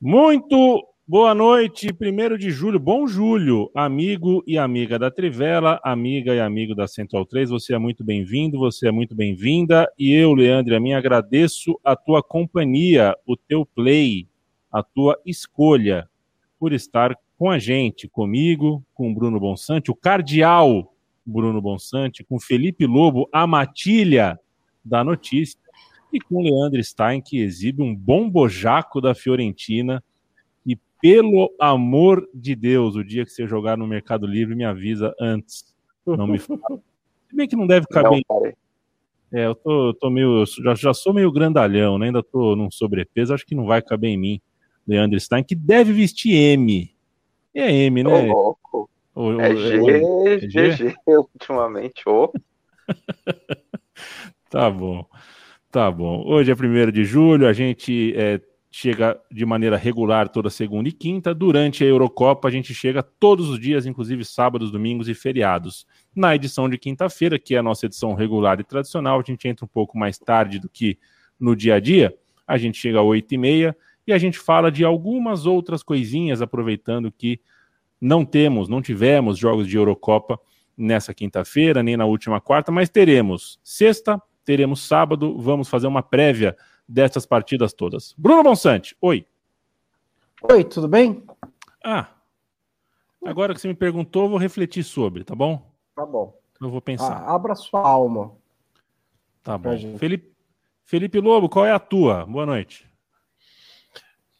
Muito 0.00 0.86
boa 1.06 1.34
noite, 1.34 1.92
primeiro 1.92 2.36
de 2.36 2.50
julho, 2.50 2.78
bom 2.78 3.06
julho, 3.06 3.70
amigo 3.74 4.42
e 4.46 4.58
amiga 4.58 4.98
da 4.98 5.10
Trivela, 5.10 5.80
amiga 5.84 6.34
e 6.34 6.40
amigo 6.40 6.74
da 6.74 6.86
Central 6.86 7.24
3, 7.24 7.48
você 7.48 7.74
é 7.74 7.78
muito 7.78 8.02
bem-vindo, 8.04 8.58
você 8.58 8.88
é 8.88 8.90
muito 8.90 9.14
bem-vinda, 9.14 9.90
e 9.98 10.12
eu, 10.12 10.34
Leandro, 10.34 10.76
a 10.76 10.80
mim 10.80 10.92
agradeço 10.92 11.78
a 11.82 11.94
tua 11.94 12.22
companhia, 12.22 13.16
o 13.24 13.36
teu 13.36 13.64
play, 13.64 14.26
a 14.70 14.82
tua 14.82 15.18
escolha 15.24 16.08
por 16.58 16.72
estar 16.72 17.16
com 17.38 17.48
a 17.48 17.58
gente, 17.58 18.08
comigo, 18.08 18.84
com 18.92 19.10
o 19.10 19.14
Bruno 19.14 19.38
Bonsante, 19.38 19.90
o 19.90 19.94
cardeal 19.94 20.92
Bruno 21.24 21.62
Bonsante, 21.62 22.24
com 22.24 22.38
Felipe 22.38 22.84
Lobo, 22.84 23.28
a 23.32 23.46
matilha 23.46 24.38
da 24.84 25.02
notícia, 25.02 25.58
e 26.16 26.20
com 26.20 26.42
Leandro 26.42 26.82
Stein, 26.82 27.20
que 27.20 27.40
exibe 27.40 27.82
um 27.82 27.94
bom 27.94 28.28
bojaco 28.28 29.00
da 29.00 29.14
Fiorentina. 29.14 30.02
E 30.66 30.76
pelo 31.00 31.52
amor 31.60 32.28
de 32.32 32.54
Deus, 32.54 32.96
o 32.96 33.04
dia 33.04 33.24
que 33.24 33.30
você 33.30 33.46
jogar 33.46 33.76
no 33.76 33.86
Mercado 33.86 34.26
Livre, 34.26 34.54
me 34.54 34.64
avisa 34.64 35.14
antes. 35.20 35.74
Não 36.06 36.26
me 36.26 36.38
fala. 36.38 36.60
Se 37.28 37.36
bem 37.36 37.48
que 37.48 37.56
não 37.56 37.66
deve 37.66 37.86
caber. 37.86 38.22
Não, 38.30 38.46
é, 39.32 39.46
eu 39.46 39.54
tô, 39.54 39.92
tô 39.94 40.10
meio. 40.10 40.42
Eu 40.42 40.46
já, 40.46 40.74
já 40.74 40.94
sou 40.94 41.12
meio 41.12 41.32
grandalhão, 41.32 41.98
né? 41.98 42.06
Ainda 42.06 42.22
tô 42.22 42.54
num 42.54 42.70
sobrepeso, 42.70 43.34
acho 43.34 43.44
que 43.44 43.54
não 43.54 43.66
vai 43.66 43.82
caber 43.82 44.10
em 44.10 44.16
mim. 44.16 44.40
Leandro 44.86 45.18
Stein, 45.18 45.42
que 45.42 45.56
deve 45.56 45.92
vestir 45.92 46.34
M. 46.34 46.94
É 47.52 47.72
M, 47.72 48.04
né? 48.04 48.10
Ô, 48.10 48.32
louco. 48.32 48.90
O, 49.14 49.40
é, 49.40 49.56
G, 49.56 49.76
é 50.26 50.38
G, 50.40 50.70
G, 50.72 50.96
ultimamente. 51.06 52.02
Oh. 52.06 52.32
tá 54.50 54.70
bom. 54.70 55.06
Tá 55.74 55.90
bom. 55.90 56.22
Hoje 56.24 56.52
é 56.52 56.54
1 56.54 56.92
de 56.92 57.04
julho, 57.04 57.48
a 57.48 57.52
gente 57.52 58.14
é, 58.16 58.40
chega 58.70 59.20
de 59.28 59.44
maneira 59.44 59.76
regular 59.76 60.28
toda 60.28 60.48
segunda 60.48 60.88
e 60.88 60.92
quinta. 60.92 61.34
Durante 61.34 61.82
a 61.82 61.86
Eurocopa, 61.88 62.46
a 62.46 62.50
gente 62.52 62.72
chega 62.72 63.02
todos 63.02 63.48
os 63.48 63.58
dias, 63.58 63.84
inclusive 63.84 64.24
sábados, 64.24 64.70
domingos 64.70 65.08
e 65.08 65.14
feriados. 65.14 65.84
Na 66.14 66.32
edição 66.32 66.68
de 66.68 66.78
quinta-feira, 66.78 67.40
que 67.40 67.56
é 67.56 67.58
a 67.58 67.62
nossa 67.62 67.86
edição 67.86 68.14
regular 68.14 68.60
e 68.60 68.62
tradicional, 68.62 69.18
a 69.18 69.24
gente 69.26 69.48
entra 69.48 69.64
um 69.64 69.68
pouco 69.68 69.98
mais 69.98 70.16
tarde 70.16 70.60
do 70.60 70.68
que 70.68 70.96
no 71.40 71.56
dia 71.56 71.74
a 71.74 71.80
dia. 71.80 72.14
A 72.46 72.56
gente 72.56 72.78
chega 72.78 73.00
às 73.00 73.04
8h30 73.06 73.74
e 74.06 74.12
a 74.12 74.18
gente 74.18 74.38
fala 74.38 74.70
de 74.70 74.84
algumas 74.84 75.44
outras 75.44 75.82
coisinhas, 75.82 76.40
aproveitando 76.40 77.10
que 77.10 77.40
não 78.00 78.24
temos, 78.24 78.68
não 78.68 78.80
tivemos 78.80 79.36
jogos 79.36 79.66
de 79.66 79.76
Eurocopa 79.76 80.38
nessa 80.78 81.12
quinta-feira, 81.12 81.82
nem 81.82 81.96
na 81.96 82.04
última 82.04 82.40
quarta, 82.40 82.70
mas 82.70 82.88
teremos 82.88 83.58
sexta, 83.64 84.22
teremos 84.44 84.82
sábado, 84.86 85.38
vamos 85.38 85.68
fazer 85.68 85.86
uma 85.86 86.02
prévia 86.02 86.56
dessas 86.88 87.24
partidas 87.24 87.72
todas. 87.72 88.14
Bruno 88.16 88.42
Bonsante, 88.42 88.96
oi. 89.00 89.26
Oi, 90.50 90.64
tudo 90.64 90.86
bem? 90.86 91.24
Ah, 91.82 92.08
agora 93.24 93.54
que 93.54 93.60
você 93.60 93.68
me 93.68 93.74
perguntou, 93.74 94.28
vou 94.28 94.38
refletir 94.38 94.84
sobre, 94.84 95.24
tá 95.24 95.34
bom? 95.34 95.70
Tá 95.94 96.04
bom. 96.04 96.38
Eu 96.60 96.70
vou 96.70 96.80
pensar. 96.80 97.12
Ah, 97.12 97.34
abra 97.34 97.54
sua 97.54 97.80
alma. 97.80 98.32
Tá 99.42 99.58
bom. 99.58 99.98
Felipe, 99.98 100.32
Felipe 100.84 101.20
Lobo, 101.20 101.48
qual 101.48 101.66
é 101.66 101.72
a 101.72 101.78
tua? 101.78 102.26
Boa 102.26 102.46
noite. 102.46 102.88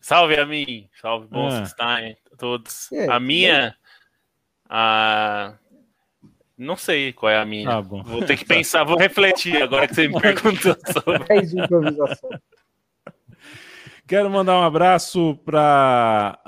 Salve 0.00 0.36
a 0.36 0.44
mim, 0.44 0.88
salve, 1.00 1.26
bom 1.28 1.48
ah. 1.48 2.14
todos. 2.36 2.92
É, 2.92 3.10
a 3.10 3.18
minha, 3.18 3.74
a 4.68 5.54
não 6.56 6.76
sei 6.76 7.12
qual 7.12 7.30
é 7.30 7.38
a 7.38 7.44
minha. 7.44 7.68
Ah, 7.68 7.80
vou 7.80 8.22
ter 8.24 8.36
que 8.36 8.44
pensar, 8.44 8.84
vou 8.84 8.98
refletir 8.98 9.60
agora 9.62 9.88
que 9.88 9.94
você 9.94 10.08
me 10.08 10.18
perguntou 10.20 10.76
sobre. 10.92 11.24
É 11.28 11.38
improvisação. 11.38 12.30
Quero 14.06 14.28
mandar 14.28 14.60
um 14.60 14.62
abraço 14.62 15.34
para. 15.46 16.38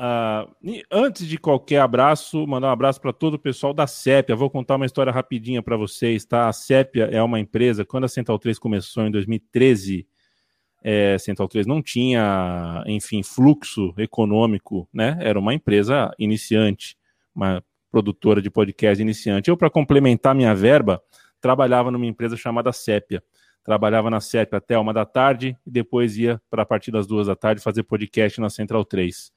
Uh, 0.62 0.82
antes 0.92 1.26
de 1.26 1.38
qualquer 1.38 1.80
abraço, 1.80 2.46
mandar 2.46 2.68
um 2.68 2.72
abraço 2.72 3.00
para 3.00 3.14
todo 3.14 3.34
o 3.34 3.38
pessoal 3.38 3.72
da 3.72 3.86
Sépia. 3.86 4.36
Vou 4.36 4.50
contar 4.50 4.76
uma 4.76 4.84
história 4.84 5.10
rapidinha 5.10 5.62
para 5.62 5.74
vocês, 5.74 6.26
tá? 6.26 6.48
A 6.48 6.52
Sépia 6.52 7.04
é 7.04 7.22
uma 7.22 7.40
empresa, 7.40 7.82
quando 7.82 8.04
a 8.04 8.08
Central 8.08 8.38
3 8.38 8.58
começou 8.58 9.06
em 9.06 9.10
2013, 9.10 10.06
é, 10.84 11.16
Central 11.16 11.48
3 11.48 11.66
não 11.66 11.82
tinha, 11.82 12.84
enfim, 12.86 13.22
fluxo 13.22 13.94
econômico, 13.96 14.86
né? 14.92 15.16
Era 15.20 15.38
uma 15.38 15.54
empresa 15.54 16.12
iniciante, 16.18 16.94
uma 17.34 17.64
produtora 17.96 18.42
de 18.42 18.50
podcast 18.50 19.00
iniciante. 19.00 19.48
Eu, 19.48 19.56
para 19.56 19.70
complementar 19.70 20.34
minha 20.34 20.54
verba, 20.54 21.00
trabalhava 21.40 21.90
numa 21.90 22.04
empresa 22.04 22.36
chamada 22.36 22.70
Sépia. 22.70 23.22
Trabalhava 23.64 24.10
na 24.10 24.20
Sépia 24.20 24.58
até 24.58 24.78
uma 24.78 24.92
da 24.92 25.06
tarde 25.06 25.56
e 25.66 25.70
depois 25.70 26.18
ia 26.18 26.38
para 26.50 26.62
a 26.62 26.66
partir 26.66 26.90
das 26.90 27.06
duas 27.06 27.26
da 27.26 27.34
tarde 27.34 27.62
fazer 27.62 27.84
podcast 27.84 28.38
na 28.38 28.50
Central 28.50 28.84
3. 28.84 29.32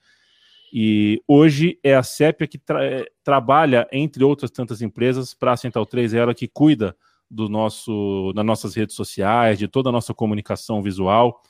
E 0.73 1.23
hoje 1.25 1.79
é 1.81 1.95
a 1.95 2.03
Sépia 2.03 2.45
que 2.47 2.57
tra 2.57 2.83
é, 2.83 3.05
trabalha, 3.23 3.87
entre 3.93 4.25
outras 4.25 4.51
tantas 4.51 4.81
empresas, 4.81 5.33
para 5.33 5.53
a 5.53 5.57
Central 5.57 5.85
3, 5.85 6.13
é 6.13 6.17
ela 6.17 6.35
que 6.35 6.45
cuida 6.45 6.93
do 7.31 7.47
nosso, 7.47 8.33
das 8.35 8.45
nossas 8.45 8.75
redes 8.75 8.93
sociais, 8.93 9.57
de 9.57 9.69
toda 9.69 9.87
a 9.87 9.93
nossa 9.93 10.13
comunicação 10.13 10.83
visual. 10.83 11.41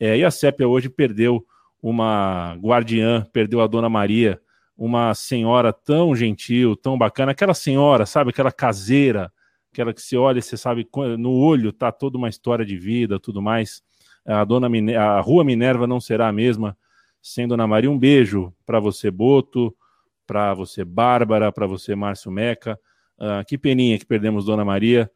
É, 0.00 0.18
e 0.18 0.24
a 0.24 0.32
Sépia 0.32 0.66
hoje 0.66 0.88
perdeu 0.88 1.46
uma 1.80 2.58
guardiã, 2.60 3.24
perdeu 3.32 3.60
a 3.60 3.68
Dona 3.68 3.88
Maria, 3.88 4.40
uma 4.76 5.14
senhora 5.14 5.72
tão 5.72 6.14
gentil, 6.14 6.76
tão 6.76 6.98
bacana, 6.98 7.32
aquela 7.32 7.54
senhora, 7.54 8.04
sabe, 8.04 8.30
aquela 8.30 8.52
caseira, 8.52 9.32
aquela 9.72 9.92
que 9.92 10.02
se 10.02 10.16
olha 10.16 10.38
e 10.38 10.42
você 10.42 10.56
sabe, 10.56 10.86
no 11.18 11.32
olho 11.32 11.72
tá 11.72 11.90
toda 11.90 12.18
uma 12.18 12.28
história 12.28 12.64
de 12.64 12.76
vida, 12.76 13.18
tudo 13.18 13.40
mais. 13.40 13.82
A 14.24 14.44
dona 14.44 14.68
a 14.98 15.20
Rua 15.20 15.44
Minerva 15.44 15.86
não 15.86 16.00
será 16.00 16.28
a 16.28 16.32
mesma 16.32 16.76
sem 17.22 17.46
Dona 17.48 17.66
Maria. 17.66 17.90
Um 17.90 17.98
beijo 17.98 18.52
para 18.64 18.78
você, 18.78 19.10
Boto, 19.10 19.74
para 20.26 20.54
você, 20.54 20.84
Bárbara, 20.84 21.50
para 21.50 21.66
você, 21.66 21.94
Márcio 21.94 22.30
Meca. 22.30 22.78
Uh, 23.18 23.44
que 23.46 23.56
peninha 23.56 23.98
que 23.98 24.06
perdemos 24.06 24.44
Dona 24.44 24.64
Maria. 24.64 25.10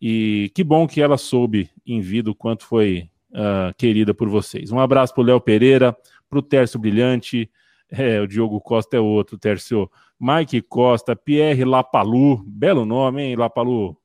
E 0.00 0.50
que 0.54 0.64
bom 0.64 0.86
que 0.86 1.00
ela 1.00 1.16
soube 1.16 1.70
em 1.86 2.00
vida 2.00 2.30
o 2.30 2.34
quanto 2.34 2.64
foi 2.64 3.08
uh, 3.30 3.74
querida 3.76 4.12
por 4.12 4.28
vocês. 4.28 4.72
Um 4.72 4.80
abraço 4.80 5.14
para 5.14 5.22
o 5.22 5.26
Léo 5.26 5.40
Pereira, 5.40 5.96
para 6.28 6.38
o 6.38 6.42
Tércio 6.42 6.78
Brilhante, 6.78 7.50
é, 7.98 8.20
o 8.20 8.26
Diogo 8.26 8.60
Costa 8.60 8.96
é 8.96 9.00
outro, 9.00 9.38
Tercio. 9.38 9.90
Mike 10.18 10.62
Costa, 10.62 11.14
Pierre 11.14 11.64
Lapalu, 11.64 12.42
belo 12.46 12.84
nome, 12.84 13.22
hein, 13.22 13.36
Lapalu? 13.36 13.96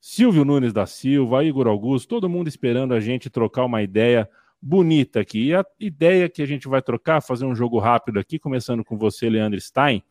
Silvio 0.00 0.44
Nunes 0.44 0.72
da 0.72 0.86
Silva, 0.86 1.44
Igor 1.44 1.66
Augusto, 1.66 2.08
todo 2.08 2.28
mundo 2.28 2.48
esperando 2.48 2.94
a 2.94 3.00
gente 3.00 3.28
trocar 3.28 3.64
uma 3.64 3.82
ideia 3.82 4.28
bonita 4.62 5.20
aqui. 5.20 5.48
E 5.48 5.54
a 5.54 5.64
ideia 5.78 6.28
que 6.28 6.40
a 6.40 6.46
gente 6.46 6.68
vai 6.68 6.80
trocar, 6.80 7.20
fazer 7.20 7.44
um 7.44 7.54
jogo 7.54 7.78
rápido 7.78 8.18
aqui, 8.18 8.38
começando 8.38 8.84
com 8.84 8.96
você, 8.96 9.28
Leandro 9.28 9.60
Stein. 9.60 10.02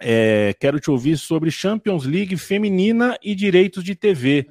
É, 0.00 0.54
quero 0.60 0.78
te 0.78 0.90
ouvir 0.90 1.16
sobre 1.16 1.50
Champions 1.50 2.04
League 2.04 2.36
feminina 2.36 3.18
e 3.22 3.34
direitos 3.34 3.82
de 3.82 3.94
TV. 3.94 4.48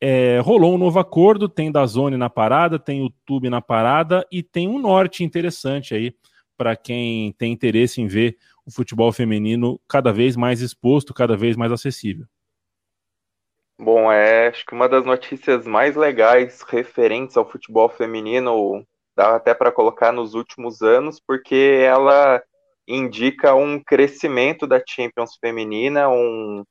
É, 0.00 0.38
rolou 0.40 0.74
um 0.74 0.78
novo 0.78 0.98
acordo, 0.98 1.48
tem 1.48 1.72
da 1.72 1.84
Zone 1.86 2.16
na 2.16 2.30
parada, 2.30 2.78
tem 2.78 3.02
o 3.02 3.10
Tube 3.24 3.48
na 3.48 3.60
parada 3.60 4.26
e 4.30 4.42
tem 4.42 4.68
um 4.68 4.78
norte 4.78 5.24
interessante 5.24 5.94
aí 5.94 6.14
para 6.58 6.76
quem 6.76 7.32
tem 7.32 7.52
interesse 7.52 8.02
em 8.02 8.08
ver 8.08 8.36
o 8.66 8.70
futebol 8.70 9.12
feminino 9.12 9.80
cada 9.88 10.12
vez 10.12 10.36
mais 10.36 10.60
exposto, 10.60 11.14
cada 11.14 11.36
vez 11.36 11.56
mais 11.56 11.70
acessível. 11.70 12.26
Bom, 13.80 14.10
é, 14.10 14.48
acho 14.48 14.66
que 14.66 14.74
uma 14.74 14.88
das 14.88 15.04
notícias 15.04 15.64
mais 15.64 15.94
legais 15.94 16.62
referentes 16.62 17.36
ao 17.36 17.48
futebol 17.48 17.88
feminino, 17.88 18.84
dá 19.16 19.36
até 19.36 19.54
para 19.54 19.70
colocar 19.70 20.12
nos 20.12 20.34
últimos 20.34 20.82
anos, 20.82 21.20
porque 21.24 21.80
ela 21.80 22.42
indica 22.88 23.54
um 23.54 23.80
crescimento 23.80 24.66
da 24.66 24.82
Champions 24.84 25.36
feminina, 25.40 26.08
um, 26.08 26.64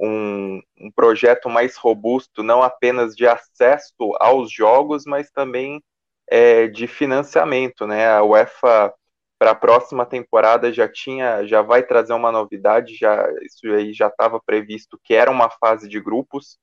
um, 0.00 0.62
um 0.80 0.90
projeto 0.90 1.50
mais 1.50 1.76
robusto, 1.76 2.42
não 2.42 2.62
apenas 2.62 3.14
de 3.14 3.26
acesso 3.26 4.16
aos 4.18 4.50
jogos, 4.50 5.04
mas 5.04 5.30
também 5.30 5.82
é, 6.26 6.68
de 6.68 6.86
financiamento, 6.86 7.86
né? 7.86 8.08
A 8.08 8.22
UEFA 8.22 8.94
para 9.38 9.50
a 9.52 9.54
próxima 9.54 10.06
temporada 10.06 10.72
já 10.72 10.88
tinha, 10.88 11.44
já 11.46 11.62
vai 11.62 11.82
trazer 11.82 12.12
uma 12.14 12.32
novidade, 12.32 12.94
já 12.94 13.26
isso 13.42 13.66
aí 13.72 13.92
já 13.92 14.08
estava 14.08 14.40
previsto 14.44 14.98
que 15.02 15.14
era 15.14 15.30
uma 15.30 15.50
fase 15.50 15.88
de 15.88 16.00
grupos, 16.00 16.58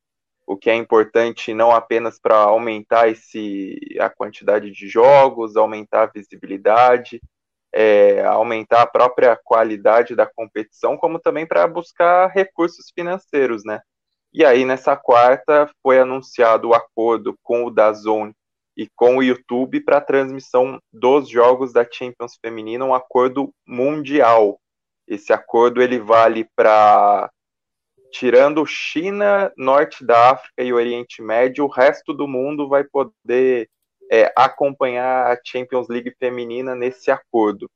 o 0.45 0.57
que 0.57 0.69
é 0.69 0.75
importante 0.75 1.53
não 1.53 1.71
apenas 1.71 2.19
para 2.19 2.35
aumentar 2.35 3.07
esse 3.09 3.77
a 3.99 4.09
quantidade 4.09 4.71
de 4.71 4.87
jogos, 4.87 5.55
aumentar 5.55 6.03
a 6.03 6.11
visibilidade, 6.11 7.21
é, 7.71 8.23
aumentar 8.25 8.81
a 8.83 8.87
própria 8.87 9.35
qualidade 9.43 10.15
da 10.15 10.25
competição, 10.25 10.97
como 10.97 11.19
também 11.19 11.45
para 11.47 11.67
buscar 11.67 12.27
recursos 12.27 12.91
financeiros, 12.93 13.63
né? 13.65 13.81
E 14.33 14.43
aí 14.43 14.65
nessa 14.65 14.95
quarta 14.95 15.69
foi 15.81 15.99
anunciado 15.99 16.69
o 16.69 16.73
acordo 16.73 17.37
com 17.43 17.65
o 17.65 17.71
Dazone 17.71 18.33
e 18.75 18.87
com 18.95 19.17
o 19.17 19.23
YouTube 19.23 19.81
para 19.81 20.01
transmissão 20.01 20.79
dos 20.91 21.29
jogos 21.29 21.71
da 21.71 21.87
Champions 21.89 22.37
Feminina, 22.41 22.85
um 22.85 22.93
acordo 22.93 23.53
mundial. 23.67 24.59
Esse 25.07 25.31
acordo 25.31 25.81
ele 25.81 25.99
vale 25.99 26.47
para 26.55 27.29
tirando 28.11 28.65
China, 28.65 29.51
Norte 29.57 30.05
da 30.05 30.31
África 30.31 30.63
e 30.63 30.71
Oriente 30.71 31.21
Médio, 31.21 31.65
o 31.65 31.69
resto 31.69 32.13
do 32.13 32.27
mundo 32.27 32.69
vai 32.69 32.83
poder 32.83 33.67
é, 34.11 34.31
acompanhar 34.35 35.31
a 35.31 35.39
Champions 35.43 35.87
League 35.87 36.13
feminina 36.19 36.75
nesse 36.75 37.09
acordo. 37.09 37.69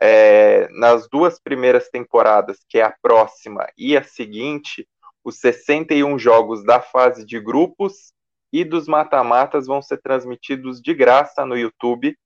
É, 0.00 0.66
nas 0.70 1.08
duas 1.08 1.38
primeiras 1.38 1.88
temporadas, 1.88 2.58
que 2.68 2.78
é 2.78 2.82
a 2.82 2.96
próxima 3.02 3.68
e 3.76 3.96
a 3.96 4.02
seguinte, 4.02 4.88
os 5.22 5.38
61 5.38 6.18
jogos 6.18 6.64
da 6.64 6.80
fase 6.80 7.24
de 7.24 7.38
grupos 7.38 8.12
e 8.52 8.64
dos 8.64 8.86
mata-matas 8.86 9.66
vão 9.66 9.80
ser 9.80 9.98
transmitidos 10.02 10.80
de 10.80 10.92
graça 10.92 11.46
no 11.46 11.56
YouTube, 11.56 12.16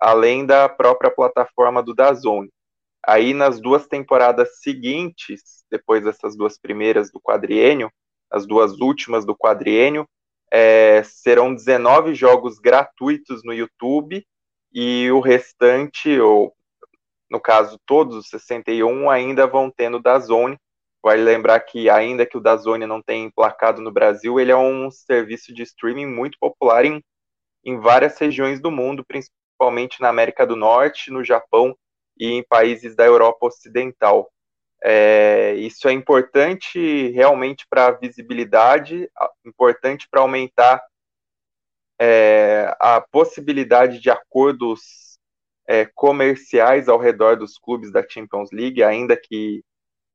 além 0.00 0.44
da 0.44 0.68
própria 0.68 1.10
plataforma 1.10 1.82
do 1.82 1.94
Dazone. 1.94 2.50
Aí 3.04 3.32
nas 3.32 3.60
duas 3.60 3.86
temporadas 3.86 4.60
seguintes, 4.60 5.64
depois 5.70 6.04
dessas 6.04 6.36
duas 6.36 6.58
primeiras 6.58 7.10
do 7.10 7.20
quadriênio, 7.20 7.90
as 8.30 8.46
duas 8.46 8.80
últimas 8.80 9.24
do 9.24 9.36
quadriênio, 9.36 10.08
é, 10.50 11.02
serão 11.02 11.54
19 11.54 12.14
jogos 12.14 12.58
gratuitos 12.58 13.42
no 13.44 13.52
YouTube 13.54 14.24
e 14.72 15.10
o 15.10 15.20
restante, 15.20 16.18
ou 16.18 16.54
no 17.30 17.40
caso 17.40 17.78
todos 17.86 18.16
os 18.16 18.28
61, 18.28 19.10
ainda 19.10 19.46
vão 19.46 19.70
ter 19.70 19.88
no 19.88 20.00
Dazone. 20.00 20.58
Vale 21.02 21.22
lembrar 21.22 21.58
que, 21.60 21.90
ainda 21.90 22.24
que 22.24 22.36
o 22.36 22.40
Dazone 22.40 22.86
não 22.86 23.02
tenha 23.02 23.24
emplacado 23.24 23.82
no 23.82 23.90
Brasil, 23.90 24.38
ele 24.38 24.52
é 24.52 24.56
um 24.56 24.90
serviço 24.90 25.52
de 25.52 25.62
streaming 25.62 26.06
muito 26.06 26.38
popular 26.38 26.84
em, 26.84 27.02
em 27.64 27.78
várias 27.78 28.16
regiões 28.18 28.60
do 28.60 28.70
mundo, 28.70 29.04
principalmente 29.04 30.00
na 30.00 30.08
América 30.08 30.46
do 30.46 30.54
Norte, 30.54 31.10
no 31.10 31.24
Japão 31.24 31.76
e 32.16 32.30
em 32.30 32.42
países 32.42 32.94
da 32.94 33.04
Europa 33.04 33.46
Ocidental. 33.46 34.30
É, 34.84 35.54
isso 35.54 35.88
é 35.88 35.92
importante 35.92 37.08
realmente 37.10 37.66
para 37.68 37.86
a 37.86 37.92
visibilidade, 37.92 39.08
importante 39.44 40.08
para 40.10 40.20
aumentar 40.20 40.82
é, 42.00 42.74
a 42.80 43.00
possibilidade 43.00 44.00
de 44.00 44.10
acordos 44.10 44.80
é, 45.68 45.86
comerciais 45.86 46.88
ao 46.88 46.98
redor 46.98 47.36
dos 47.36 47.58
clubes 47.58 47.92
da 47.92 48.04
Champions 48.08 48.50
League, 48.52 48.82
ainda 48.82 49.16
que, 49.16 49.62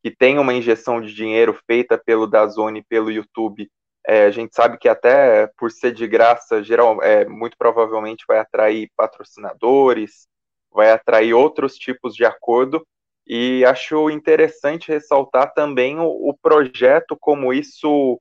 que 0.10 0.16
tenha 0.16 0.40
uma 0.40 0.54
injeção 0.54 1.02
de 1.02 1.14
dinheiro 1.14 1.54
feita 1.68 1.98
pelo 1.98 2.26
Dazone 2.26 2.82
pelo 2.82 3.12
YouTube. 3.12 3.70
É, 4.08 4.24
a 4.24 4.32
gente 4.32 4.56
sabe 4.56 4.78
que 4.78 4.88
até 4.88 5.48
por 5.58 5.70
ser 5.70 5.92
de 5.92 6.08
graça, 6.08 6.64
geral, 6.64 7.04
é, 7.04 7.26
muito 7.26 7.58
provavelmente 7.58 8.24
vai 8.26 8.40
atrair 8.40 8.90
patrocinadores, 8.96 10.26
vai 10.72 10.92
atrair 10.92 11.34
outros 11.34 11.76
tipos 11.76 12.16
de 12.16 12.24
acordo, 12.24 12.88
e 13.28 13.66
acho 13.66 14.10
interessante 14.10 14.88
ressaltar 14.88 15.54
também 15.54 16.00
o, 16.00 16.06
o 16.06 16.34
projeto, 16.42 17.18
como 17.20 17.52
isso 17.52 18.18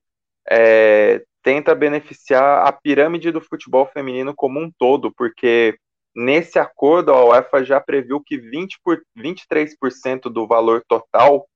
é, 0.50 1.22
tenta 1.40 1.72
beneficiar 1.72 2.66
a 2.66 2.72
pirâmide 2.72 3.30
do 3.30 3.40
futebol 3.40 3.86
feminino 3.86 4.34
como 4.34 4.58
um 4.58 4.68
todo, 4.76 5.12
porque 5.16 5.78
nesse 6.16 6.58
acordo 6.58 7.12
a 7.12 7.24
UEFA 7.26 7.62
já 7.62 7.80
previu 7.80 8.20
que 8.20 8.36
20 8.36 8.80
por, 8.82 9.00
23% 9.16 10.22
do 10.22 10.48
valor 10.48 10.82
total 10.88 11.46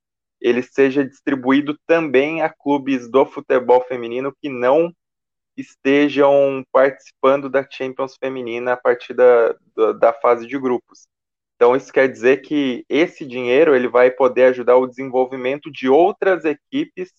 ele 0.41 0.63
seja 0.63 1.05
distribuído 1.05 1.77
também 1.85 2.41
a 2.41 2.49
clubes 2.49 3.09
do 3.09 3.25
futebol 3.25 3.81
feminino 3.81 4.35
que 4.41 4.49
não 4.49 4.93
estejam 5.55 6.63
participando 6.71 7.49
da 7.49 7.67
Champions 7.69 8.15
Feminina 8.17 8.73
a 8.73 8.77
partir 8.77 9.13
da, 9.13 9.55
da, 9.75 9.91
da 9.93 10.13
fase 10.13 10.47
de 10.47 10.57
grupos. 10.57 11.07
Então 11.55 11.75
isso 11.75 11.93
quer 11.93 12.07
dizer 12.07 12.37
que 12.41 12.83
esse 12.89 13.25
dinheiro 13.25 13.75
ele 13.75 13.87
vai 13.87 14.09
poder 14.09 14.45
ajudar 14.45 14.77
o 14.77 14.87
desenvolvimento 14.87 15.71
de 15.71 15.87
outras 15.87 16.43
equipes 16.43 17.11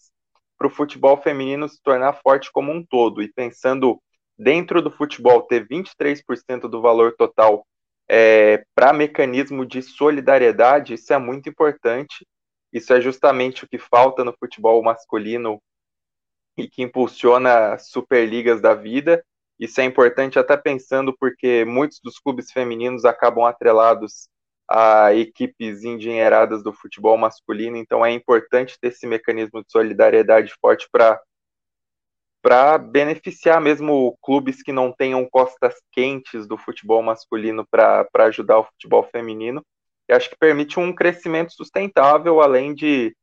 para 0.58 0.66
o 0.66 0.70
futebol 0.70 1.16
feminino 1.16 1.68
se 1.68 1.80
tornar 1.82 2.14
forte 2.14 2.50
como 2.50 2.72
um 2.72 2.84
todo. 2.84 3.22
E 3.22 3.32
pensando 3.32 4.00
dentro 4.36 4.82
do 4.82 4.90
futebol 4.90 5.42
ter 5.42 5.66
23% 5.68 6.68
do 6.68 6.80
valor 6.80 7.14
total 7.16 7.64
é, 8.08 8.64
para 8.74 8.92
mecanismo 8.92 9.64
de 9.64 9.80
solidariedade, 9.80 10.94
isso 10.94 11.12
é 11.12 11.18
muito 11.18 11.48
importante. 11.48 12.26
Isso 12.72 12.92
é 12.92 13.00
justamente 13.00 13.64
o 13.64 13.68
que 13.68 13.78
falta 13.78 14.24
no 14.24 14.34
futebol 14.38 14.82
masculino 14.82 15.60
e 16.56 16.68
que 16.68 16.82
impulsiona 16.82 17.78
superligas 17.78 18.60
da 18.60 18.74
vida. 18.74 19.24
Isso 19.58 19.80
é 19.80 19.84
importante 19.84 20.38
até 20.38 20.56
pensando 20.56 21.14
porque 21.18 21.64
muitos 21.64 22.00
dos 22.02 22.18
clubes 22.18 22.50
femininos 22.50 23.04
acabam 23.04 23.44
atrelados 23.44 24.28
a 24.68 25.14
equipes 25.14 25.84
endinheiradas 25.84 26.62
do 26.62 26.72
futebol 26.72 27.16
masculino, 27.18 27.76
então 27.76 28.04
é 28.04 28.10
importante 28.10 28.78
ter 28.80 28.88
esse 28.88 29.06
mecanismo 29.06 29.62
de 29.62 29.70
solidariedade 29.70 30.54
forte 30.60 30.88
para 30.90 31.20
para 32.42 32.76
beneficiar 32.76 33.60
mesmo 33.60 34.18
clubes 34.20 34.64
que 34.64 34.72
não 34.72 34.90
tenham 34.92 35.24
costas 35.30 35.74
quentes 35.92 36.44
do 36.44 36.58
futebol 36.58 37.00
masculino 37.00 37.64
para 37.64 38.04
ajudar 38.26 38.58
o 38.58 38.64
futebol 38.64 39.04
feminino. 39.04 39.64
E 40.12 40.14
acho 40.14 40.28
que 40.28 40.36
permite 40.36 40.78
um 40.78 40.94
crescimento 40.94 41.54
sustentável, 41.54 42.42
além 42.42 42.74
de 42.74 43.16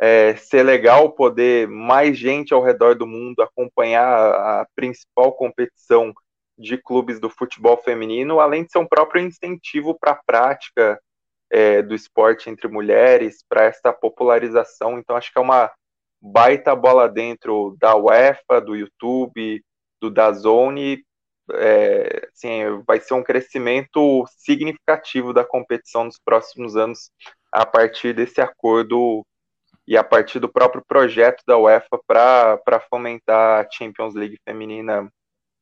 é, 0.00 0.36
ser 0.36 0.62
legal 0.62 1.10
poder 1.10 1.66
mais 1.66 2.16
gente 2.16 2.54
ao 2.54 2.62
redor 2.62 2.94
do 2.94 3.04
mundo 3.04 3.42
acompanhar 3.42 4.06
a 4.06 4.66
principal 4.76 5.32
competição 5.32 6.14
de 6.56 6.78
clubes 6.78 7.18
do 7.18 7.28
futebol 7.28 7.76
feminino, 7.76 8.38
além 8.38 8.62
de 8.62 8.70
ser 8.70 8.78
um 8.78 8.86
próprio 8.86 9.26
incentivo 9.26 9.98
para 9.98 10.12
a 10.12 10.20
prática 10.24 11.00
é, 11.50 11.82
do 11.82 11.96
esporte 11.96 12.48
entre 12.48 12.68
mulheres, 12.68 13.44
para 13.48 13.64
essa 13.64 13.92
popularização. 13.92 15.00
Então, 15.00 15.16
acho 15.16 15.32
que 15.32 15.38
é 15.40 15.42
uma 15.42 15.72
baita 16.22 16.76
bola 16.76 17.08
dentro 17.08 17.76
da 17.80 17.96
UEFA, 17.96 18.60
do 18.60 18.76
YouTube, 18.76 19.64
do 20.00 20.10
Dazone. 20.10 21.04
É, 21.52 22.28
assim, 22.32 22.82
vai 22.86 23.00
ser 23.00 23.14
um 23.14 23.22
crescimento 23.22 24.24
significativo 24.36 25.32
da 25.32 25.44
competição 25.44 26.04
nos 26.04 26.18
próximos 26.18 26.76
anos 26.76 27.10
a 27.52 27.64
partir 27.64 28.12
desse 28.12 28.40
acordo 28.40 29.24
e 29.86 29.96
a 29.96 30.02
partir 30.02 30.40
do 30.40 30.48
próprio 30.48 30.82
projeto 30.86 31.42
da 31.46 31.56
UEFA 31.56 32.00
para 32.06 32.80
fomentar 32.90 33.64
a 33.64 33.70
Champions 33.70 34.14
League 34.14 34.38
feminina 34.44 35.08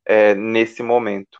é, 0.06 0.34
nesse 0.34 0.82
momento. 0.82 1.38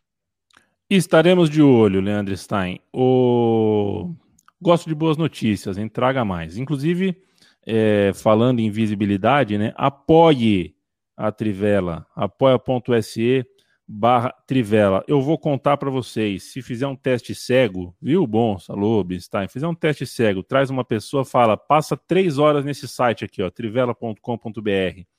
Estaremos 0.89 1.49
de 1.49 1.63
olho, 1.63 1.99
Leandro 1.99 2.35
Stein. 2.37 2.79
O... 2.93 4.13
Gosto 4.61 4.87
de 4.87 4.93
boas 4.95 5.17
notícias, 5.17 5.77
hein? 5.77 5.89
Traga 5.89 6.23
mais. 6.23 6.57
Inclusive, 6.57 7.19
é, 7.65 8.11
falando 8.13 8.59
em 8.59 8.69
visibilidade, 8.69 9.57
né? 9.57 9.73
Apoie 9.75 10.75
a 11.17 11.31
Trivela, 11.31 12.05
apoia.se 12.15 13.45
barra 13.87 14.33
Trivela. 14.47 15.03
Eu 15.07 15.21
vou 15.21 15.37
contar 15.37 15.77
para 15.77 15.89
vocês, 15.89 16.51
se 16.51 16.61
fizer 16.61 16.87
um 16.87 16.95
teste 16.95 17.35
cego, 17.35 17.95
viu, 18.01 18.25
bom, 18.25 18.57
Salub, 18.57 19.19
Stein, 19.19 19.47
fizer 19.47 19.67
um 19.67 19.75
teste 19.75 20.05
cego, 20.05 20.41
traz 20.41 20.69
uma 20.69 20.83
pessoa, 20.83 21.23
fala, 21.23 21.55
passa 21.55 21.95
três 21.95 22.37
horas 22.37 22.65
nesse 22.65 22.87
site 22.87 23.25
aqui, 23.25 23.41
ó, 23.43 23.49
trivela.com.br 23.49 25.15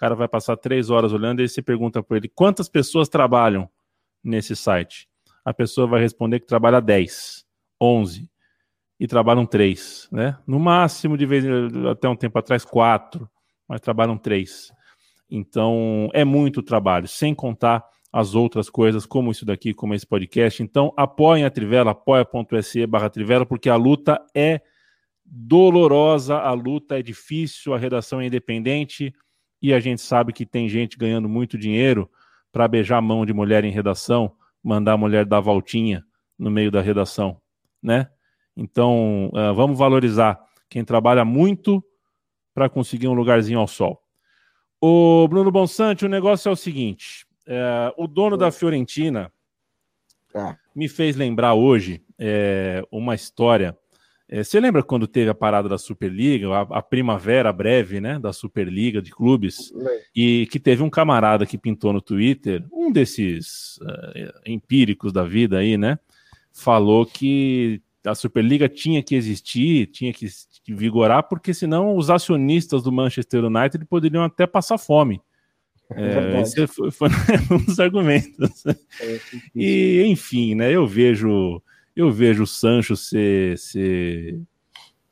cara 0.00 0.14
vai 0.14 0.26
passar 0.26 0.56
três 0.56 0.88
horas 0.88 1.12
olhando 1.12 1.42
e 1.42 1.48
você 1.48 1.60
pergunta 1.60 2.02
para 2.02 2.16
ele 2.16 2.26
quantas 2.26 2.70
pessoas 2.70 3.06
trabalham 3.06 3.68
nesse 4.24 4.56
site. 4.56 5.06
A 5.44 5.52
pessoa 5.52 5.86
vai 5.86 6.00
responder 6.00 6.40
que 6.40 6.46
trabalha 6.46 6.80
10, 6.80 7.44
11 7.78 8.26
e 8.98 9.06
trabalham 9.06 9.44
três, 9.44 10.08
né? 10.10 10.38
No 10.46 10.58
máximo, 10.58 11.18
de 11.18 11.26
vez 11.26 11.44
até 11.90 12.08
um 12.08 12.16
tempo 12.16 12.38
atrás, 12.38 12.64
quatro, 12.64 13.28
mas 13.68 13.82
trabalham 13.82 14.16
três. 14.16 14.72
Então, 15.30 16.08
é 16.14 16.24
muito 16.24 16.62
trabalho, 16.62 17.06
sem 17.06 17.34
contar 17.34 17.84
as 18.12 18.34
outras 18.34 18.68
coisas, 18.68 19.06
como 19.06 19.30
isso 19.30 19.44
daqui, 19.44 19.72
como 19.72 19.94
esse 19.94 20.06
podcast. 20.06 20.62
Então, 20.62 20.92
apoiem 20.96 21.44
a 21.44 21.50
Trivela, 21.50 21.92
apoia.se 21.92 22.86
barra 22.86 23.08
Trivela, 23.08 23.46
porque 23.46 23.68
a 23.68 23.76
luta 23.76 24.20
é 24.34 24.60
dolorosa, 25.24 26.38
a 26.38 26.52
luta 26.52 26.98
é 26.98 27.02
difícil, 27.02 27.72
a 27.72 27.78
redação 27.78 28.20
é 28.20 28.26
independente, 28.26 29.14
e 29.62 29.72
a 29.72 29.78
gente 29.78 30.00
sabe 30.00 30.32
que 30.32 30.44
tem 30.44 30.68
gente 30.68 30.96
ganhando 30.96 31.28
muito 31.28 31.56
dinheiro 31.56 32.10
para 32.50 32.66
beijar 32.66 32.98
a 32.98 33.02
mão 33.02 33.24
de 33.24 33.32
mulher 33.32 33.64
em 33.64 33.70
redação, 33.70 34.32
mandar 34.62 34.94
a 34.94 34.96
mulher 34.96 35.24
dar 35.24 35.40
voltinha 35.40 36.04
no 36.36 36.50
meio 36.50 36.70
da 36.70 36.80
redação, 36.80 37.40
né? 37.82 38.08
Então, 38.56 39.30
uh, 39.32 39.54
vamos 39.54 39.78
valorizar 39.78 40.40
quem 40.68 40.84
trabalha 40.84 41.24
muito 41.24 41.84
para 42.52 42.68
conseguir 42.68 43.06
um 43.06 43.14
lugarzinho 43.14 43.60
ao 43.60 43.68
sol. 43.68 44.02
O 44.80 45.28
Bruno 45.28 45.50
Bonsante, 45.50 46.04
o 46.04 46.08
negócio 46.08 46.48
é 46.48 46.52
o 46.52 46.56
seguinte: 46.56 47.26
uh, 47.50 48.02
o 48.02 48.06
dono 48.06 48.36
da 48.36 48.50
Fiorentina 48.52 49.32
ah. 50.34 50.56
me 50.74 50.88
fez 50.88 51.16
lembrar 51.16 51.54
hoje 51.54 52.02
é, 52.18 52.82
uma 52.90 53.14
história. 53.14 53.76
É, 54.28 54.44
você 54.44 54.60
lembra 54.60 54.82
quando 54.82 55.08
teve 55.08 55.28
a 55.28 55.34
parada 55.34 55.68
da 55.68 55.76
Superliga, 55.76 56.48
a, 56.48 56.60
a, 56.78 56.82
primavera 56.82 57.52
breve, 57.52 58.00
né, 58.00 58.18
da 58.18 58.32
Superliga 58.32 59.02
de 59.02 59.10
clubes, 59.10 59.72
e 60.14 60.46
que 60.52 60.60
teve 60.60 60.82
um 60.84 60.90
camarada 60.90 61.44
que 61.44 61.58
pintou 61.58 61.92
no 61.92 62.00
Twitter, 62.00 62.64
um 62.72 62.92
desses 62.92 63.78
uh, 63.78 64.40
empíricos 64.46 65.12
da 65.12 65.24
vida 65.24 65.58
aí, 65.58 65.76
né, 65.76 65.98
falou 66.52 67.04
que 67.04 67.82
a 68.04 68.14
Superliga 68.14 68.68
tinha 68.68 69.02
que 69.02 69.16
existir, 69.16 69.88
tinha 69.88 70.12
que, 70.12 70.28
vigorar, 70.68 71.24
porque 71.24 71.52
senão 71.52 71.96
os 71.96 72.08
acionistas 72.08 72.84
do 72.84 72.92
Manchester 72.92 73.44
United 73.44 73.84
poderiam 73.86 74.22
até 74.22 74.46
passar 74.46 74.78
fome 74.78 75.20
É, 75.94 76.36
é 76.36 76.40
esse 76.40 76.66
foi, 76.66 76.90
foi 76.90 77.08
um 77.50 77.64
dos 77.64 77.80
argumentos. 77.80 78.64
É, 78.66 79.20
e, 79.54 80.04
enfim, 80.06 80.54
né? 80.54 80.70
Eu 80.70 80.86
vejo, 80.86 81.62
eu 81.96 82.10
vejo 82.10 82.44
o 82.44 82.46
Sancho 82.46 82.96
ser, 82.96 83.58
ser, 83.58 84.40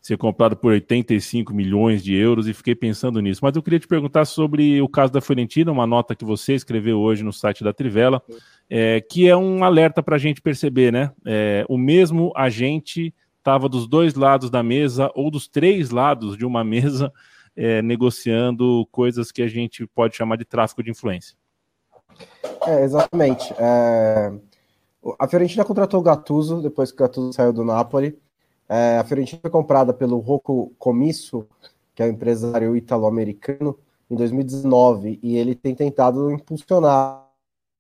ser 0.01 0.17
comprado 0.17 0.57
por 0.57 0.73
85 0.73 1.53
milhões 1.53 2.03
de 2.03 2.15
euros 2.15 2.47
e 2.47 2.55
fiquei 2.55 2.75
pensando 2.75 3.21
nisso. 3.21 3.41
Mas 3.43 3.57
eu 3.57 3.63
queria 3.63 3.81
te 3.81 3.89
perguntar 3.89 4.25
sobre 4.25 4.81
o 4.81 4.89
caso 4.89 5.13
da 5.13 5.21
Fiorentina, 5.21 5.73
uma 5.73 5.87
nota 5.87 6.15
que 6.15 6.25
você 6.25 6.55
escreveu 6.55 6.99
hoje 6.99 7.25
no 7.25 7.33
site 7.33 7.65
da 7.65 7.73
Trivela, 7.73 8.23
é, 8.71 9.01
que 9.01 9.29
é 9.29 9.37
um 9.37 9.65
alerta 9.65 10.03
para 10.03 10.17
a 10.17 10.19
gente 10.19 10.41
perceber, 10.41 10.93
né? 10.93 11.11
É, 11.27 11.65
o 11.69 11.77
mesmo 11.77 12.33
agente 12.37 13.13
estava 13.39 13.69
dos 13.69 13.89
dois 13.89 14.15
lados 14.15 14.51
da 14.51 14.63
mesa 14.63 15.11
ou 15.15 15.31
dos 15.31 15.49
três 15.49 15.91
lados 15.91 16.37
de 16.37 16.45
uma 16.45 16.63
mesa 16.65 17.13
é, 17.59 17.83
negociando 17.83 18.87
coisas 18.93 19.33
que 19.33 19.43
a 19.43 19.49
gente 19.49 19.85
pode 19.89 20.15
chamar 20.15 20.37
de 20.37 20.45
tráfico 20.45 20.81
de 20.81 20.93
influência. 20.93 21.37
É, 22.65 22.85
exatamente. 22.85 23.53
É... 23.59 24.33
A 25.19 25.27
Fiorentina 25.27 25.65
contratou 25.65 25.99
o 25.99 26.03
Gattuso 26.03 26.63
depois 26.63 26.93
que 26.93 27.03
o 27.03 27.05
Gattuso 27.05 27.33
saiu 27.33 27.53
do 27.53 27.65
Napoli. 27.65 28.17
É, 28.69 28.99
a 28.99 29.05
Fiorentina 29.05 29.41
foi 29.43 29.51
comprada 29.51 29.93
pelo 29.93 30.19
Rocco 30.19 30.73
Comisso, 30.79 31.49
que 31.95 32.03
é 32.03 32.07
um 32.07 32.11
empresário 32.11 32.77
italo-americano, 32.77 33.77
em 34.09 34.15
2019, 34.15 35.19
e 35.23 35.37
ele 35.37 35.55
tem 35.55 35.75
tentado 35.75 36.31
impulsionar 36.31 37.27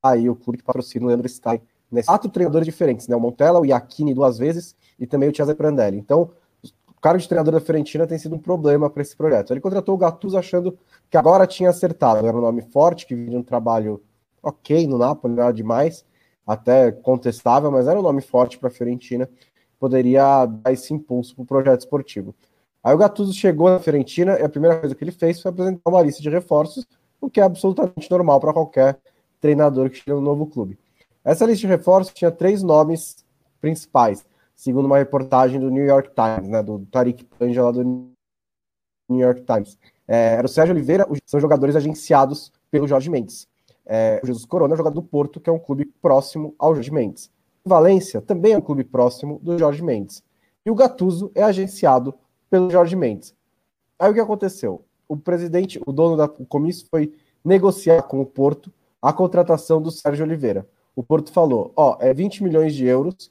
aí 0.02 0.28
o 0.28 0.34
clube 0.34 0.58
que 0.58 0.64
patrocina 0.64 1.04
o 1.04 1.08
Leandro 1.08 1.28
Stein. 1.28 1.60
Quatro 2.04 2.28
treinadores 2.28 2.66
diferentes, 2.66 3.08
né? 3.08 3.16
O 3.16 3.20
Montella, 3.20 3.60
o 3.60 3.64
Iacchini 3.64 4.12
duas 4.12 4.38
vezes 4.38 4.76
e 4.98 5.06
também 5.06 5.28
o 5.28 5.34
Cesare 5.34 5.56
Prandelli. 5.56 5.96
Então, 5.98 6.30
cargo 7.00 7.18
de 7.18 7.28
treinador 7.28 7.54
da 7.54 7.60
Fiorentina 7.60 8.06
tem 8.06 8.18
sido 8.18 8.34
um 8.34 8.38
problema 8.38 8.90
para 8.90 9.02
esse 9.02 9.16
projeto. 9.16 9.52
Ele 9.52 9.60
contratou 9.60 9.94
o 9.94 9.98
Gattuso 9.98 10.36
achando 10.36 10.78
que 11.10 11.16
agora 11.16 11.46
tinha 11.46 11.70
acertado. 11.70 12.26
Era 12.26 12.36
um 12.36 12.40
nome 12.40 12.62
forte, 12.62 13.06
que 13.06 13.14
vinha 13.14 13.30
de 13.30 13.36
um 13.36 13.42
trabalho 13.42 14.02
ok 14.42 14.86
no 14.86 14.98
Napoli, 14.98 15.34
nada 15.34 15.52
demais, 15.52 16.04
até 16.46 16.90
contestável, 16.90 17.70
mas 17.70 17.86
era 17.86 17.98
um 17.98 18.02
nome 18.02 18.20
forte 18.20 18.58
para 18.58 18.68
a 18.68 18.72
Fiorentina. 18.72 19.28
Poderia 19.78 20.46
dar 20.46 20.72
esse 20.72 20.92
impulso 20.92 21.34
para 21.34 21.42
o 21.42 21.46
projeto 21.46 21.80
esportivo. 21.80 22.34
Aí 22.82 22.94
o 22.94 22.98
Gattuso 22.98 23.32
chegou 23.32 23.68
na 23.68 23.78
Fiorentina 23.78 24.38
e 24.38 24.42
a 24.42 24.48
primeira 24.48 24.78
coisa 24.78 24.94
que 24.94 25.04
ele 25.04 25.12
fez 25.12 25.40
foi 25.40 25.50
apresentar 25.50 25.90
uma 25.90 26.02
lista 26.02 26.22
de 26.22 26.30
reforços, 26.30 26.86
o 27.20 27.28
que 27.28 27.40
é 27.40 27.44
absolutamente 27.44 28.10
normal 28.10 28.40
para 28.40 28.52
qualquer 28.52 28.98
treinador 29.40 29.90
que 29.90 29.96
chega 29.96 30.14
no 30.14 30.20
novo 30.20 30.46
clube. 30.46 30.78
Essa 31.24 31.44
lista 31.44 31.60
de 31.60 31.66
reforços 31.66 32.14
tinha 32.14 32.30
três 32.30 32.62
nomes 32.62 33.24
principais 33.60 34.24
segundo 34.58 34.86
uma 34.86 34.98
reportagem 34.98 35.60
do 35.60 35.70
New 35.70 35.84
York 35.84 36.10
Times, 36.10 36.48
né, 36.50 36.60
do 36.64 36.84
Tariq 36.86 37.24
Panja 37.38 37.62
lá 37.62 37.70
do 37.70 37.84
New 39.08 39.20
York 39.20 39.44
Times. 39.44 39.78
É, 40.06 40.34
era 40.34 40.46
o 40.46 40.48
Sérgio 40.48 40.74
Oliveira, 40.74 41.06
são 41.24 41.38
jogadores 41.38 41.76
agenciados 41.76 42.52
pelo 42.68 42.88
Jorge 42.88 43.08
Mendes. 43.08 43.46
É, 43.86 44.20
o 44.20 44.26
Jesus 44.26 44.44
Corona 44.44 44.74
é 44.74 44.76
jogador 44.76 45.00
do 45.00 45.06
Porto, 45.06 45.40
que 45.40 45.48
é 45.48 45.52
um 45.52 45.60
clube 45.60 45.84
próximo 46.02 46.56
ao 46.58 46.74
Jorge 46.74 46.92
Mendes. 46.92 47.30
O 47.64 47.68
Valência 47.68 48.20
também 48.20 48.52
é 48.52 48.58
um 48.58 48.60
clube 48.60 48.82
próximo 48.82 49.38
do 49.40 49.56
Jorge 49.56 49.80
Mendes. 49.80 50.24
E 50.66 50.70
o 50.72 50.74
Gattuso 50.74 51.30
é 51.36 51.42
agenciado 51.44 52.12
pelo 52.50 52.68
Jorge 52.68 52.96
Mendes. 52.96 53.32
Aí 53.96 54.10
o 54.10 54.14
que 54.14 54.20
aconteceu? 54.20 54.84
O 55.08 55.16
presidente, 55.16 55.80
o 55.86 55.92
dono 55.92 56.16
da 56.16 56.26
comício 56.26 56.84
foi 56.90 57.14
negociar 57.44 58.02
com 58.02 58.20
o 58.20 58.26
Porto 58.26 58.72
a 59.00 59.12
contratação 59.12 59.80
do 59.80 59.92
Sérgio 59.92 60.26
Oliveira. 60.26 60.68
O 60.96 61.02
Porto 61.02 61.32
falou: 61.32 61.72
ó, 61.76 61.96
é 62.00 62.12
20 62.12 62.42
milhões 62.42 62.74
de 62.74 62.84
euros 62.84 63.30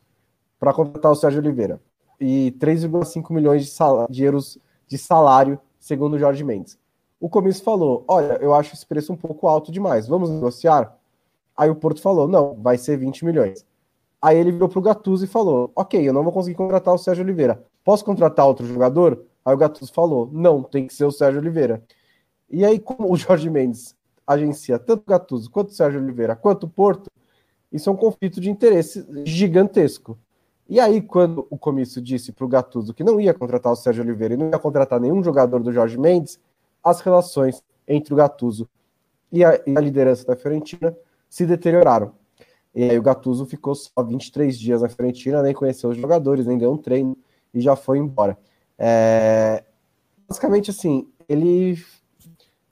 para 0.60 0.74
contratar 0.74 1.12
o 1.12 1.16
Sérgio 1.16 1.40
Oliveira 1.40 1.80
e 2.20 2.56
3,5 2.60 3.32
milhões 3.34 3.66
de, 3.66 3.72
de, 4.10 4.24
euros 4.24 4.58
de 4.88 4.98
salário, 4.98 5.60
segundo 5.80 6.16
o 6.16 6.20
Jorge 6.20 6.44
Mendes. 6.44 6.78
O 7.20 7.30
comício 7.30 7.64
falou: 7.64 8.04
Olha, 8.08 8.38
eu 8.42 8.54
acho 8.54 8.74
esse 8.74 8.86
preço 8.86 9.14
um 9.14 9.18
pouco 9.18 9.48
alto 9.48 9.72
demais, 9.72 10.08
vamos 10.08 10.30
negociar? 10.30 10.98
Aí 11.56 11.70
o 11.70 11.76
Porto 11.76 12.02
falou: 12.02 12.28
Não, 12.28 12.56
vai 12.56 12.78
ser 12.78 12.98
20 12.98 13.26
milhões. 13.26 13.66
Aí 14.22 14.38
ele 14.38 14.52
virou 14.52 14.68
para 14.68 14.80
o 14.80 14.82
Gattuso 14.82 15.26
e 15.26 15.28
falou: 15.28 15.72
Ok, 15.76 16.08
eu 16.08 16.14
não 16.14 16.24
vou 16.24 16.34
conseguir 16.34 16.56
contratar 16.56 16.94
o 16.94 16.98
Sérgio 16.98 17.24
Oliveira. 17.24 17.64
Posso 17.84 18.04
contratar 18.04 18.46
outro 18.46 18.66
jogador? 18.66 19.24
Aí 19.44 19.54
o 19.54 19.58
Gattuso 19.58 19.94
falou: 19.94 20.30
Não, 20.32 20.64
tem 20.64 20.88
que 20.88 20.94
ser 20.94 21.06
o 21.06 21.12
Sérgio 21.12 21.40
Oliveira. 21.40 21.84
E 22.50 22.64
aí, 22.64 22.80
como 22.80 23.12
o 23.12 23.18
Jorge 23.18 23.50
Mendes 23.50 23.96
agencia 24.26 24.78
tanto 24.78 25.04
o 25.04 25.10
Gattuso 25.10 25.50
quanto 25.50 25.70
o 25.70 25.74
Sérgio 25.74 26.02
Oliveira 26.02 26.36
quanto 26.36 26.66
o 26.66 26.70
Porto, 26.70 27.10
isso 27.72 27.90
é 27.90 27.94
um 27.94 27.96
conflito 27.96 28.42
de 28.42 28.50
interesse 28.50 29.06
gigantesco. 29.26 30.18
E 30.70 30.80
aí, 30.80 31.02
quando 31.02 31.48
o 31.50 31.58
comício 31.58 32.02
disse 32.02 32.32
para 32.32 32.46
o 32.46 32.48
Gattuso 32.48 32.94
que 32.94 33.04
não 33.04 33.20
ia 33.20 33.34
contratar 33.34 33.72
o 33.72 33.76
Sérgio 33.76 34.04
Oliveira 34.04 34.34
e 34.34 34.38
não 34.38 34.50
ia 34.50 34.60
contratar 34.60 35.00
nenhum 35.00 35.24
jogador 35.24 35.62
do 35.62 35.72
Jorge 35.72 35.98
Mendes, 35.98 36.40
as 36.84 37.00
relações 37.02 37.64
entre 37.88 38.14
o 38.14 38.18
Gattuso 38.18 38.70
e 39.32 39.46
a, 39.46 39.62
e 39.66 39.78
a 39.78 39.80
liderança 39.80 40.26
da 40.26 40.36
Fiorentina 40.36 40.96
se 41.30 41.46
deterioraram. 41.46 42.12
E 42.76 42.84
aí 42.84 43.00
o 43.00 43.02
Gattuso 43.02 43.46
ficou 43.46 43.74
só 43.74 44.04
23 44.04 44.58
dias 44.58 44.82
na 44.82 44.90
Fiorentina, 44.90 45.42
nem 45.42 45.54
conheceu 45.54 45.90
os 45.90 45.98
jogadores, 45.98 46.46
nem 46.46 46.58
deu 46.58 46.72
um 46.72 46.78
treino 46.78 47.18
e 47.54 47.62
já 47.62 47.76
foi 47.76 47.98
embora. 47.98 48.38
É... 48.78 49.64
Basicamente, 50.28 50.70
assim, 50.70 51.08
ele 51.28 51.82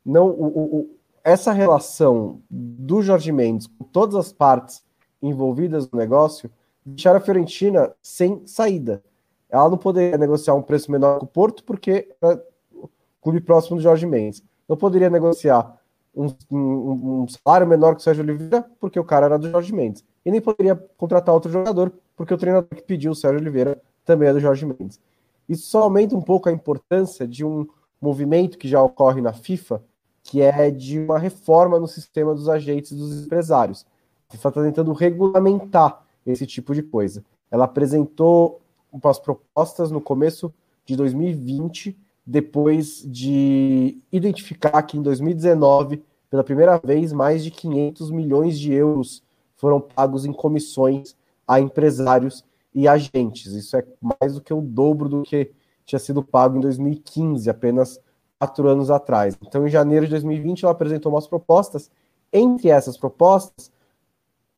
não. 0.05 0.27
O, 0.27 0.79
o, 0.79 0.95
essa 1.23 1.51
relação 1.51 2.41
do 2.49 3.01
Jorge 3.01 3.31
Mendes 3.31 3.65
com 3.65 3.83
todas 3.85 4.15
as 4.15 4.31
partes 4.31 4.83
envolvidas 5.21 5.89
no 5.89 5.97
negócio 5.97 6.51
deixar 6.85 7.15
a 7.15 7.19
Fiorentina 7.19 7.93
sem 8.01 8.45
saída. 8.45 9.03
Ela 9.49 9.69
não 9.69 9.77
poderia 9.77 10.17
negociar 10.17 10.53
um 10.53 10.61
preço 10.61 10.91
menor 10.91 11.19
com 11.19 11.25
o 11.25 11.29
Porto, 11.29 11.63
porque 11.63 12.09
é 12.21 12.39
o 12.73 12.89
clube 13.21 13.41
próximo 13.41 13.77
do 13.77 13.81
Jorge 13.81 14.05
Mendes. 14.05 14.43
Não 14.67 14.77
poderia 14.77 15.09
negociar 15.09 15.79
um, 16.15 16.27
um, 16.51 17.23
um, 17.23 17.25
salário 17.27 17.67
menor 17.67 17.95
que 17.95 18.01
o 18.01 18.03
Sérgio 18.03 18.23
Oliveira, 18.23 18.65
porque 18.79 18.99
o 18.99 19.03
cara 19.03 19.25
era 19.25 19.39
do 19.39 19.49
Jorge 19.49 19.73
Mendes. 19.73 20.03
E 20.25 20.31
nem 20.31 20.41
poderia 20.41 20.75
contratar 20.97 21.33
outro 21.33 21.51
jogador, 21.51 21.91
porque 22.15 22.33
o 22.33 22.37
treinador 22.37 22.69
que 22.69 22.83
pediu 22.83 23.11
o 23.11 23.15
Sérgio 23.15 23.39
Oliveira 23.39 23.81
também 24.03 24.29
é 24.29 24.33
do 24.33 24.39
Jorge 24.39 24.65
Mendes. 24.65 24.99
Isso 25.47 25.67
só 25.67 25.83
aumenta 25.83 26.15
um 26.15 26.21
pouco 26.21 26.49
a 26.49 26.51
importância 26.51 27.27
de 27.27 27.45
um 27.45 27.67
movimento 28.01 28.57
que 28.57 28.67
já 28.67 28.81
ocorre 28.81 29.21
na 29.21 29.33
FIFA, 29.33 29.83
que 30.23 30.41
é 30.41 30.71
de 30.71 30.99
uma 30.99 31.19
reforma 31.19 31.79
no 31.79 31.87
sistema 31.87 32.33
dos 32.33 32.49
agentes 32.49 32.91
dos 32.91 33.25
empresários. 33.25 33.85
A 34.27 34.33
FIFA 34.33 34.49
está 34.49 34.63
tentando 34.63 34.91
regulamentar 34.93 36.04
esse 36.25 36.45
tipo 36.45 36.73
de 36.73 36.81
coisa. 36.81 37.23
Ela 37.51 37.65
apresentou 37.65 38.61
umas 38.91 39.19
propostas 39.19 39.91
no 39.91 40.01
começo 40.01 40.53
de 40.85 40.95
2020, 40.95 41.97
depois 42.25 43.03
de 43.05 43.99
identificar 44.11 44.81
que 44.83 44.97
em 44.97 45.01
2019, 45.01 46.03
pela 46.29 46.43
primeira 46.43 46.79
vez, 46.83 47.13
mais 47.13 47.43
de 47.43 47.51
500 47.51 48.09
milhões 48.11 48.57
de 48.57 48.73
euros 48.73 49.23
foram 49.55 49.79
pagos 49.79 50.25
em 50.25 50.33
comissões 50.33 51.15
a 51.47 51.59
empresários 51.59 52.43
e 52.73 52.87
agentes. 52.87 53.53
Isso 53.53 53.77
é 53.77 53.85
mais 54.01 54.33
do 54.33 54.41
que 54.41 54.53
o 54.53 54.61
dobro 54.61 55.07
do 55.07 55.23
que 55.23 55.51
tinha 55.85 55.99
sido 55.99 56.23
pago 56.23 56.57
em 56.57 56.61
2015, 56.61 57.49
apenas 57.49 57.99
quatro 58.39 58.67
anos 58.67 58.89
atrás. 58.89 59.37
Então, 59.41 59.65
em 59.65 59.69
janeiro 59.69 60.05
de 60.05 60.11
2020, 60.11 60.63
ela 60.63 60.71
apresentou 60.71 61.11
umas 61.11 61.27
propostas. 61.27 61.89
Entre 62.33 62.69
essas 62.69 62.97
propostas, 62.97 63.71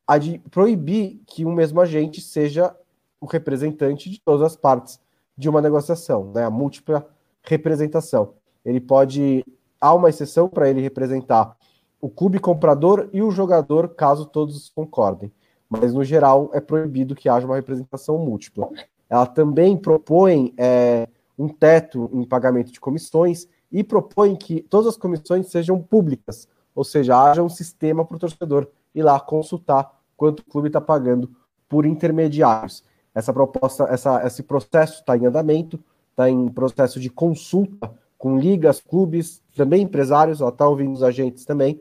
a 0.08 0.16
de 0.16 0.38
proibir 0.50 1.20
que 1.26 1.44
um 1.44 1.52
mesmo 1.52 1.82
agente 1.82 2.22
seja 2.22 2.74
o 3.20 3.26
representante 3.26 4.08
de 4.08 4.18
todas 4.18 4.40
as 4.40 4.56
partes 4.56 4.98
de 5.36 5.50
uma 5.50 5.60
negociação, 5.60 6.32
né? 6.32 6.44
A 6.44 6.50
múltipla 6.50 7.06
representação. 7.42 8.32
Ele 8.64 8.80
pode 8.80 9.44
há 9.78 9.92
uma 9.92 10.08
exceção 10.08 10.48
para 10.48 10.68
ele 10.68 10.80
representar 10.80 11.54
o 12.00 12.08
clube 12.08 12.38
comprador 12.38 13.10
e 13.12 13.22
o 13.22 13.30
jogador, 13.30 13.90
caso 13.90 14.24
todos 14.24 14.70
concordem. 14.70 15.30
Mas 15.68 15.92
no 15.92 16.02
geral 16.02 16.50
é 16.54 16.60
proibido 16.60 17.14
que 17.14 17.28
haja 17.28 17.46
uma 17.46 17.56
representação 17.56 18.16
múltipla. 18.18 18.68
Ela 19.10 19.26
também 19.26 19.76
propõe 19.76 20.54
é, 20.56 21.06
um 21.38 21.48
teto 21.48 22.08
em 22.14 22.24
pagamento 22.24 22.72
de 22.72 22.80
comissões 22.80 23.46
e 23.70 23.84
propõe 23.84 24.34
que 24.34 24.62
todas 24.62 24.86
as 24.86 24.96
comissões 24.96 25.48
sejam 25.48 25.82
públicas, 25.82 26.48
ou 26.74 26.82
seja, 26.82 27.20
haja 27.20 27.42
um 27.42 27.48
sistema 27.48 28.04
para 28.04 28.16
o 28.16 28.20
torcedor 28.20 28.68
ir 28.94 29.02
lá 29.02 29.20
consultar 29.20 29.97
quanto 30.18 30.40
o 30.40 30.44
clube 30.44 30.66
está 30.66 30.80
pagando 30.80 31.30
por 31.68 31.86
intermediários. 31.86 32.84
Essa 33.14 33.32
proposta, 33.32 33.84
essa, 33.84 34.26
esse 34.26 34.42
processo 34.42 35.00
está 35.00 35.16
em 35.16 35.24
andamento, 35.24 35.80
está 36.10 36.28
em 36.28 36.48
processo 36.48 37.00
de 37.00 37.08
consulta 37.08 37.90
com 38.18 38.36
ligas, 38.36 38.80
clubes, 38.80 39.40
também 39.56 39.82
empresários, 39.82 40.40
está 40.40 40.68
ouvindo 40.68 40.92
os 40.92 41.04
agentes 41.04 41.44
também, 41.44 41.80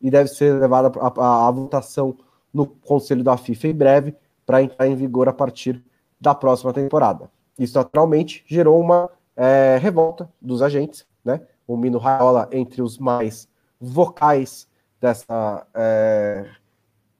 e 0.00 0.08
deve 0.08 0.28
ser 0.28 0.54
levada 0.54 0.92
à 1.00 1.50
votação 1.50 2.16
no 2.52 2.64
Conselho 2.66 3.24
da 3.24 3.36
FIFA 3.36 3.68
em 3.68 3.74
breve, 3.74 4.16
para 4.46 4.62
entrar 4.62 4.86
em 4.86 4.94
vigor 4.94 5.28
a 5.28 5.32
partir 5.32 5.82
da 6.20 6.34
próxima 6.34 6.72
temporada. 6.72 7.28
Isso 7.58 7.76
naturalmente 7.76 8.44
gerou 8.46 8.80
uma 8.80 9.10
é, 9.34 9.78
revolta 9.80 10.28
dos 10.40 10.62
agentes, 10.62 11.04
né? 11.24 11.40
O 11.66 11.76
Mino 11.76 11.98
Raiola 11.98 12.48
entre 12.52 12.82
os 12.82 12.98
mais 12.98 13.48
vocais 13.80 14.68
dessa 15.00 15.66
é, 15.74 16.46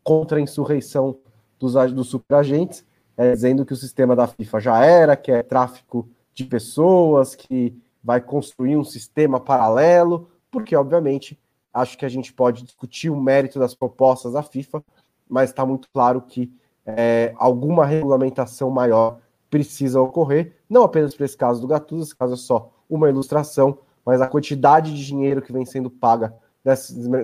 contra 0.04 0.38
a 0.38 0.40
insurreição 0.40 1.16
dos, 1.58 1.74
dos 1.92 2.08
superagentes, 2.08 2.84
é, 3.16 3.32
dizendo 3.32 3.66
que 3.66 3.72
o 3.72 3.76
sistema 3.76 4.14
da 4.14 4.28
FIFA 4.28 4.60
já 4.60 4.84
era, 4.84 5.16
que 5.16 5.32
é 5.32 5.42
tráfico 5.42 6.08
de 6.32 6.44
pessoas, 6.44 7.34
que 7.34 7.76
vai 8.02 8.20
construir 8.20 8.76
um 8.76 8.84
sistema 8.84 9.40
paralelo, 9.40 10.28
porque, 10.50 10.76
obviamente, 10.76 11.36
Acho 11.74 11.98
que 11.98 12.06
a 12.06 12.08
gente 12.08 12.32
pode 12.32 12.62
discutir 12.62 13.10
o 13.10 13.20
mérito 13.20 13.58
das 13.58 13.74
propostas 13.74 14.34
da 14.34 14.44
FIFA, 14.44 14.84
mas 15.28 15.50
está 15.50 15.66
muito 15.66 15.88
claro 15.92 16.22
que 16.22 16.52
é, 16.86 17.34
alguma 17.36 17.84
regulamentação 17.84 18.70
maior 18.70 19.18
precisa 19.50 20.00
ocorrer, 20.00 20.54
não 20.70 20.84
apenas 20.84 21.16
para 21.16 21.24
esse 21.26 21.36
caso 21.36 21.60
do 21.60 21.66
Gattuso, 21.66 22.04
esse 22.04 22.16
caso 22.16 22.34
é 22.34 22.36
só 22.36 22.70
uma 22.88 23.08
ilustração, 23.08 23.78
mas 24.06 24.20
a 24.20 24.28
quantidade 24.28 24.94
de 24.94 25.04
dinheiro 25.04 25.42
que 25.42 25.52
vem 25.52 25.64
sendo 25.64 25.90
paga 25.90 26.32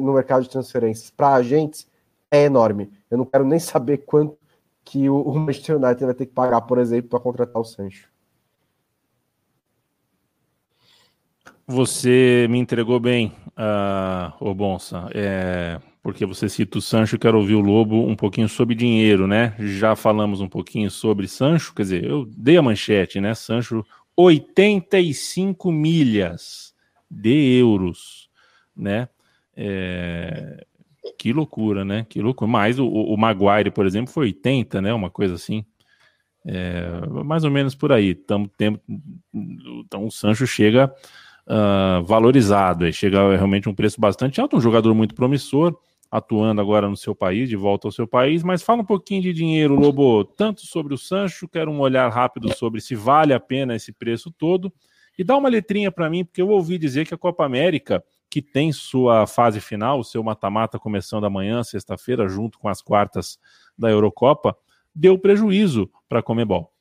no 0.00 0.14
mercado 0.14 0.42
de 0.42 0.50
transferências 0.50 1.10
para 1.10 1.34
agentes 1.34 1.86
é 2.30 2.44
enorme. 2.44 2.90
Eu 3.10 3.18
não 3.18 3.24
quero 3.24 3.44
nem 3.44 3.58
saber 3.58 3.98
quanto 3.98 4.38
que 4.84 5.08
o 5.08 5.32
Manchester 5.34 5.76
United 5.76 6.04
vai 6.04 6.14
ter 6.14 6.26
que 6.26 6.32
pagar, 6.32 6.60
por 6.62 6.78
exemplo, 6.78 7.10
para 7.10 7.20
contratar 7.20 7.60
o 7.60 7.64
Sancho. 7.64 8.08
Você 11.66 12.48
me 12.50 12.58
entregou 12.58 12.98
bem, 12.98 13.32
uh, 13.56 14.54
Bonsa, 14.54 15.08
é, 15.14 15.80
porque 16.02 16.26
você 16.26 16.48
cita 16.48 16.78
o 16.78 16.82
Sancho, 16.82 17.16
quero 17.16 17.38
ouvir 17.38 17.54
o 17.54 17.60
Lobo 17.60 18.08
um 18.08 18.16
pouquinho 18.16 18.48
sobre 18.48 18.74
dinheiro, 18.74 19.28
né? 19.28 19.54
Já 19.60 19.94
falamos 19.94 20.40
um 20.40 20.48
pouquinho 20.48 20.90
sobre 20.90 21.28
Sancho, 21.28 21.72
quer 21.72 21.82
dizer, 21.82 22.04
eu 22.04 22.26
dei 22.26 22.56
a 22.56 22.62
manchete, 22.62 23.20
né? 23.20 23.34
Sancho, 23.34 23.86
85 24.16 25.70
milhas 25.70 26.74
de 27.08 27.58
euros, 27.58 28.28
né? 28.74 29.08
É, 29.56 30.66
que 31.20 31.34
loucura, 31.34 31.84
né? 31.84 32.06
Que 32.08 32.22
loucura. 32.22 32.50
Mas 32.50 32.78
o, 32.78 32.86
o 32.86 33.14
Maguire, 33.14 33.70
por 33.70 33.84
exemplo, 33.84 34.10
foi 34.10 34.28
80, 34.28 34.80
né? 34.80 34.90
Uma 34.94 35.10
coisa 35.10 35.34
assim. 35.34 35.62
É, 36.46 36.82
mais 37.22 37.44
ou 37.44 37.50
menos 37.50 37.74
por 37.74 37.92
aí. 37.92 38.14
Tamo, 38.14 38.48
tempo, 38.48 38.80
então 39.84 40.06
o 40.06 40.10
Sancho 40.10 40.46
chega 40.46 40.90
uh, 41.46 42.02
valorizado. 42.04 42.86
Aí 42.86 42.92
chega 42.94 43.36
realmente 43.36 43.68
um 43.68 43.74
preço 43.74 44.00
bastante 44.00 44.40
alto, 44.40 44.56
um 44.56 44.62
jogador 44.62 44.94
muito 44.94 45.14
promissor, 45.14 45.76
atuando 46.10 46.58
agora 46.58 46.88
no 46.88 46.96
seu 46.96 47.14
país, 47.14 47.50
de 47.50 47.56
volta 47.56 47.86
ao 47.86 47.92
seu 47.92 48.08
país. 48.08 48.42
Mas 48.42 48.62
fala 48.62 48.80
um 48.80 48.86
pouquinho 48.86 49.20
de 49.20 49.34
dinheiro, 49.34 49.74
Lobo, 49.74 50.24
tanto 50.24 50.62
sobre 50.62 50.94
o 50.94 50.98
Sancho, 50.98 51.46
quero 51.46 51.70
um 51.70 51.80
olhar 51.80 52.08
rápido 52.10 52.50
sobre 52.56 52.80
se 52.80 52.94
vale 52.94 53.34
a 53.34 53.40
pena 53.40 53.76
esse 53.76 53.92
preço 53.92 54.30
todo. 54.30 54.72
E 55.18 55.22
dá 55.22 55.36
uma 55.36 55.50
letrinha 55.50 55.92
para 55.92 56.08
mim, 56.08 56.24
porque 56.24 56.40
eu 56.40 56.48
ouvi 56.48 56.78
dizer 56.78 57.06
que 57.06 57.12
a 57.12 57.18
Copa 57.18 57.44
América, 57.44 58.02
que 58.30 58.40
tem 58.40 58.72
sua 58.72 59.26
fase 59.26 59.60
final, 59.60 60.04
seu 60.04 60.22
mata-mata 60.22 60.78
começando 60.78 61.26
amanhã, 61.26 61.64
sexta-feira, 61.64 62.28
junto 62.28 62.58
com 62.58 62.68
as 62.68 62.80
quartas 62.80 63.38
da 63.76 63.90
Eurocopa, 63.90 64.56
deu 64.94 65.18
prejuízo 65.18 65.90
para 66.08 66.20
a 66.20 66.22
Comebol. 66.22 66.72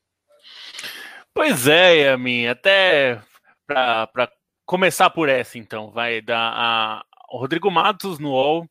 Pois 1.34 1.68
é, 1.68 2.04
Yamin, 2.04 2.48
até 2.48 3.20
para 3.66 4.32
começar 4.66 5.10
por 5.10 5.28
essa, 5.28 5.58
então, 5.58 5.90
vai 5.90 6.22
dar 6.22 6.54
a 6.56 7.06
o 7.32 7.38
Rodrigo 7.38 7.70
Matos 7.70 8.18
no 8.18 8.32
UOL 8.32 8.68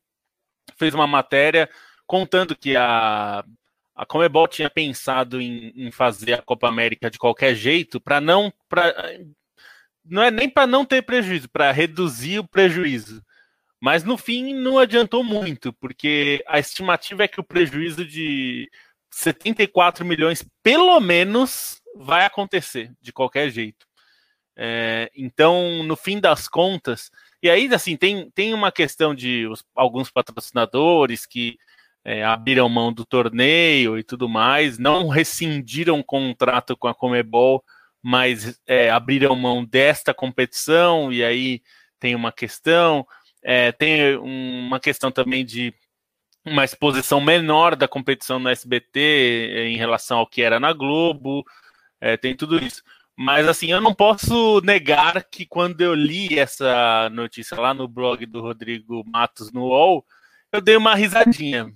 fez 0.77 0.93
uma 0.93 1.07
matéria 1.07 1.69
contando 2.07 2.57
que 2.57 2.77
a 2.77 3.45
a 3.95 4.07
Comebol 4.07 4.47
tinha 4.47 4.71
pensado 4.71 5.41
em, 5.41 5.73
em 5.75 5.91
fazer 5.91 6.35
a 6.35 6.43
Copa 6.43 6.69
América 6.69 7.11
de 7.11 7.19
qualquer 7.19 7.55
jeito 7.55 8.01
para 8.01 8.21
não 8.21 8.53
para 8.69 8.95
não 10.09 10.23
é 10.23 10.31
nem 10.31 10.49
para 10.49 10.67
não 10.67 10.85
ter 10.85 11.03
prejuízo, 11.03 11.49
para 11.49 11.71
reduzir 11.73 12.39
o 12.39 12.49
prejuízo. 12.49 13.23
Mas 13.81 14.03
no 14.03 14.19
fim 14.19 14.55
não 14.55 14.79
adiantou 14.79 15.23
muito, 15.23 15.73
porque 15.75 16.43
a 16.49 16.59
estimativa 16.59 17.25
é 17.25 17.29
que 17.29 17.41
o 17.41 17.45
prejuízo 17.45 18.05
de 18.05 18.69
74 19.11 20.05
milhões, 20.05 20.45
pelo 20.63 20.99
menos, 21.01 21.81
vai 21.95 22.25
acontecer 22.25 22.93
de 23.01 23.13
qualquer 23.13 23.51
jeito. 23.51 23.87
É, 24.57 25.09
então, 25.17 25.85
no 25.85 25.95
fim 25.95 26.19
das 26.19 26.49
contas, 26.49 27.11
e 27.41 27.49
aí, 27.49 27.73
assim, 27.73 27.97
tem, 27.97 28.29
tem 28.33 28.53
uma 28.53 28.73
questão 28.73 29.15
de 29.15 29.47
os, 29.47 29.65
alguns 29.75 30.11
patrocinadores 30.11 31.25
que 31.25 31.57
é, 32.05 32.25
abriram 32.25 32.69
mão 32.69 32.93
do 32.93 33.05
torneio 33.05 33.97
e 33.97 34.03
tudo 34.03 34.29
mais, 34.29 34.79
não 34.79 35.09
rescindiram 35.09 36.01
o 36.01 36.05
contrato 36.05 36.77
com 36.77 36.89
a 36.89 36.95
Comebol, 36.95 37.63
mas 38.03 38.61
é, 38.67 38.91
abriram 38.91 39.35
mão 39.35 39.65
desta 39.65 40.15
competição, 40.15 41.13
e 41.13 41.25
aí 41.25 41.63
tem 41.99 42.15
uma 42.15 42.33
questão. 42.33 43.07
É, 43.43 43.73
tem 43.73 44.17
uma 44.17 44.81
questão 44.81 45.11
também 45.11 45.45
de 45.45 45.73
uma 46.45 46.65
exposição 46.65 47.21
menor 47.21 47.77
da 47.77 47.87
competição 47.87 48.39
no 48.39 48.49
SBT 48.49 49.69
em 49.69 49.77
relação 49.77 50.19
ao 50.19 50.27
que 50.27 50.43
era 50.43 50.59
na 50.59 50.73
Globo, 50.73 51.45
é, 52.01 52.17
tem 52.17 52.35
tudo 52.37 52.63
isso. 52.63 52.83
Mas 53.17 53.49
assim, 53.49 53.73
eu 53.73 53.81
não 53.81 53.95
posso 53.95 54.61
negar 54.61 55.25
que 55.25 55.45
quando 55.45 55.81
eu 55.81 55.95
li 55.95 56.39
essa 56.39 57.11
notícia 57.11 57.59
lá 57.61 57.75
no 57.75 57.89
blog 57.89 58.25
do 58.27 58.41
Rodrigo 58.41 59.03
Matos 59.07 59.53
no 59.53 59.67
UOL, 59.67 60.05
eu 60.53 60.61
dei 60.61 60.77
uma 60.77 60.95
risadinha. 60.95 61.73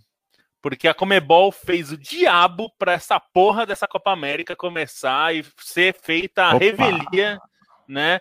Porque 0.63 0.87
a 0.87 0.95
Comebol 0.95 1.51
fez 1.51 1.91
o 1.91 1.99
diabo 1.99 2.73
para 2.79 2.93
essa 2.93 3.19
porra 3.19 3.67
dessa 3.67 3.89
Copa 3.89 4.13
América 4.13 4.55
começar 4.55 5.35
e 5.35 5.45
ser 5.59 5.95
feita 6.01 6.45
a 6.45 6.55
Opa. 6.55 6.59
revelia, 6.59 7.41
né? 7.89 8.21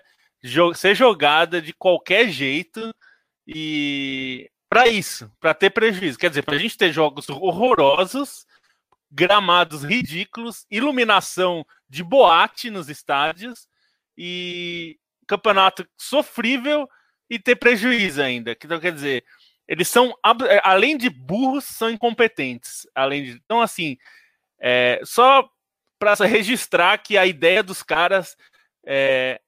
ser 0.74 0.96
jogada 0.96 1.62
de 1.62 1.72
qualquer 1.72 2.30
jeito 2.30 2.94
e 3.48 4.50
para 4.68 4.88
isso, 4.88 5.32
para 5.40 5.54
ter 5.54 5.70
prejuízo. 5.70 6.18
Quer 6.18 6.30
dizer, 6.30 6.42
para 6.44 6.56
a 6.56 6.58
gente 6.58 6.78
ter 6.78 6.92
jogos 6.92 7.30
horrorosos 7.30 8.46
gramados 9.12 9.84
ridículos, 9.84 10.66
iluminação 10.72 11.66
de 11.90 12.04
boate 12.04 12.70
nos 12.72 12.90
estádios 12.90 13.68
e 14.18 14.98
campeonato 15.28 15.86
sofrível 15.98 16.88
e 17.30 17.38
ter 17.38 17.58
prejuízo 17.58 18.22
ainda. 18.22 18.52
Então, 18.52 18.80
quer 18.80 18.94
dizer, 18.94 19.26
eles 19.72 19.88
são, 19.88 20.14
é, 20.50 20.60
além 20.66 20.98
de 20.98 21.10
burros, 21.10 21.64
são 21.64 21.90
incompetentes. 21.90 22.86
Além 22.94 23.24
de, 23.24 23.32
então, 23.32 23.62
assim, 23.62 23.98
é, 24.60 25.00
só 25.06 25.50
para 25.98 26.14
registrar 26.26 26.98
que 26.98 27.18
a 27.18 27.26
ideia 27.26 27.64
dos 27.64 27.82
caras, 27.82 28.36
é, 28.86 29.40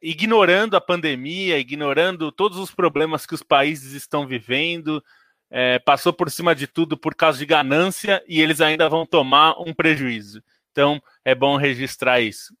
ignorando 0.00 0.74
a 0.74 0.80
pandemia, 0.80 1.58
ignorando 1.58 2.32
todos 2.32 2.56
os 2.56 2.74
problemas 2.74 3.26
que 3.26 3.34
os 3.34 3.42
países 3.42 3.92
estão 3.92 4.26
vivendo, 4.26 5.04
é, 5.50 5.78
passou 5.80 6.14
por 6.14 6.30
cima 6.30 6.54
de 6.54 6.66
tudo 6.66 6.96
por 6.96 7.14
causa 7.14 7.38
de 7.38 7.44
ganância 7.44 8.24
e 8.26 8.40
eles 8.40 8.62
ainda 8.62 8.88
vão 8.88 9.04
tomar 9.04 9.60
um 9.60 9.74
prejuízo. 9.74 10.42
Então 10.70 10.98
é 11.22 11.34
bom 11.34 11.58
registrar 11.58 12.22
isso. 12.22 12.56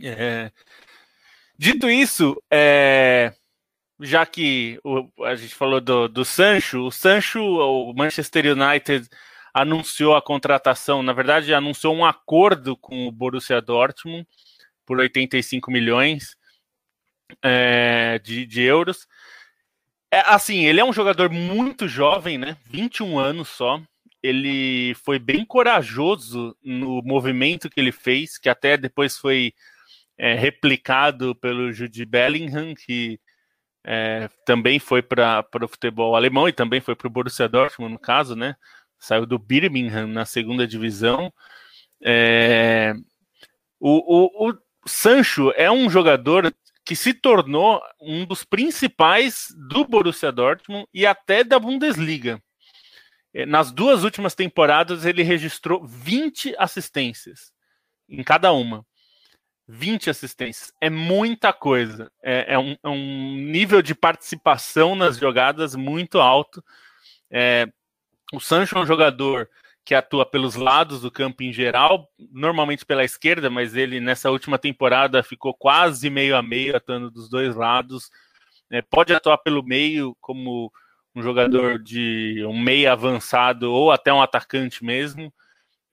É... 0.00 0.52
Dito 1.58 1.90
isso, 1.90 2.40
é... 2.48 3.34
já 4.02 4.26
que 4.26 4.78
o, 4.84 5.08
a 5.24 5.34
gente 5.34 5.54
falou 5.54 5.80
do, 5.80 6.08
do 6.08 6.24
Sancho, 6.24 6.80
o 6.80 6.90
Sancho, 6.90 7.40
o 7.42 7.94
Manchester 7.94 8.46
United 8.46 9.08
anunciou 9.54 10.16
a 10.16 10.22
contratação, 10.22 11.02
na 11.02 11.12
verdade, 11.12 11.54
anunciou 11.54 11.94
um 11.94 12.04
acordo 12.04 12.76
com 12.76 13.06
o 13.06 13.12
Borussia 13.12 13.60
Dortmund 13.60 14.26
por 14.84 14.98
85 14.98 15.70
milhões 15.70 16.36
é, 17.42 18.18
de, 18.18 18.46
de 18.46 18.62
euros 18.62 19.06
é, 20.12 20.20
assim, 20.26 20.66
ele 20.66 20.78
é 20.78 20.84
um 20.84 20.92
jogador 20.92 21.30
muito 21.30 21.88
jovem, 21.88 22.36
né? 22.36 22.58
21 22.66 23.18
anos 23.18 23.48
só. 23.48 23.80
Ele 24.22 24.94
foi 24.96 25.18
bem 25.18 25.42
corajoso 25.42 26.54
no 26.62 27.02
movimento 27.02 27.70
que 27.70 27.80
ele 27.80 27.90
fez, 27.92 28.36
que 28.36 28.50
até 28.50 28.76
depois 28.76 29.16
foi 29.16 29.54
é, 30.18 30.34
replicado 30.34 31.34
pelo 31.36 31.72
Jude 31.72 32.04
Bellingham, 32.04 32.74
que 32.74 33.18
é, 33.84 34.28
também 34.46 34.78
foi 34.78 35.02
para 35.02 35.44
o 35.62 35.68
futebol 35.68 36.14
alemão 36.14 36.48
e 36.48 36.52
também 36.52 36.80
foi 36.80 36.94
para 36.94 37.06
o 37.06 37.10
Borussia 37.10 37.48
Dortmund, 37.48 37.92
no 37.92 37.98
caso, 37.98 38.36
né? 38.36 38.56
Saiu 38.98 39.26
do 39.26 39.38
Birmingham 39.38 40.06
na 40.06 40.24
segunda 40.24 40.66
divisão. 40.66 41.32
É, 42.00 42.94
o, 43.80 44.48
o, 44.48 44.50
o 44.50 44.58
Sancho 44.86 45.52
é 45.56 45.70
um 45.70 45.90
jogador 45.90 46.54
que 46.84 46.94
se 46.94 47.14
tornou 47.14 47.80
um 48.00 48.24
dos 48.24 48.44
principais 48.44 49.48
do 49.68 49.84
Borussia 49.84 50.30
Dortmund 50.32 50.86
e 50.92 51.04
até 51.06 51.42
da 51.42 51.58
Bundesliga. 51.58 52.42
É, 53.34 53.46
nas 53.46 53.72
duas 53.72 54.04
últimas 54.04 54.34
temporadas, 54.34 55.04
ele 55.04 55.22
registrou 55.22 55.84
20 55.84 56.54
assistências 56.58 57.52
em 58.08 58.22
cada 58.22 58.52
uma. 58.52 58.84
20 59.68 60.10
assistências. 60.10 60.72
É 60.80 60.90
muita 60.90 61.52
coisa. 61.52 62.10
É, 62.22 62.54
é, 62.54 62.58
um, 62.58 62.76
é 62.82 62.88
um, 62.88 63.36
nível 63.36 63.80
de 63.80 63.94
participação 63.94 64.94
nas 64.94 65.16
jogadas 65.16 65.74
muito 65.74 66.20
alto. 66.20 66.62
É, 67.30 67.66
o 68.32 68.40
Sancho 68.40 68.76
é 68.76 68.80
um 68.80 68.86
jogador 68.86 69.48
que 69.84 69.94
atua 69.94 70.24
pelos 70.24 70.54
lados 70.54 71.00
do 71.00 71.10
campo 71.10 71.42
em 71.42 71.52
geral, 71.52 72.08
normalmente 72.30 72.86
pela 72.86 73.04
esquerda, 73.04 73.50
mas 73.50 73.74
ele 73.74 73.98
nessa 73.98 74.30
última 74.30 74.58
temporada 74.58 75.22
ficou 75.22 75.52
quase 75.52 76.08
meio 76.08 76.36
a 76.36 76.42
meio, 76.42 76.76
atuando 76.76 77.10
dos 77.10 77.28
dois 77.28 77.56
lados. 77.56 78.10
É, 78.70 78.80
pode 78.80 79.12
atuar 79.12 79.38
pelo 79.38 79.62
meio 79.62 80.16
como 80.20 80.72
um 81.14 81.22
jogador 81.22 81.78
de 81.78 82.44
um 82.46 82.58
meio 82.58 82.90
avançado 82.90 83.70
ou 83.72 83.90
até 83.90 84.12
um 84.12 84.22
atacante 84.22 84.84
mesmo. 84.84 85.32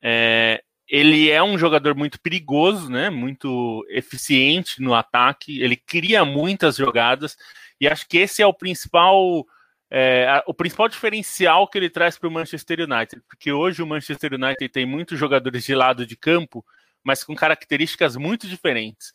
É, 0.01 0.63
ele 0.89 1.29
é 1.29 1.41
um 1.43 1.57
jogador 1.57 1.95
muito 1.95 2.19
perigoso, 2.19 2.89
né? 2.89 3.09
Muito 3.09 3.85
eficiente 3.89 4.81
no 4.81 4.95
ataque. 4.95 5.61
Ele 5.61 5.75
cria 5.75 6.25
muitas 6.25 6.75
jogadas 6.75 7.37
E 7.79 7.87
acho 7.87 8.07
que 8.07 8.17
esse 8.17 8.41
é 8.41 8.47
o 8.47 8.53
principal 8.53 9.45
é, 9.91 10.43
o 10.45 10.53
principal 10.53 10.87
diferencial 10.87 11.67
que 11.67 11.77
ele 11.77 11.89
traz 11.89 12.17
para 12.17 12.27
o 12.27 12.31
Manchester 12.31 12.81
United, 12.81 13.23
porque 13.27 13.51
hoje 13.51 13.81
o 13.81 13.87
Manchester 13.87 14.33
United 14.35 14.69
tem 14.69 14.85
muitos 14.85 15.17
jogadores 15.17 15.63
de 15.63 15.73
lado 15.73 16.05
de 16.05 16.15
campo, 16.15 16.63
mas 17.03 17.23
com 17.23 17.33
características 17.35 18.15
muito 18.15 18.47
diferentes. 18.47 19.11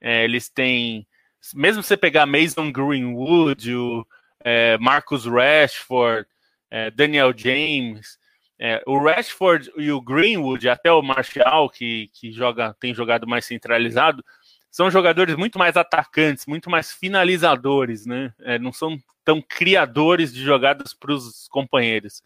É, 0.00 0.24
eles 0.24 0.48
têm, 0.48 1.06
mesmo 1.54 1.84
você 1.84 1.96
pegar 1.96 2.26
Mason 2.26 2.72
Greenwood, 2.72 3.74
o 3.76 4.06
é, 4.40 4.76
Marcus 4.78 5.24
Rashford, 5.24 6.26
é, 6.70 6.90
Daniel 6.90 7.32
James, 7.36 8.17
é, 8.58 8.82
o 8.86 8.98
Rashford 8.98 9.70
e 9.76 9.92
o 9.92 10.00
Greenwood, 10.00 10.68
até 10.68 10.90
o 10.90 11.00
Martial, 11.00 11.70
que, 11.70 12.10
que 12.12 12.32
joga, 12.32 12.74
tem 12.80 12.92
jogado 12.92 13.26
mais 13.26 13.44
centralizado, 13.44 14.24
são 14.70 14.90
jogadores 14.90 15.36
muito 15.36 15.58
mais 15.58 15.76
atacantes, 15.76 16.46
muito 16.46 16.68
mais 16.68 16.92
finalizadores, 16.92 18.04
né? 18.04 18.34
É, 18.40 18.58
não 18.58 18.72
são 18.72 18.98
tão 19.24 19.40
criadores 19.40 20.32
de 20.32 20.42
jogadas 20.42 20.92
para 20.92 21.12
os 21.12 21.46
companheiros. 21.48 22.22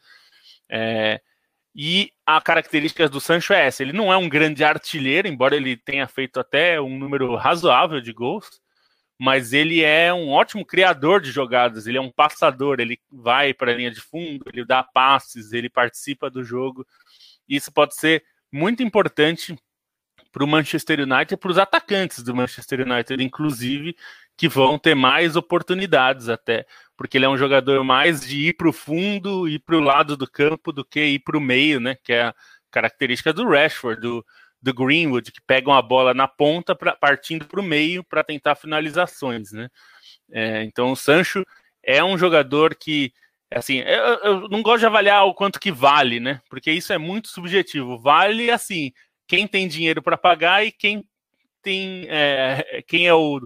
É, 0.69 1.21
e 1.75 2.13
a 2.27 2.41
característica 2.41 3.09
do 3.09 3.21
Sancho 3.21 3.53
é 3.53 3.67
essa: 3.67 3.83
ele 3.83 3.93
não 3.93 4.13
é 4.13 4.17
um 4.17 4.29
grande 4.29 4.65
artilheiro, 4.65 5.29
embora 5.29 5.55
ele 5.55 5.77
tenha 5.77 6.07
feito 6.09 6.41
até 6.41 6.81
um 6.81 6.99
número 6.99 7.35
razoável 7.37 8.01
de 8.01 8.13
gols, 8.13 8.61
mas 9.19 9.53
ele 9.53 9.83
é 9.83 10.13
um 10.13 10.31
ótimo 10.31 10.65
criador 10.65 11.21
de 11.21 11.31
jogadas, 11.31 11.87
ele 11.87 11.99
é 11.99 12.01
um 12.01 12.11
passador, 12.11 12.81
ele 12.81 12.99
vai 13.11 13.55
para 13.55 13.73
a 13.73 13.75
linha 13.75 13.91
de 13.91 14.01
fundo, 14.01 14.45
ele 14.53 14.65
dá 14.65 14.83
passes, 14.83 15.53
ele 15.53 15.71
participa 15.71 16.29
do 16.29 16.43
jogo. 16.43 16.87
Isso 17.49 17.73
pode 17.73 17.95
ser 17.95 18.25
muito 18.51 18.83
importante 18.83 19.57
para 20.33 20.45
o 20.45 20.49
Manchester 20.49 21.01
United 21.01 21.37
para 21.37 21.51
os 21.51 21.59
atacantes 21.59 22.23
do 22.23 22.35
Manchester 22.35 22.81
United, 22.81 23.23
inclusive, 23.23 23.95
que 24.37 24.49
vão 24.49 24.79
ter 24.79 24.95
mais 24.95 25.37
oportunidades 25.37 26.29
até, 26.29 26.67
porque 26.97 27.19
ele 27.19 27.27
é 27.27 27.29
um 27.29 27.37
jogador 27.37 27.85
mais 27.85 28.27
de 28.27 28.49
ir 28.49 28.57
para 28.57 28.69
o 28.69 28.73
fundo, 28.73 29.47
ir 29.47 29.59
para 29.61 29.77
o 29.77 29.81
lado 29.81 30.17
do 30.17 30.29
campo 30.29 30.73
do 30.73 30.85
que 30.85 31.05
ir 31.05 31.19
para 31.19 31.37
o 31.37 31.41
meio, 31.41 31.79
né? 31.79 31.97
Que 32.03 32.15
é 32.15 32.23
a 32.23 32.35
característica 32.71 33.33
do 33.33 33.47
Rashford, 33.47 34.01
do, 34.01 34.25
do 34.63 34.73
Greenwood, 34.73 35.33
que 35.33 35.41
pegam 35.47 35.73
a 35.73 35.83
bola 35.83 36.15
na 36.15 36.29
ponta, 36.29 36.75
pra, 36.75 36.95
partindo 36.95 37.47
para 37.47 37.61
o 37.61 37.65
meio 37.65 38.05
para 38.05 38.23
tentar 38.23 38.55
finalizações, 38.55 39.53
né? 39.53 39.69
É, 40.31 40.63
então 40.63 40.93
o 40.93 40.97
Sancho 40.97 41.45
é 41.83 42.03
um 42.03 42.17
jogador 42.17 42.75
que 42.75 43.13
assim, 43.51 43.81
eu, 43.81 44.15
eu, 44.23 44.49
não 44.49 44.63
gosto 44.63 44.81
de 44.81 44.87
avaliar 44.87 45.27
o 45.27 45.35
quanto 45.35 45.61
que 45.61 45.71
vale, 45.71 46.21
né? 46.21 46.41
Porque 46.49 46.71
isso 46.71 46.93
é 46.93 46.99
muito 46.99 47.29
subjetivo. 47.29 47.99
Vale 47.99 48.51
assim, 48.51 48.93
quem 49.27 49.47
tem 49.47 49.69
dinheiro 49.69 50.03
para 50.03 50.17
pagar 50.17 50.65
e 50.65 50.73
quem 50.73 51.05
tem 51.61 52.07
é, 52.09 52.83
quem 52.87 53.07
é 53.07 53.15
o 53.15 53.41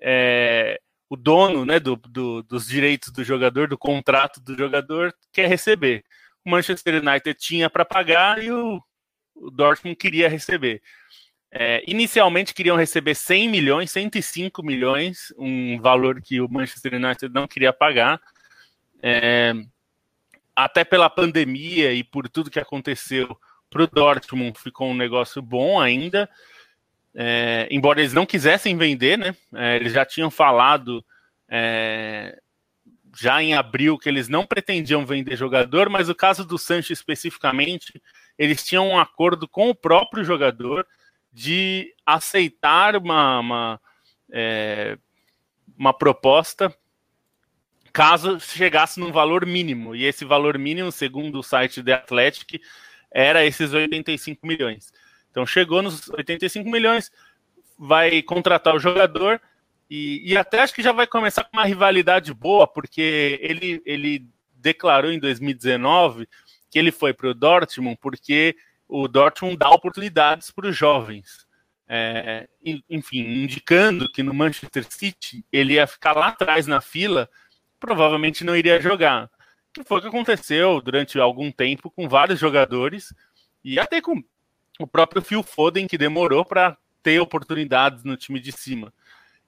é, 0.00 0.80
o 1.08 1.16
dono 1.16 1.64
né, 1.64 1.78
do, 1.78 1.96
do, 1.96 2.42
dos 2.42 2.66
direitos 2.66 3.10
do 3.10 3.22
jogador, 3.24 3.68
do 3.68 3.78
contrato 3.78 4.40
do 4.40 4.56
jogador, 4.56 5.14
quer 5.32 5.48
receber. 5.48 6.04
O 6.44 6.50
Manchester 6.50 7.02
United 7.02 7.34
tinha 7.38 7.70
para 7.70 7.84
pagar 7.84 8.42
e 8.42 8.50
o, 8.50 8.82
o, 9.42 9.50
Dortmund 9.50 9.96
queria 9.96 10.28
receber. 10.28 10.82
É, 11.50 11.82
inicialmente 11.86 12.54
queriam 12.54 12.76
receber 12.76 13.14
100 13.14 13.48
milhões, 13.48 13.90
105 13.90 14.62
milhões, 14.62 15.32
um 15.36 15.78
valor 15.80 16.20
que 16.22 16.40
o 16.40 16.48
Manchester 16.48 16.94
United 16.94 17.32
não 17.32 17.46
queria 17.46 17.72
pagar. 17.72 18.20
É, 19.02 19.52
até 20.56 20.84
pela 20.84 21.10
pandemia 21.10 21.92
e 21.92 22.02
por 22.02 22.28
tudo 22.28 22.50
que 22.50 22.60
aconteceu, 22.60 23.36
para 23.68 23.82
o 23.82 23.86
Dortmund 23.86 24.58
ficou 24.58 24.90
um 24.90 24.94
negócio 24.94 25.42
bom 25.42 25.80
ainda. 25.80 26.28
É, 27.14 27.68
embora 27.70 28.00
eles 28.00 28.12
não 28.12 28.24
quisessem 28.24 28.76
vender, 28.76 29.18
né? 29.18 29.34
É, 29.54 29.76
eles 29.76 29.92
já 29.92 30.04
tinham 30.04 30.30
falado 30.30 31.04
é, 31.48 32.38
já 33.18 33.42
em 33.42 33.54
abril 33.54 33.98
que 33.98 34.08
eles 34.08 34.28
não 34.28 34.46
pretendiam 34.46 35.04
vender 35.04 35.36
jogador, 35.36 35.88
mas 35.90 36.08
o 36.08 36.14
caso 36.14 36.44
do 36.44 36.58
Sancho 36.58 36.92
especificamente, 36.92 38.00
eles 38.38 38.64
tinham 38.64 38.88
um 38.88 38.98
acordo 38.98 39.46
com 39.46 39.70
o 39.70 39.74
próprio 39.74 40.24
jogador 40.24 40.86
de 41.32 41.94
aceitar 42.04 42.96
uma, 42.96 43.38
uma, 43.38 43.80
é, 44.30 44.98
uma 45.76 45.92
proposta 45.92 46.74
caso 47.92 48.40
chegasse 48.40 48.98
num 48.98 49.12
valor 49.12 49.44
mínimo. 49.44 49.94
E 49.94 50.04
esse 50.04 50.24
valor 50.24 50.58
mínimo, 50.58 50.90
segundo 50.90 51.38
o 51.38 51.42
site 51.42 51.82
The 51.82 51.92
Athletic, 51.92 52.60
era 53.10 53.44
esses 53.44 53.72
85 53.72 54.46
milhões. 54.46 54.92
Então 55.30 55.46
chegou 55.46 55.82
nos 55.82 56.08
85 56.08 56.68
milhões, 56.68 57.10
vai 57.78 58.22
contratar 58.22 58.74
o 58.74 58.78
jogador 58.78 59.40
e, 59.88 60.22
e 60.24 60.36
até 60.36 60.60
acho 60.60 60.74
que 60.74 60.82
já 60.82 60.92
vai 60.92 61.06
começar 61.06 61.44
com 61.44 61.56
uma 61.56 61.66
rivalidade 61.66 62.32
boa, 62.32 62.66
porque 62.66 63.38
ele, 63.42 63.82
ele 63.84 64.26
declarou 64.54 65.10
em 65.10 65.18
2019 65.18 66.28
que 66.72 66.78
ele 66.78 66.90
foi 66.90 67.12
para 67.12 67.28
o 67.28 67.34
Dortmund 67.34 67.98
porque 68.00 68.56
o 68.88 69.06
Dortmund 69.06 69.58
dá 69.58 69.68
oportunidades 69.68 70.50
para 70.50 70.68
os 70.68 70.76
jovens. 70.76 71.46
É, 71.86 72.48
enfim, 72.88 73.18
indicando 73.18 74.10
que 74.10 74.22
no 74.22 74.32
Manchester 74.32 74.86
City 74.90 75.44
ele 75.52 75.74
ia 75.74 75.86
ficar 75.86 76.14
lá 76.14 76.28
atrás 76.28 76.66
na 76.66 76.80
fila, 76.80 77.28
provavelmente 77.78 78.42
não 78.42 78.56
iria 78.56 78.80
jogar. 78.80 79.30
Que 79.74 79.84
foi 79.84 79.98
o 79.98 80.00
que 80.00 80.08
aconteceu 80.08 80.80
durante 80.80 81.20
algum 81.20 81.52
tempo 81.52 81.90
com 81.90 82.08
vários 82.08 82.40
jogadores 82.40 83.14
e 83.62 83.78
até 83.78 84.00
com 84.00 84.24
o 84.78 84.86
próprio 84.86 85.20
Phil 85.20 85.42
Foden, 85.42 85.86
que 85.86 85.98
demorou 85.98 86.42
para 86.42 86.78
ter 87.02 87.20
oportunidades 87.20 88.02
no 88.02 88.16
time 88.16 88.40
de 88.40 88.50
cima. 88.50 88.94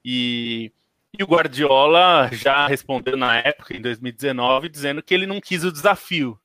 E, 0.05 0.71
e 1.19 1.23
o 1.23 1.27
Guardiola 1.27 2.29
já 2.33 2.67
respondeu 2.67 3.17
na 3.17 3.39
época, 3.39 3.75
em 3.75 3.81
2019, 3.81 4.69
dizendo 4.69 5.03
que 5.03 5.15
ele 5.15 5.27
não 5.27 5.41
quis 5.41 5.65
o 5.65 5.73
desafio. 5.73 6.39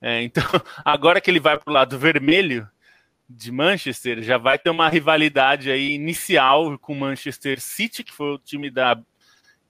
É, 0.00 0.22
então, 0.22 0.42
agora 0.84 1.20
que 1.20 1.30
ele 1.30 1.40
vai 1.40 1.58
para 1.58 1.70
o 1.70 1.74
lado 1.74 1.98
vermelho 1.98 2.68
de 3.28 3.52
Manchester, 3.52 4.22
já 4.22 4.38
vai 4.38 4.58
ter 4.58 4.70
uma 4.70 4.88
rivalidade 4.88 5.70
aí 5.70 5.92
inicial 5.92 6.78
com 6.78 6.94
o 6.94 6.96
Manchester 6.96 7.60
City, 7.60 8.02
que 8.02 8.12
foi 8.12 8.34
o 8.34 8.38
time 8.38 8.70
da 8.70 8.98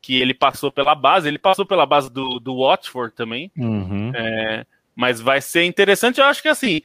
que 0.00 0.20
ele 0.20 0.32
passou 0.32 0.70
pela 0.70 0.94
base. 0.94 1.26
Ele 1.26 1.38
passou 1.38 1.66
pela 1.66 1.84
base 1.84 2.10
do, 2.10 2.38
do 2.38 2.60
Watford 2.60 3.14
também. 3.14 3.50
Uhum. 3.56 4.12
É, 4.14 4.64
mas 4.94 5.20
vai 5.20 5.40
ser 5.40 5.64
interessante. 5.64 6.20
Eu 6.20 6.26
acho 6.26 6.40
que 6.40 6.48
assim, 6.48 6.80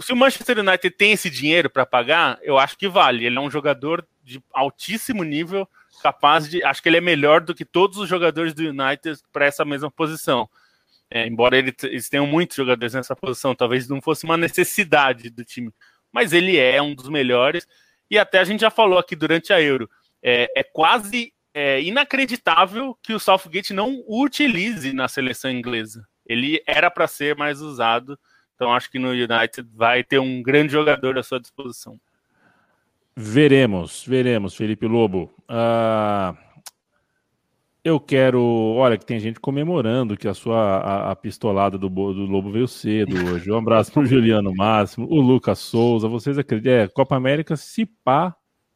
se 0.00 0.12
o 0.12 0.16
Manchester 0.16 0.58
United 0.58 0.90
tem 0.90 1.12
esse 1.12 1.28
dinheiro 1.28 1.68
para 1.68 1.86
pagar, 1.86 2.38
eu 2.42 2.58
acho 2.58 2.76
que 2.76 2.88
vale. 2.88 3.24
Ele 3.26 3.36
é 3.36 3.40
um 3.40 3.50
jogador 3.50 4.06
de 4.22 4.42
altíssimo 4.52 5.22
nível, 5.22 5.68
capaz 6.02 6.48
de. 6.48 6.64
Acho 6.64 6.82
que 6.82 6.88
ele 6.88 6.96
é 6.96 7.02
melhor 7.02 7.40
do 7.40 7.54
que 7.54 7.64
todos 7.64 7.98
os 7.98 8.08
jogadores 8.08 8.54
do 8.54 8.62
United 8.62 9.18
para 9.32 9.46
essa 9.46 9.64
mesma 9.64 9.90
posição. 9.90 10.48
É, 11.14 11.26
embora 11.26 11.56
ele, 11.56 11.72
eles 11.84 12.08
tenham 12.08 12.26
muitos 12.26 12.56
jogadores 12.56 12.92
nessa 12.92 13.14
posição, 13.14 13.54
talvez 13.54 13.88
não 13.88 14.02
fosse 14.02 14.24
uma 14.24 14.36
necessidade 14.36 15.30
do 15.30 15.44
time. 15.44 15.70
Mas 16.12 16.32
ele 16.32 16.58
é 16.58 16.82
um 16.82 16.94
dos 16.94 17.08
melhores. 17.08 17.66
E 18.10 18.18
até 18.18 18.40
a 18.40 18.44
gente 18.44 18.60
já 18.60 18.70
falou 18.70 18.98
aqui 18.98 19.14
durante 19.14 19.52
a 19.52 19.62
Euro. 19.62 19.88
É, 20.22 20.48
é 20.56 20.62
quase 20.64 21.32
é, 21.54 21.80
inacreditável 21.80 22.98
que 23.02 23.12
o 23.12 23.20
Southgate 23.20 23.72
não 23.72 24.02
o 24.06 24.24
utilize 24.24 24.92
na 24.92 25.06
seleção 25.06 25.50
inglesa 25.50 26.04
ele 26.26 26.62
era 26.66 26.90
para 26.90 27.06
ser 27.06 27.36
mais 27.36 27.60
usado. 27.60 28.18
Então 28.54 28.72
acho 28.72 28.90
que 28.90 28.98
no 28.98 29.10
United 29.10 29.68
vai 29.72 30.02
ter 30.02 30.18
um 30.18 30.42
grande 30.42 30.72
jogador 30.72 31.18
à 31.18 31.22
sua 31.22 31.40
disposição. 31.40 31.98
Veremos, 33.16 34.04
veremos, 34.06 34.56
Felipe 34.56 34.86
Lobo. 34.86 35.32
Uh, 35.48 36.36
eu 37.84 38.00
quero. 38.00 38.40
Olha, 38.40 38.96
que 38.96 39.04
tem 39.04 39.20
gente 39.20 39.38
comemorando 39.38 40.16
que 40.16 40.26
a 40.26 40.32
sua 40.32 40.78
a, 40.78 41.10
a 41.12 41.16
pistolada 41.16 41.76
do, 41.76 41.88
do, 41.90 42.24
Lobo 42.24 42.50
veio 42.50 42.66
cedo 42.66 43.14
hoje. 43.14 43.50
Um 43.52 43.58
abraço 43.58 43.92
para 43.92 44.02
o 44.02 44.06
Juliano 44.06 44.54
Máximo, 44.54 45.06
o 45.10 45.20
Lucas 45.20 45.58
Souza. 45.58 46.08
Vocês 46.08 46.38
acreditam? 46.38 46.72
É, 46.72 46.88
Copa 46.88 47.14
América, 47.14 47.56
se 47.56 47.84
pá, 47.84 48.34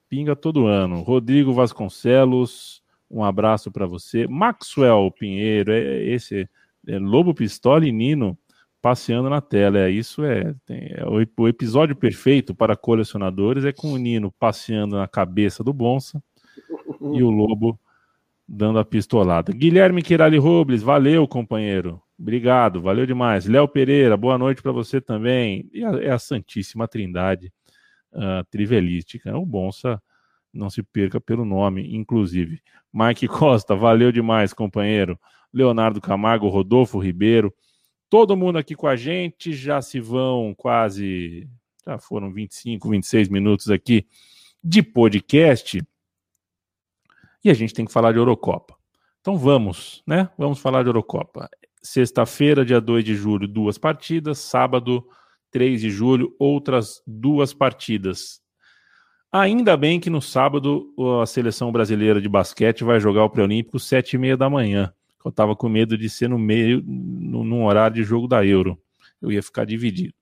pinga 0.08 0.36
todo 0.36 0.66
ano. 0.66 1.00
Rodrigo 1.00 1.54
Vasconcelos, 1.54 2.82
um 3.10 3.24
abraço 3.24 3.72
para 3.72 3.86
você. 3.86 4.26
Maxwell 4.26 5.10
Pinheiro, 5.18 5.72
é, 5.72 6.04
esse 6.04 6.46
é 6.86 6.98
Lobo 6.98 7.34
Pistola 7.34 7.86
e 7.86 7.92
Nino 7.92 8.36
passeando 8.82 9.30
na 9.30 9.40
tela. 9.40 9.78
É, 9.78 9.90
isso 9.90 10.22
é, 10.22 10.54
tem, 10.66 10.92
é 10.94 11.04
o, 11.06 11.42
o, 11.42 11.48
episódio 11.48 11.96
perfeito 11.96 12.54
para 12.54 12.76
colecionadores 12.76 13.64
é 13.64 13.72
com 13.72 13.92
o 13.92 13.96
Nino 13.96 14.30
passeando 14.38 14.96
na 14.98 15.08
cabeça 15.08 15.64
do 15.64 15.72
Bonsa 15.72 16.22
e 17.14 17.22
o 17.22 17.30
Lobo 17.30 17.78
dando 18.48 18.78
a 18.78 18.84
pistolada. 18.84 19.52
Guilherme 19.52 20.02
Quirali 20.02 20.38
Robles, 20.38 20.82
valeu, 20.82 21.28
companheiro. 21.28 22.00
Obrigado, 22.18 22.80
valeu 22.80 23.04
demais. 23.04 23.46
Léo 23.46 23.68
Pereira, 23.68 24.16
boa 24.16 24.38
noite 24.38 24.62
para 24.62 24.72
você 24.72 25.00
também. 25.00 25.68
E 25.72 25.84
a, 25.84 25.90
é 25.98 26.10
a 26.10 26.18
Santíssima 26.18 26.88
Trindade 26.88 27.52
uh, 28.12 28.42
trivelística. 28.50 29.36
O 29.36 29.44
Bonsa 29.44 30.02
não 30.52 30.70
se 30.70 30.82
perca 30.82 31.20
pelo 31.20 31.44
nome, 31.44 31.94
inclusive. 31.94 32.62
Mike 32.92 33.28
Costa, 33.28 33.76
valeu 33.76 34.10
demais, 34.10 34.54
companheiro. 34.54 35.18
Leonardo 35.52 36.00
Camargo, 36.00 36.48
Rodolfo 36.48 36.98
Ribeiro, 36.98 37.54
todo 38.10 38.36
mundo 38.36 38.58
aqui 38.58 38.74
com 38.74 38.86
a 38.86 38.96
gente. 38.96 39.52
Já 39.52 39.80
se 39.82 40.00
vão 40.00 40.54
quase, 40.56 41.48
já 41.86 41.98
foram 41.98 42.32
25, 42.32 42.88
26 42.88 43.28
minutos 43.28 43.70
aqui 43.70 44.06
de 44.64 44.82
podcast. 44.82 45.82
E 47.44 47.50
a 47.50 47.54
gente 47.54 47.74
tem 47.74 47.84
que 47.84 47.92
falar 47.92 48.12
de 48.12 48.18
Eurocopa. 48.18 48.74
Então 49.20 49.36
vamos, 49.36 50.02
né? 50.06 50.28
Vamos 50.38 50.58
falar 50.58 50.82
de 50.82 50.88
Eurocopa. 50.88 51.48
Sexta-feira, 51.82 52.64
dia 52.64 52.80
2 52.80 53.04
de 53.04 53.14
julho, 53.14 53.46
duas 53.46 53.78
partidas. 53.78 54.38
Sábado, 54.38 55.06
3 55.50 55.80
de 55.80 55.90
julho, 55.90 56.34
outras 56.38 57.02
duas 57.06 57.52
partidas. 57.54 58.40
Ainda 59.30 59.76
bem 59.76 60.00
que 60.00 60.08
no 60.08 60.22
sábado 60.22 60.94
a 61.20 61.26
seleção 61.26 61.70
brasileira 61.70 62.20
de 62.20 62.28
basquete 62.28 62.82
vai 62.82 62.98
jogar 62.98 63.24
o 63.24 63.30
pré-olímpico 63.30 63.78
sete 63.78 64.14
e 64.14 64.18
meia 64.18 64.36
da 64.36 64.48
manhã. 64.48 64.92
Eu 65.22 65.28
estava 65.28 65.54
com 65.54 65.68
medo 65.68 65.98
de 65.98 66.08
ser 66.08 66.28
no 66.28 66.38
meio, 66.38 66.82
no, 66.86 67.44
num 67.44 67.64
horário 67.66 67.96
de 67.96 68.02
jogo 68.02 68.26
da 68.26 68.44
Euro. 68.44 68.80
Eu 69.20 69.30
ia 69.30 69.42
ficar 69.42 69.66
dividido. 69.66 70.14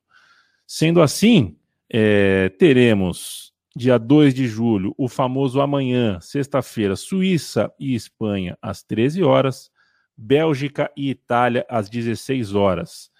Sendo 0.67 1.01
assim, 1.01 1.57
é, 1.89 2.49
teremos 2.59 3.53
dia 3.77 3.99
2 3.99 4.33
de 4.33 4.47
julho 4.47 4.95
o 4.97 5.07
famoso 5.07 5.61
amanhã, 5.61 6.19
sexta-feira, 6.19 6.97
Suíça 6.97 7.71
e 7.79 7.95
Espanha 7.95 8.57
às 8.63 8.83
13 8.83 9.23
horas, 9.23 9.71
Bélgica 10.17 10.91
e 10.97 11.11
Itália 11.11 11.67
às 11.69 11.91
16 11.91 12.55
horas. 12.55 13.11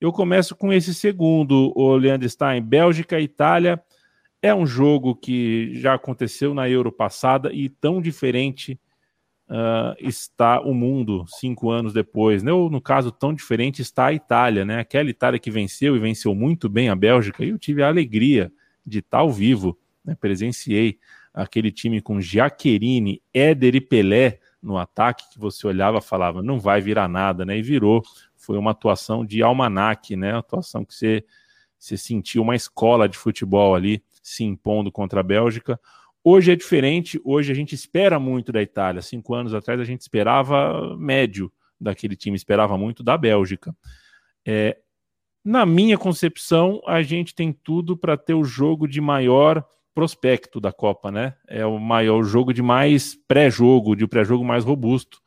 Eu 0.00 0.10
começo 0.10 0.56
com 0.56 0.72
esse 0.72 0.94
segundo, 0.94 1.70
o 1.76 1.94
Leandro 1.96 2.26
Stein, 2.26 2.62
Bélgica 2.62 3.20
e 3.20 3.24
Itália 3.24 3.78
é 4.40 4.54
um 4.54 4.66
jogo 4.66 5.14
que 5.14 5.74
já 5.74 5.92
aconteceu 5.92 6.54
na 6.54 6.66
Euro 6.66 6.90
passada 6.90 7.52
e 7.52 7.68
tão 7.68 8.00
diferente 8.00 8.80
uh, 9.50 9.94
está 9.98 10.62
o 10.62 10.72
mundo 10.72 11.26
cinco 11.28 11.68
anos 11.70 11.92
depois, 11.92 12.42
né? 12.42 12.52
Ou 12.52 12.70
no 12.70 12.80
caso, 12.80 13.12
tão 13.12 13.34
diferente 13.34 13.82
está 13.82 14.06
a 14.06 14.14
Itália, 14.14 14.64
né? 14.64 14.78
Aquela 14.78 15.10
Itália 15.10 15.38
que 15.38 15.50
venceu 15.50 15.94
e 15.94 15.98
venceu 15.98 16.34
muito 16.34 16.70
bem 16.70 16.88
a 16.88 16.96
Bélgica, 16.96 17.44
e 17.44 17.50
eu 17.50 17.58
tive 17.58 17.82
a 17.82 17.88
alegria 17.88 18.50
de 18.86 19.00
estar 19.00 19.18
ao 19.18 19.30
vivo, 19.30 19.76
né? 20.06 20.16
presenciei 20.18 20.98
aquele 21.34 21.70
time 21.70 22.00
com 22.00 22.20
Giaccherini, 22.20 23.20
Éder 23.34 23.74
e 23.74 23.80
Pelé 23.80 24.38
no 24.62 24.78
ataque, 24.78 25.24
que 25.32 25.38
você 25.38 25.66
olhava 25.66 25.98
e 25.98 26.02
falava, 26.02 26.42
não 26.42 26.58
vai 26.58 26.80
virar 26.80 27.08
nada, 27.08 27.44
né? 27.44 27.58
E 27.58 27.62
virou. 27.62 28.02
Foi 28.34 28.56
uma 28.56 28.70
atuação 28.70 29.24
de 29.24 29.42
almanac, 29.42 30.16
né? 30.16 30.34
Atuação 30.34 30.84
que 30.84 30.94
você, 30.94 31.24
você 31.78 31.96
sentiu 31.96 32.42
uma 32.42 32.56
escola 32.56 33.08
de 33.08 33.18
futebol 33.18 33.74
ali 33.74 34.02
se 34.22 34.44
impondo 34.44 34.90
contra 34.90 35.20
a 35.20 35.22
Bélgica. 35.22 35.78
Hoje 36.24 36.50
é 36.50 36.56
diferente, 36.56 37.20
hoje 37.24 37.52
a 37.52 37.54
gente 37.54 37.74
espera 37.74 38.18
muito 38.18 38.50
da 38.50 38.62
Itália. 38.62 39.02
Cinco 39.02 39.34
anos 39.34 39.54
atrás 39.54 39.78
a 39.78 39.84
gente 39.84 40.00
esperava 40.00 40.96
médio 40.96 41.52
daquele 41.80 42.16
time, 42.16 42.34
esperava 42.34 42.76
muito 42.76 43.04
da 43.04 43.16
Bélgica. 43.16 43.76
É, 44.44 44.78
na 45.44 45.64
minha 45.64 45.96
concepção, 45.96 46.82
a 46.86 47.02
gente 47.02 47.34
tem 47.34 47.52
tudo 47.52 47.96
para 47.96 48.16
ter 48.16 48.34
o 48.34 48.42
jogo 48.42 48.88
de 48.88 49.00
maior 49.00 49.64
prospecto 49.96 50.60
da 50.60 50.70
Copa, 50.70 51.10
né? 51.10 51.34
É 51.48 51.64
o 51.64 51.78
maior 51.78 52.22
jogo 52.22 52.52
de 52.52 52.60
mais 52.60 53.16
pré-jogo, 53.26 53.96
de 53.96 54.06
pré-jogo 54.06 54.44
mais 54.44 54.62
robusto. 54.62 55.18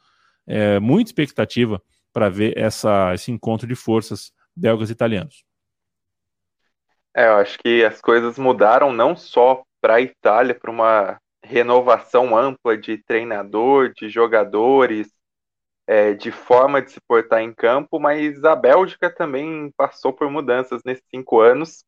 É, 0.46 0.80
muita 0.80 1.10
expectativa 1.10 1.82
para 2.14 2.30
ver 2.30 2.56
essa, 2.56 3.12
esse 3.16 3.32
encontro 3.32 3.68
de 3.68 3.74
forças 3.74 4.32
belgas 4.56 4.92
e 4.92 4.94
italianos. 4.94 5.44
É, 7.16 7.26
eu 7.28 7.38
acho 7.38 7.58
que 7.58 7.84
as 7.84 8.00
coisas 8.00 8.38
mudaram 8.38 8.94
não 8.94 9.16
só 9.16 9.64
para 9.82 9.96
a 9.96 10.02
Itália, 10.02 10.54
para 10.54 10.70
uma 10.70 11.20
renovação 11.44 12.38
ampla 12.38 12.78
de 12.78 13.00
treinador, 13.00 13.92
de 13.92 14.08
jogadores, 14.08 15.10
é, 15.88 16.14
de 16.14 16.32
forma 16.32 16.80
de 16.80 16.92
se 16.92 17.02
portar 17.08 17.42
em 17.42 17.52
campo, 17.52 18.00
mas 18.00 18.44
a 18.44 18.56
Bélgica 18.56 19.10
também 19.10 19.72
passou 19.76 20.14
por 20.14 20.30
mudanças 20.30 20.84
nesses 20.86 21.04
cinco 21.10 21.40
anos, 21.40 21.84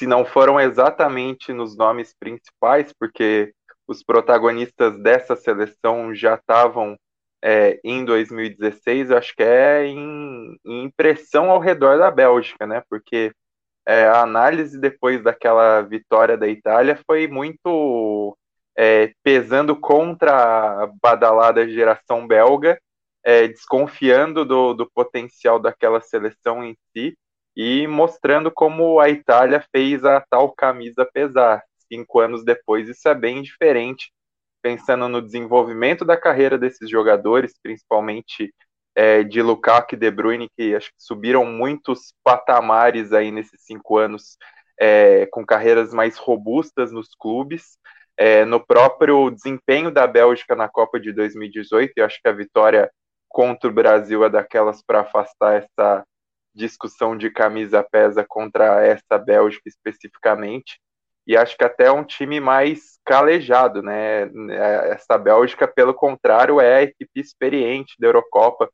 se 0.00 0.06
não 0.06 0.24
foram 0.24 0.58
exatamente 0.58 1.52
nos 1.52 1.76
nomes 1.76 2.14
principais, 2.18 2.90
porque 2.98 3.52
os 3.86 4.02
protagonistas 4.02 4.98
dessa 5.02 5.36
seleção 5.36 6.14
já 6.14 6.36
estavam 6.36 6.96
é, 7.44 7.78
em 7.84 8.02
2016, 8.02 9.10
eu 9.10 9.18
acho 9.18 9.36
que 9.36 9.42
é 9.42 9.84
em, 9.84 10.56
em 10.64 10.84
impressão 10.84 11.50
ao 11.50 11.58
redor 11.58 11.98
da 11.98 12.10
Bélgica, 12.10 12.66
né? 12.66 12.82
Porque 12.88 13.30
é, 13.86 14.06
a 14.06 14.22
análise 14.22 14.80
depois 14.80 15.22
daquela 15.22 15.82
vitória 15.82 16.34
da 16.34 16.48
Itália 16.48 16.98
foi 17.06 17.28
muito 17.28 18.34
é, 18.78 19.12
pesando 19.22 19.76
contra 19.76 20.84
a 20.84 20.86
badalada 21.02 21.68
geração 21.68 22.26
belga, 22.26 22.80
é, 23.22 23.48
desconfiando 23.48 24.46
do, 24.46 24.72
do 24.72 24.90
potencial 24.90 25.58
daquela 25.58 26.00
seleção 26.00 26.64
em 26.64 26.74
si 26.96 27.14
e 27.56 27.86
mostrando 27.86 28.50
como 28.50 29.00
a 29.00 29.08
Itália 29.08 29.64
fez 29.72 30.04
a 30.04 30.20
tal 30.30 30.52
camisa 30.52 31.08
pesar. 31.12 31.62
Cinco 31.92 32.20
anos 32.20 32.44
depois, 32.44 32.88
isso 32.88 33.08
é 33.08 33.14
bem 33.14 33.42
diferente, 33.42 34.12
pensando 34.62 35.08
no 35.08 35.20
desenvolvimento 35.20 36.04
da 36.04 36.16
carreira 36.16 36.56
desses 36.56 36.88
jogadores, 36.88 37.54
principalmente 37.62 38.54
é, 38.94 39.22
de 39.22 39.42
Lukaku 39.42 39.94
e 39.94 39.98
De 39.98 40.10
Bruyne, 40.10 40.48
que 40.56 40.74
acho 40.74 40.88
que 40.88 41.02
subiram 41.02 41.44
muitos 41.44 42.14
patamares 42.22 43.12
aí 43.12 43.30
nesses 43.30 43.62
cinco 43.64 43.98
anos, 43.98 44.36
é, 44.78 45.26
com 45.26 45.44
carreiras 45.44 45.92
mais 45.92 46.16
robustas 46.16 46.92
nos 46.92 47.14
clubes. 47.18 47.78
É, 48.16 48.44
no 48.44 48.64
próprio 48.64 49.30
desempenho 49.30 49.90
da 49.90 50.06
Bélgica 50.06 50.54
na 50.54 50.68
Copa 50.68 51.00
de 51.00 51.12
2018, 51.12 51.92
eu 51.96 52.04
acho 52.04 52.20
que 52.22 52.28
a 52.28 52.32
vitória 52.32 52.90
contra 53.28 53.70
o 53.70 53.72
Brasil 53.72 54.24
é 54.24 54.28
daquelas 54.28 54.82
para 54.82 55.00
afastar 55.00 55.54
essa 55.62 56.04
discussão 56.54 57.16
de 57.16 57.30
camisa 57.30 57.82
pesa 57.82 58.24
contra 58.26 58.84
essa 58.84 59.18
Bélgica 59.18 59.68
especificamente. 59.68 60.80
E 61.26 61.36
acho 61.36 61.56
que 61.56 61.64
até 61.64 61.86
é 61.86 61.92
um 61.92 62.04
time 62.04 62.40
mais 62.40 62.98
calejado, 63.04 63.82
né? 63.82 64.30
Essa 64.90 65.16
Bélgica, 65.18 65.68
pelo 65.68 65.94
contrário, 65.94 66.60
é 66.60 66.76
a 66.76 66.82
equipe 66.82 67.20
experiente 67.20 67.94
da 67.98 68.08
Eurocopa 68.08 68.68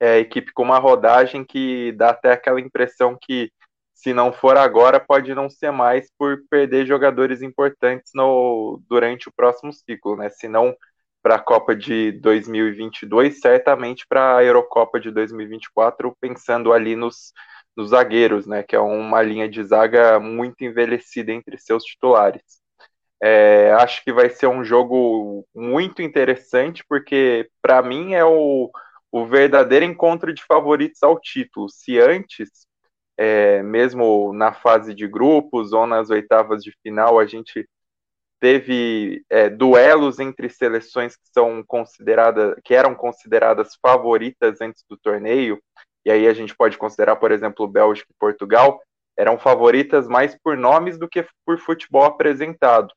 é, 0.00 0.18
equipe 0.18 0.52
com 0.52 0.62
uma 0.62 0.78
rodagem 0.78 1.44
que 1.44 1.92
dá 1.92 2.10
até 2.10 2.32
aquela 2.32 2.60
impressão 2.60 3.16
que, 3.20 3.50
se 3.94 4.12
não 4.12 4.32
for 4.32 4.56
agora, 4.56 5.00
pode 5.00 5.34
não 5.34 5.48
ser 5.48 5.70
mais 5.70 6.10
por 6.18 6.42
perder 6.50 6.86
jogadores 6.86 7.42
importantes 7.42 8.12
no, 8.14 8.82
durante 8.88 9.28
o 9.28 9.32
próximo 9.34 9.72
ciclo, 9.72 10.16
né? 10.16 10.28
Se 10.30 10.48
não 10.48 10.76
para 11.24 11.36
a 11.36 11.40
Copa 11.40 11.74
de 11.74 12.12
2022, 12.12 13.40
certamente 13.40 14.06
para 14.06 14.36
a 14.36 14.44
Eurocopa 14.44 15.00
de 15.00 15.10
2024, 15.10 16.14
pensando 16.20 16.70
ali 16.70 16.94
nos, 16.94 17.32
nos 17.74 17.90
zagueiros, 17.90 18.46
né? 18.46 18.62
Que 18.62 18.76
é 18.76 18.78
uma 18.78 19.22
linha 19.22 19.48
de 19.48 19.64
zaga 19.64 20.20
muito 20.20 20.62
envelhecida 20.62 21.32
entre 21.32 21.56
seus 21.56 21.82
titulares. 21.82 22.42
É, 23.22 23.72
acho 23.80 24.04
que 24.04 24.12
vai 24.12 24.28
ser 24.28 24.48
um 24.48 24.62
jogo 24.62 25.46
muito 25.54 26.02
interessante, 26.02 26.84
porque 26.86 27.48
para 27.62 27.80
mim 27.80 28.12
é 28.12 28.22
o, 28.22 28.70
o 29.10 29.24
verdadeiro 29.24 29.86
encontro 29.86 30.30
de 30.30 30.44
favoritos 30.44 31.02
ao 31.02 31.18
título. 31.18 31.70
Se 31.70 31.98
antes, 31.98 32.50
é, 33.16 33.62
mesmo 33.62 34.30
na 34.34 34.52
fase 34.52 34.94
de 34.94 35.08
grupos 35.08 35.72
ou 35.72 35.86
nas 35.86 36.10
oitavas 36.10 36.62
de 36.62 36.70
final, 36.82 37.18
a 37.18 37.24
gente 37.24 37.66
teve 38.44 39.24
é, 39.30 39.48
duelos 39.48 40.18
entre 40.18 40.50
seleções 40.50 41.16
que 41.16 41.26
são 41.32 41.64
consideradas, 41.66 42.54
que 42.62 42.74
eram 42.74 42.94
consideradas 42.94 43.74
favoritas 43.80 44.60
antes 44.60 44.84
do 44.86 44.98
torneio, 44.98 45.58
e 46.04 46.10
aí 46.10 46.28
a 46.28 46.34
gente 46.34 46.54
pode 46.54 46.76
considerar, 46.76 47.16
por 47.16 47.32
exemplo, 47.32 47.66
Bélgica 47.66 48.06
e 48.10 48.18
Portugal, 48.20 48.82
eram 49.16 49.38
favoritas 49.38 50.06
mais 50.06 50.36
por 50.38 50.58
nomes 50.58 50.98
do 50.98 51.08
que 51.08 51.26
por 51.46 51.58
futebol 51.58 52.04
apresentado. 52.04 52.92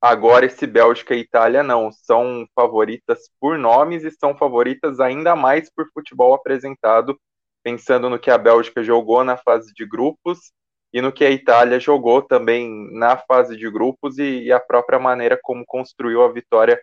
Agora, 0.00 0.44
esse 0.44 0.66
Bélgica 0.66 1.14
e 1.14 1.20
Itália 1.20 1.62
não, 1.62 1.92
são 1.92 2.44
favoritas 2.52 3.30
por 3.38 3.56
nomes 3.56 4.02
e 4.02 4.10
são 4.10 4.36
favoritas 4.36 4.98
ainda 4.98 5.36
mais 5.36 5.70
por 5.72 5.86
futebol 5.94 6.34
apresentado, 6.34 7.16
pensando 7.62 8.10
no 8.10 8.18
que 8.18 8.28
a 8.28 8.38
Bélgica 8.38 8.82
jogou 8.82 9.22
na 9.22 9.36
fase 9.36 9.72
de 9.72 9.86
grupos 9.86 10.50
e 10.92 11.00
no 11.00 11.12
que 11.12 11.24
a 11.24 11.30
Itália 11.30 11.80
jogou 11.80 12.22
também 12.22 12.68
na 12.92 13.16
fase 13.16 13.56
de 13.56 13.70
grupos 13.70 14.18
e, 14.18 14.44
e 14.44 14.52
a 14.52 14.60
própria 14.60 14.98
maneira 14.98 15.38
como 15.42 15.64
construiu 15.64 16.22
a 16.22 16.32
vitória 16.32 16.80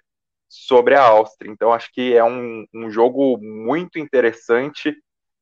sobre 0.48 0.96
a 0.96 1.04
Áustria. 1.04 1.52
Então, 1.52 1.72
acho 1.72 1.92
que 1.94 2.16
é 2.16 2.24
um, 2.24 2.66
um 2.74 2.90
jogo 2.90 3.38
muito 3.40 4.00
interessante. 4.00 4.96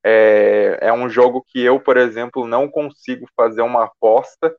É, 0.04 0.78
é 0.82 0.94
um 0.94 1.10
jogo 1.10 1.44
que 1.48 1.62
eu, 1.62 1.80
por 1.80 1.98
exemplo, 1.98 2.46
não 2.46 2.68
consigo 2.68 3.26
fazer 3.36 3.62
uma 3.62 3.86
aposta 3.86 4.54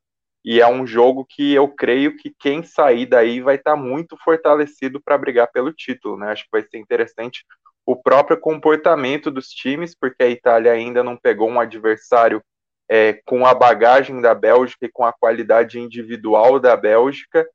e 0.44 0.60
é 0.60 0.66
um 0.66 0.86
jogo 0.86 1.26
que 1.28 1.52
eu 1.52 1.68
creio 1.68 2.16
que 2.16 2.34
quem 2.38 2.62
sair 2.62 3.04
daí 3.04 3.40
vai 3.40 3.56
estar 3.56 3.72
tá 3.72 3.76
muito 3.76 4.16
fortalecido 4.24 5.00
para 5.00 5.18
brigar 5.18 5.50
pelo 5.52 5.72
título, 5.72 6.16
né? 6.16 6.30
Acho 6.30 6.44
que 6.44 6.50
vai 6.52 6.62
ser 6.62 6.78
interessante 6.78 7.44
o 7.84 7.96
próprio 7.96 8.38
comportamento 8.38 9.30
dos 9.30 9.48
times, 9.48 9.94
porque 9.94 10.22
a 10.22 10.28
Itália 10.28 10.72
ainda 10.72 11.02
não 11.02 11.16
pegou 11.16 11.48
um 11.48 11.60
adversário 11.60 12.42
é, 12.88 13.20
com 13.24 13.44
a 13.44 13.54
bagagem 13.54 14.20
da 14.20 14.34
Bélgica 14.34 14.86
e 14.86 14.90
com 14.90 15.04
a 15.04 15.12
qualidade 15.12 15.78
individual 15.78 16.58
da 16.58 16.76
Bélgica, 16.76 17.46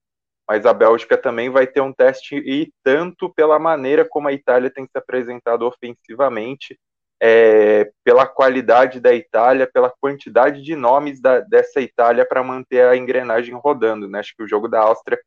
mas 0.48 0.65
a 0.65 0.74
Bélgica 0.74 1.17
também 1.17 1.50
vai 1.50 1.65
ter 1.65 1.82
um 1.82 1.93
teste 1.93 2.36
e 2.36 2.72
tanto 2.84 3.34
pela 3.34 3.58
maneira 3.58 4.06
como 4.08 4.28
a 4.28 4.34
Itália 4.34 4.69
tem 4.69 4.86
se 4.86 4.98
apresentado 4.98 5.63
ofensivamente, 5.65 6.78
é, 7.22 7.89
pela 8.04 8.28
qualidade 8.28 9.00
da 9.00 9.13
Itália, 9.13 9.69
pela 9.72 9.89
quantidade 10.02 10.62
de 10.62 10.76
nomes 10.76 11.22
da, 11.22 11.39
dessa 11.39 11.80
Itália 11.80 12.26
para 12.26 12.43
manter 12.43 12.86
a 12.86 12.98
engrenagem 12.98 13.56
rodando. 13.56 14.10
Né? 14.10 14.19
Acho 14.19 14.36
que 14.36 14.43
o 14.43 14.48
jogo 14.48 14.67
da 14.67 14.82
Áustria 14.82 15.17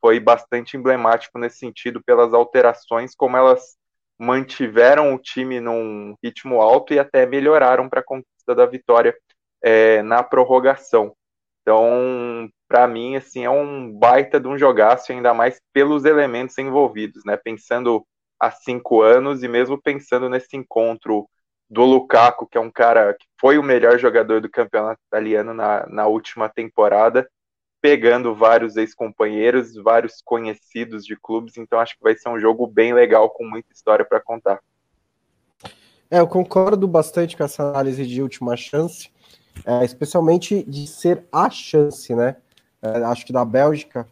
foi 0.00 0.18
bastante 0.18 0.76
emblemático 0.76 1.38
nesse 1.38 1.58
sentido 1.58 2.02
pelas 2.02 2.32
alterações, 2.32 3.14
como 3.14 3.36
elas 3.36 3.76
mantiveram 4.18 5.14
o 5.14 5.18
time 5.18 5.60
num 5.60 6.14
ritmo 6.24 6.62
alto 6.62 6.94
e 6.94 6.98
até 6.98 7.26
melhoraram 7.26 7.86
para 7.86 8.00
a 8.00 8.04
conquista 8.04 8.54
da 8.54 8.64
vitória 8.64 9.14
é, 9.62 10.02
na 10.02 10.22
prorrogação. 10.22 11.14
Então, 11.62 12.48
para 12.68 12.86
mim, 12.86 13.16
assim, 13.16 13.44
é 13.44 13.50
um 13.50 13.92
baita 13.92 14.38
de 14.38 14.46
um 14.46 14.56
jogaço, 14.56 15.10
ainda 15.12 15.34
mais 15.34 15.60
pelos 15.72 16.04
elementos 16.04 16.56
envolvidos, 16.58 17.24
né? 17.24 17.36
Pensando 17.36 18.06
há 18.38 18.50
cinco 18.50 19.02
anos 19.02 19.42
e 19.42 19.48
mesmo 19.48 19.80
pensando 19.80 20.28
nesse 20.28 20.56
encontro 20.56 21.28
do 21.68 21.84
Lukaku, 21.84 22.46
que 22.46 22.56
é 22.56 22.60
um 22.60 22.70
cara 22.70 23.14
que 23.14 23.26
foi 23.40 23.58
o 23.58 23.62
melhor 23.62 23.98
jogador 23.98 24.40
do 24.40 24.48
campeonato 24.48 25.00
italiano 25.08 25.52
na, 25.52 25.86
na 25.86 26.06
última 26.06 26.48
temporada, 26.48 27.28
pegando 27.80 28.34
vários 28.34 28.76
ex-companheiros, 28.76 29.74
vários 29.74 30.20
conhecidos 30.24 31.04
de 31.04 31.16
clubes, 31.16 31.56
então 31.56 31.78
acho 31.78 31.96
que 31.96 32.02
vai 32.02 32.16
ser 32.16 32.28
um 32.28 32.38
jogo 32.38 32.66
bem 32.66 32.94
legal, 32.94 33.30
com 33.30 33.44
muita 33.44 33.72
história 33.72 34.04
para 34.04 34.20
contar. 34.20 34.60
É, 36.10 36.20
eu 36.20 36.28
concordo 36.28 36.86
bastante 36.86 37.36
com 37.36 37.42
essa 37.42 37.64
análise 37.64 38.06
de 38.06 38.22
última 38.22 38.56
chance, 38.56 39.10
é, 39.64 39.84
especialmente 39.84 40.62
de 40.64 40.86
ser 40.86 41.24
a 41.32 41.48
chance, 41.50 42.14
né? 42.14 42.36
É, 42.82 43.04
acho 43.04 43.24
que 43.24 43.32
da 43.32 43.44
Bélgica, 43.44 44.06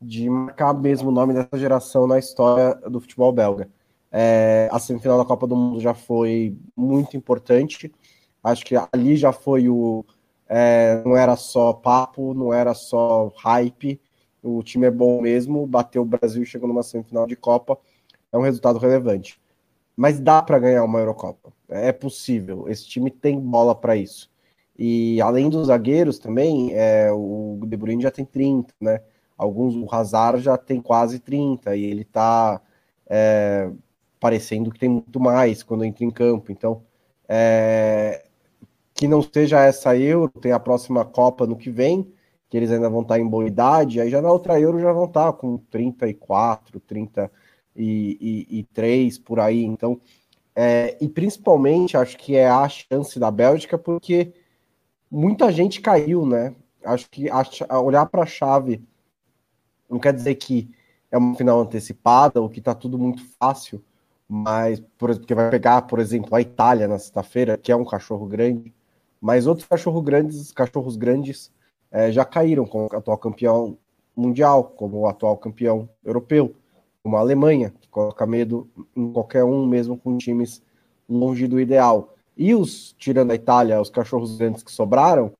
de 0.00 0.28
marcar 0.28 0.74
mesmo 0.74 1.08
o 1.08 1.12
nome 1.12 1.34
dessa 1.34 1.58
geração 1.58 2.06
na 2.06 2.18
história 2.18 2.74
do 2.88 3.00
futebol 3.00 3.32
belga. 3.32 3.68
É, 4.10 4.68
a 4.72 4.78
semifinal 4.78 5.18
da 5.18 5.24
Copa 5.24 5.46
do 5.46 5.56
Mundo 5.56 5.80
já 5.80 5.94
foi 5.94 6.56
muito 6.76 7.16
importante. 7.16 7.92
Acho 8.42 8.64
que 8.64 8.74
ali 8.92 9.16
já 9.16 9.32
foi 9.32 9.68
o. 9.68 10.04
É, 10.48 11.02
não 11.04 11.16
era 11.16 11.34
só 11.36 11.72
papo, 11.72 12.32
não 12.32 12.52
era 12.52 12.72
só 12.74 13.32
hype. 13.36 14.00
O 14.42 14.62
time 14.62 14.86
é 14.86 14.90
bom 14.90 15.20
mesmo, 15.20 15.66
bateu 15.66 16.02
o 16.02 16.04
Brasil 16.04 16.42
e 16.42 16.46
chegou 16.46 16.68
numa 16.68 16.82
semifinal 16.82 17.26
de 17.26 17.34
Copa. 17.34 17.78
É 18.32 18.38
um 18.38 18.42
resultado 18.42 18.78
relevante. 18.78 19.40
Mas 19.96 20.20
dá 20.20 20.42
para 20.42 20.58
ganhar 20.58 20.84
uma 20.84 21.00
Eurocopa. 21.00 21.52
É 21.68 21.90
possível. 21.90 22.68
Esse 22.68 22.86
time 22.86 23.10
tem 23.10 23.40
bola 23.40 23.74
para 23.74 23.96
isso. 23.96 24.30
E 24.78 25.20
além 25.20 25.48
dos 25.48 25.68
zagueiros 25.68 26.18
também, 26.18 26.72
é, 26.74 27.10
o 27.12 27.60
De 27.66 27.76
Bruyne 27.76 28.02
já 28.02 28.10
tem 28.10 28.24
30, 28.24 28.74
né? 28.80 29.00
Alguns, 29.36 29.74
o 29.74 29.86
Hazard 29.94 30.42
já 30.42 30.56
tem 30.56 30.80
quase 30.80 31.18
30 31.18 31.76
e 31.76 31.84
ele 31.84 32.04
tá 32.04 32.60
é, 33.08 33.70
parecendo 34.20 34.70
que 34.70 34.78
tem 34.78 34.88
muito 34.88 35.18
mais 35.20 35.62
quando 35.62 35.84
entra 35.84 36.04
em 36.04 36.10
campo. 36.10 36.52
Então, 36.52 36.82
é, 37.28 38.24
que 38.94 39.08
não 39.08 39.22
seja 39.22 39.62
essa 39.62 39.96
Euro, 39.96 40.30
tem 40.40 40.52
a 40.52 40.60
próxima 40.60 41.04
Copa 41.04 41.46
no 41.46 41.56
que 41.56 41.70
vem, 41.70 42.10
que 42.48 42.56
eles 42.56 42.70
ainda 42.70 42.88
vão 42.88 43.02
estar 43.02 43.18
em 43.18 43.28
boa 43.28 43.46
idade, 43.46 44.00
aí 44.00 44.08
já 44.10 44.22
na 44.22 44.32
outra 44.32 44.60
Euro 44.60 44.80
já 44.80 44.92
vão 44.92 45.06
estar 45.06 45.32
com 45.34 45.58
34, 45.58 46.80
33 46.80 49.18
por 49.18 49.40
aí. 49.40 49.64
Então, 49.64 50.00
é, 50.54 50.96
e 51.00 51.08
principalmente 51.08 51.96
acho 51.96 52.16
que 52.16 52.36
é 52.36 52.48
a 52.48 52.68
chance 52.68 53.18
da 53.18 53.30
Bélgica, 53.30 53.76
porque 53.76 54.32
muita 55.10 55.50
gente 55.52 55.80
caiu, 55.80 56.26
né? 56.26 56.54
Acho 56.84 57.08
que 57.10 57.28
a, 57.30 57.80
olhar 57.80 58.06
para 58.06 58.22
a 58.22 58.26
chave 58.26 58.82
não 59.88 59.98
quer 59.98 60.12
dizer 60.12 60.34
que 60.36 60.70
é 61.10 61.18
uma 61.18 61.34
final 61.34 61.60
antecipada 61.60 62.40
ou 62.40 62.48
que 62.48 62.58
está 62.58 62.74
tudo 62.74 62.98
muito 62.98 63.22
fácil, 63.38 63.82
mas 64.28 64.82
porque 64.98 65.34
vai 65.34 65.50
pegar, 65.50 65.82
por 65.82 65.98
exemplo, 65.98 66.34
a 66.34 66.40
Itália 66.40 66.88
na 66.88 66.98
sexta-feira, 66.98 67.56
que 67.56 67.70
é 67.70 67.76
um 67.76 67.84
cachorro 67.84 68.26
grande, 68.26 68.74
mas 69.20 69.46
outros 69.46 69.66
cachorros 69.66 70.02
grandes, 70.02 70.52
cachorros 70.52 70.96
grandes 70.96 71.52
é, 71.90 72.10
já 72.10 72.24
caíram 72.24 72.66
como 72.66 72.88
o 72.92 72.96
atual 72.96 73.18
campeão 73.18 73.78
mundial, 74.16 74.64
como 74.64 74.98
o 74.98 75.06
atual 75.06 75.36
campeão 75.36 75.88
europeu, 76.04 76.54
como 77.02 77.16
a 77.16 77.20
Alemanha, 77.20 77.72
que 77.80 77.88
coloca 77.88 78.26
medo 78.26 78.68
em 78.96 79.12
qualquer 79.12 79.44
um, 79.44 79.66
mesmo 79.66 79.96
com 79.96 80.16
times 80.18 80.62
longe 81.08 81.46
do 81.46 81.60
ideal. 81.60 82.15
E 82.36 82.54
os, 82.54 82.92
tirando 82.98 83.30
a 83.30 83.34
Itália, 83.34 83.80
os 83.80 83.90
cachorros 83.90 84.36
grandes 84.36 84.62
que 84.62 84.70
sobraram, 84.70 85.32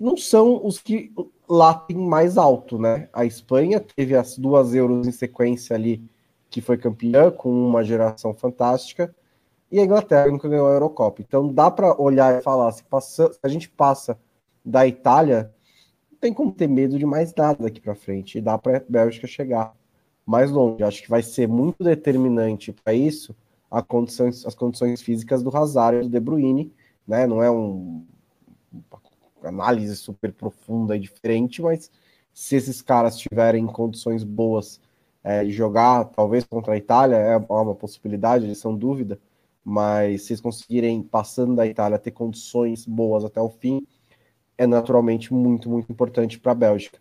não 0.00 0.16
são 0.16 0.64
os 0.64 0.80
que 0.80 1.12
latem 1.48 1.96
mais 1.96 2.38
alto, 2.38 2.78
né? 2.78 3.08
A 3.12 3.24
Espanha 3.24 3.80
teve 3.80 4.14
as 4.14 4.38
duas 4.38 4.74
euros 4.74 5.06
em 5.06 5.12
sequência 5.12 5.76
ali 5.76 6.02
que 6.50 6.60
foi 6.60 6.78
campeã 6.78 7.30
com 7.30 7.50
uma 7.50 7.84
geração 7.84 8.32
fantástica, 8.34 9.14
e 9.70 9.78
a 9.78 9.84
Inglaterra 9.84 10.28
nunca 10.28 10.48
ganhou 10.48 10.66
a 10.66 10.72
Eurocopa. 10.72 11.20
Então 11.20 11.52
dá 11.52 11.70
para 11.70 12.00
olhar 12.00 12.38
e 12.38 12.42
falar: 12.42 12.72
se, 12.72 12.82
passa, 12.84 13.32
se 13.32 13.38
a 13.42 13.48
gente 13.48 13.68
passa 13.68 14.18
da 14.64 14.86
Itália, 14.86 15.52
não 16.10 16.18
tem 16.18 16.32
como 16.32 16.52
ter 16.52 16.66
medo 16.66 16.98
de 16.98 17.04
mais 17.04 17.34
nada 17.34 17.64
daqui 17.64 17.80
para 17.80 17.94
frente, 17.94 18.38
e 18.38 18.40
dá 18.40 18.56
para 18.56 18.78
a 18.78 18.82
Bélgica 18.88 19.26
chegar 19.26 19.74
mais 20.24 20.50
longe. 20.50 20.82
Acho 20.82 21.02
que 21.02 21.10
vai 21.10 21.22
ser 21.22 21.46
muito 21.46 21.84
determinante 21.84 22.72
para 22.72 22.94
isso 22.94 23.36
condições, 23.86 24.46
as 24.46 24.54
condições 24.54 25.02
físicas 25.02 25.42
do 25.42 25.54
Hazard 25.56 25.98
e 25.98 26.02
do 26.02 26.08
De 26.08 26.20
Bruyne, 26.20 26.72
né? 27.06 27.26
Não 27.26 27.42
é 27.42 27.50
um 27.50 28.04
uma 29.40 29.48
análise 29.48 29.96
super 29.96 30.32
profunda 30.32 30.96
e 30.96 31.00
diferente, 31.00 31.62
mas 31.62 31.90
se 32.32 32.56
esses 32.56 32.82
caras 32.82 33.16
tiverem 33.16 33.66
condições 33.66 34.24
boas 34.24 34.80
é, 35.22 35.44
jogar, 35.46 36.04
talvez 36.06 36.44
contra 36.44 36.74
a 36.74 36.76
Itália, 36.76 37.16
é 37.16 37.36
uma 37.36 37.74
possibilidade, 37.74 38.44
eles 38.44 38.58
são 38.58 38.76
dúvida, 38.76 39.18
mas 39.64 40.22
se 40.22 40.32
eles 40.32 40.40
conseguirem, 40.40 41.02
passando 41.02 41.56
da 41.56 41.66
Itália, 41.66 41.98
ter 41.98 42.12
condições 42.12 42.86
boas 42.86 43.24
até 43.24 43.40
o 43.40 43.48
fim, 43.48 43.86
é 44.56 44.66
naturalmente 44.66 45.32
muito, 45.32 45.68
muito 45.68 45.90
importante 45.90 46.38
para 46.38 46.52
a 46.52 46.54
Bélgica. 46.54 46.98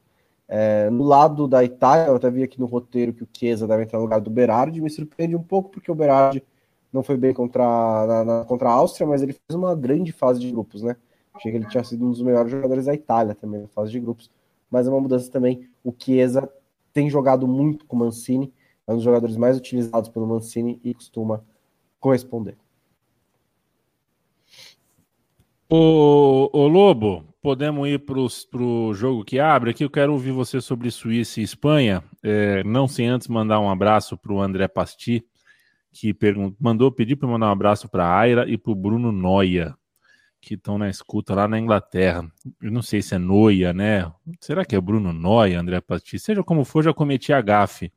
É, 0.47 0.89
no 0.89 1.03
lado 1.03 1.47
da 1.47 1.63
Itália, 1.63 2.07
eu 2.07 2.15
até 2.15 2.29
vi 2.29 2.43
aqui 2.43 2.59
no 2.59 2.65
roteiro 2.65 3.13
que 3.13 3.23
o 3.23 3.27
Chiesa 3.31 3.67
deve 3.67 3.83
entrar 3.83 3.99
no 3.99 4.05
lugar 4.05 4.21
do 4.21 4.29
Berardi, 4.29 4.81
me 4.81 4.89
surpreende 4.89 5.35
um 5.35 5.43
pouco, 5.43 5.69
porque 5.69 5.91
o 5.91 5.95
Berardi 5.95 6.43
não 6.91 7.03
foi 7.03 7.17
bem 7.17 7.33
contra, 7.33 7.63
na, 8.07 8.23
na, 8.23 8.45
contra 8.45 8.69
a 8.69 8.73
Áustria, 8.73 9.07
mas 9.07 9.21
ele 9.21 9.33
fez 9.33 9.55
uma 9.55 9.75
grande 9.75 10.11
fase 10.11 10.39
de 10.39 10.51
grupos, 10.51 10.81
né? 10.81 10.95
Achei 11.33 11.51
que 11.51 11.57
ele 11.57 11.67
tinha 11.67 11.83
sido 11.83 12.05
um 12.05 12.11
dos 12.11 12.21
melhores 12.21 12.49
jogadores 12.49 12.85
da 12.85 12.93
Itália 12.93 13.35
também 13.35 13.61
na 13.61 13.67
fase 13.67 13.91
de 13.91 13.99
grupos, 13.99 14.31
mas 14.71 14.87
é 14.87 14.89
uma 14.89 14.99
mudança 14.99 15.31
também. 15.31 15.69
O 15.83 15.93
Chiesa 15.97 16.49
tem 16.91 17.09
jogado 17.09 17.47
muito 17.47 17.85
com 17.85 17.95
o 17.95 17.99
Mancini, 17.99 18.51
é 18.87 18.91
um 18.91 18.95
dos 18.95 19.03
jogadores 19.03 19.37
mais 19.37 19.57
utilizados 19.57 20.09
pelo 20.09 20.25
Mancini 20.25 20.79
e 20.83 20.93
costuma 20.93 21.43
corresponder. 21.99 22.57
Ô, 25.69 26.49
ô 26.53 26.67
Lobo, 26.67 27.25
podemos 27.41 27.87
ir 27.89 27.99
para 27.99 28.17
o 28.17 28.93
jogo 28.93 29.25
que 29.25 29.37
abre 29.37 29.71
aqui. 29.71 29.83
Eu 29.83 29.89
quero 29.89 30.13
ouvir 30.13 30.31
você 30.31 30.61
sobre 30.61 30.89
Suíça 30.89 31.41
e 31.41 31.43
Espanha. 31.43 32.03
É, 32.23 32.63
não 32.63 32.87
sem 32.87 33.07
antes 33.07 33.27
mandar 33.27 33.59
um 33.59 33.69
abraço 33.69 34.17
para 34.17 34.31
o 34.31 34.41
André 34.41 34.67
Pasti, 34.69 35.25
que 35.99 36.15
mandou 36.59 36.91
pedir 36.91 37.15
para 37.15 37.27
mandar 37.27 37.47
um 37.47 37.51
abraço 37.51 37.89
para 37.89 38.15
Aira 38.15 38.47
e 38.47 38.57
para 38.57 38.71
o 38.71 38.75
Bruno 38.75 39.11
Noia 39.11 39.75
que 40.39 40.53
estão 40.53 40.77
na 40.77 40.89
escuta 40.89 41.35
lá 41.35 41.47
na 41.47 41.59
Inglaterra. 41.59 42.25
Eu 42.61 42.71
não 42.71 42.81
sei 42.81 43.01
se 43.01 43.15
é 43.15 43.17
Noia, 43.17 43.73
né? 43.73 44.09
Será 44.39 44.63
que 44.63 44.75
é 44.75 44.81
Bruno 44.81 45.11
Noia, 45.11 45.59
André 45.59 45.81
Pasti? 45.81 46.17
Seja 46.19 46.43
como 46.43 46.63
for, 46.63 46.83
já 46.83 46.93
cometi 46.93 47.33
a 47.33 47.41
gafe. 47.41 47.91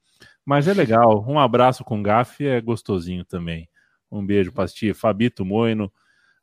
Mas 0.45 0.67
é 0.67 0.75
legal. 0.75 1.25
Um 1.29 1.39
abraço 1.39 1.85
com 1.85 2.03
gafe 2.03 2.47
é 2.47 2.61
gostosinho 2.61 3.25
também. 3.25 3.69
Um 4.11 4.25
beijo, 4.25 4.53
Pasti. 4.53 4.93
Fabito 4.93 5.45
Moino, 5.45 5.93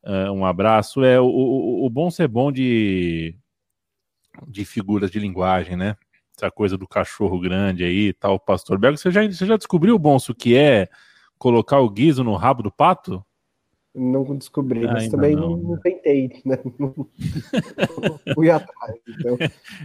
uh, 0.03 0.31
um 0.31 0.45
abraço. 0.45 1.03
É 1.03 1.19
o, 1.19 1.25
o, 1.25 1.85
o 1.85 1.89
bom 1.89 2.09
ser 2.09 2.27
bom 2.27 2.51
de, 2.51 3.35
de 4.47 4.63
figuras 4.63 5.11
de 5.11 5.19
linguagem, 5.19 5.75
né? 5.75 5.97
Essa 6.37 6.51
coisa 6.51 6.77
do 6.77 6.87
cachorro 6.87 7.39
grande 7.39 7.83
aí 7.83 8.13
tal, 8.13 8.39
pastor 8.39 8.77
Belga. 8.77 8.95
Você 8.95 9.11
já, 9.11 9.27
você 9.27 9.45
já 9.45 9.57
descobriu, 9.57 9.97
Bonso, 9.97 10.35
que 10.35 10.55
é 10.55 10.87
colocar 11.37 11.79
o 11.79 11.89
guiso 11.89 12.23
no 12.23 12.35
rabo 12.35 12.63
do 12.63 12.71
pato? 12.71 13.23
não 13.97 14.37
descobri, 14.37 14.81
mas 14.81 15.03
Ainda 15.03 15.15
também 15.15 15.35
não, 15.35 15.57
não, 15.57 15.77
tentei, 15.77 16.29
né? 16.45 16.57
Não, 16.77 16.93
fui 18.35 18.49
atrás. 18.49 18.95
Então 19.07 19.37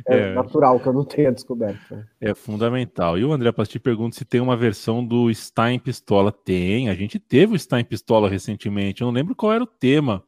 é, 0.07 0.19
é, 0.19 0.35
natural 0.35 0.79
que 0.79 0.87
eu 0.87 0.93
não 0.93 1.05
tenha 1.05 1.33
descoberto. 1.33 2.05
É 2.21 2.35
fundamental. 2.35 3.19
E 3.19 3.25
o 3.25 3.33
André 3.33 3.51
Pasti 3.51 3.79
pergunta 3.79 4.17
se 4.17 4.25
tem 4.25 4.41
uma 4.41 4.57
versão 4.57 5.05
do 5.05 5.33
Stein 5.33 5.79
Pistola. 5.79 6.31
Tem, 6.31 6.91
a 6.91 6.95
gente 6.95 7.19
teve 7.19 7.55
o 7.55 7.59
Stein 7.59 7.85
Pistola 7.85 8.29
recentemente. 8.29 9.01
Eu 9.01 9.07
não 9.07 9.15
lembro 9.15 9.35
qual 9.35 9.53
era 9.53 9.65
o 9.65 9.67
tema, 9.67 10.23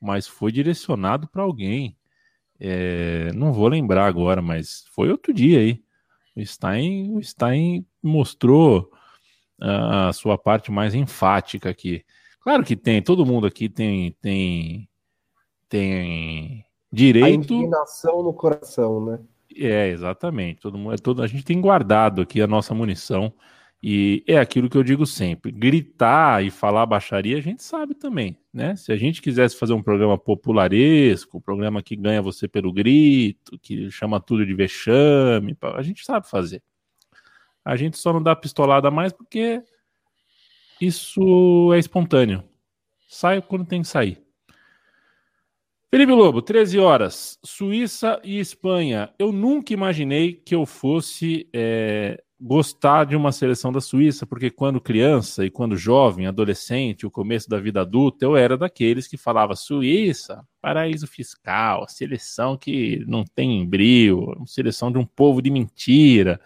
mas 0.00 0.26
foi 0.26 0.50
direcionado 0.50 1.28
para 1.28 1.42
alguém. 1.42 1.96
É, 2.58 3.30
não 3.34 3.52
vou 3.52 3.68
lembrar 3.68 4.06
agora, 4.06 4.42
mas 4.42 4.84
foi 4.92 5.10
outro 5.10 5.32
dia 5.32 5.60
aí. 5.60 5.80
O 6.34 6.44
Stein, 6.44 7.16
o 7.16 7.22
Stein 7.22 7.86
mostrou 8.02 8.90
a 9.62 10.12
sua 10.12 10.36
parte 10.36 10.72
mais 10.72 10.94
enfática 10.94 11.70
aqui. 11.70 12.04
Claro 12.40 12.64
que 12.64 12.74
tem, 12.74 13.00
todo 13.00 13.24
mundo 13.24 13.46
aqui 13.46 13.68
tem 13.68 14.16
tem 14.20 14.88
tem 15.68 16.64
direito. 16.92 17.54
A 17.54 17.56
indignação 17.56 18.22
no 18.22 18.34
coração, 18.34 19.04
né? 19.04 19.20
É, 19.56 19.88
exatamente. 19.88 20.60
Todo 20.60 20.76
mundo, 20.76 20.94
é 20.94 20.96
todo, 20.96 21.22
a 21.22 21.26
gente 21.26 21.44
tem 21.44 21.60
guardado 21.60 22.20
aqui 22.22 22.40
a 22.40 22.46
nossa 22.46 22.74
munição. 22.74 23.32
E 23.84 24.22
é 24.28 24.38
aquilo 24.38 24.70
que 24.70 24.76
eu 24.76 24.82
digo 24.84 25.04
sempre: 25.04 25.50
gritar 25.50 26.44
e 26.44 26.50
falar 26.50 26.86
baixaria 26.86 27.36
a 27.36 27.40
gente 27.40 27.62
sabe 27.64 27.94
também, 27.94 28.38
né? 28.52 28.76
Se 28.76 28.92
a 28.92 28.96
gente 28.96 29.20
quisesse 29.20 29.56
fazer 29.56 29.72
um 29.72 29.82
programa 29.82 30.16
popularesco, 30.16 31.38
um 31.38 31.40
programa 31.40 31.82
que 31.82 31.96
ganha 31.96 32.22
você 32.22 32.46
pelo 32.46 32.72
grito, 32.72 33.58
que 33.60 33.90
chama 33.90 34.20
tudo 34.20 34.46
de 34.46 34.54
vexame, 34.54 35.56
a 35.60 35.82
gente 35.82 36.04
sabe 36.04 36.28
fazer. 36.28 36.62
A 37.64 37.76
gente 37.76 37.98
só 37.98 38.12
não 38.12 38.22
dá 38.22 38.34
pistolada 38.34 38.90
mais 38.90 39.12
porque 39.12 39.62
isso 40.80 41.72
é 41.74 41.78
espontâneo. 41.78 42.42
Sai 43.08 43.40
quando 43.40 43.66
tem 43.66 43.82
que 43.82 43.88
sair. 43.88 44.20
Felipe 45.90 46.12
Lobo, 46.12 46.40
13 46.40 46.78
horas, 46.78 47.38
Suíça 47.44 48.18
e 48.24 48.40
Espanha. 48.40 49.10
Eu 49.18 49.30
nunca 49.30 49.74
imaginei 49.74 50.32
que 50.32 50.54
eu 50.54 50.64
fosse 50.64 51.46
é, 51.52 52.22
gostar 52.40 53.04
de 53.04 53.14
uma 53.14 53.30
seleção 53.30 53.70
da 53.70 53.80
Suíça, 53.80 54.26
porque 54.26 54.50
quando 54.50 54.80
criança 54.80 55.44
e 55.44 55.50
quando 55.50 55.76
jovem, 55.76 56.26
adolescente, 56.26 57.06
o 57.06 57.10
começo 57.10 57.48
da 57.48 57.60
vida 57.60 57.82
adulta, 57.82 58.24
eu 58.24 58.36
era 58.36 58.56
daqueles 58.56 59.06
que 59.06 59.16
falava 59.16 59.54
Suíça, 59.54 60.44
paraíso 60.60 61.06
fiscal, 61.06 61.86
seleção 61.88 62.56
que 62.56 63.04
não 63.06 63.22
tem 63.22 63.64
brilho, 63.64 64.42
seleção 64.46 64.90
de 64.90 64.98
um 64.98 65.04
povo 65.04 65.40
de 65.40 65.50
mentira. 65.50 66.40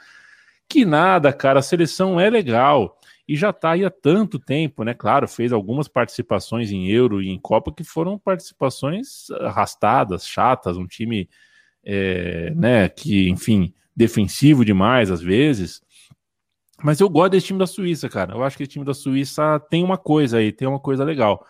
Que 0.69 0.85
nada, 0.85 1.33
cara, 1.33 1.61
a 1.61 1.63
seleção 1.63 2.19
é 2.19 2.29
legal 2.29 2.99
e 3.29 3.37
já 3.37 3.51
está 3.51 3.73
aí 3.73 3.85
há 3.85 3.91
tanto 3.91 4.39
tempo, 4.39 4.85
né? 4.85 4.95
Claro, 4.95 5.27
fez 5.27 5.53
algumas 5.53 5.89
participações 5.89 6.71
em 6.71 6.89
Euro 6.89 7.23
e 7.23 7.29
em 7.29 7.39
Copa 7.39 7.73
que 7.73 7.85
foram 7.85 8.19
participações 8.19 9.31
arrastadas, 9.41 10.27
chatas, 10.27 10.77
um 10.77 10.87
time, 10.87 11.29
é, 11.85 12.53
né, 12.55 12.89
que, 12.89 13.29
enfim, 13.29 13.73
defensivo 13.95 14.65
demais 14.65 15.11
às 15.11 15.21
vezes, 15.21 15.83
mas 16.83 17.01
eu 17.01 17.09
gosto 17.09 17.33
desse 17.33 17.47
time 17.47 17.59
da 17.59 17.67
Suíça, 17.67 18.09
cara. 18.09 18.35
Eu 18.35 18.45
acho 18.45 18.57
que 18.57 18.63
esse 18.63 18.73
time 18.73 18.85
da 18.85 18.95
Suíça 18.95 19.59
tem 19.71 19.83
uma 19.83 19.97
coisa 19.97 20.39
aí, 20.39 20.53
tem 20.53 20.69
uma 20.69 20.81
coisa 20.81 21.05
legal. 21.05 21.45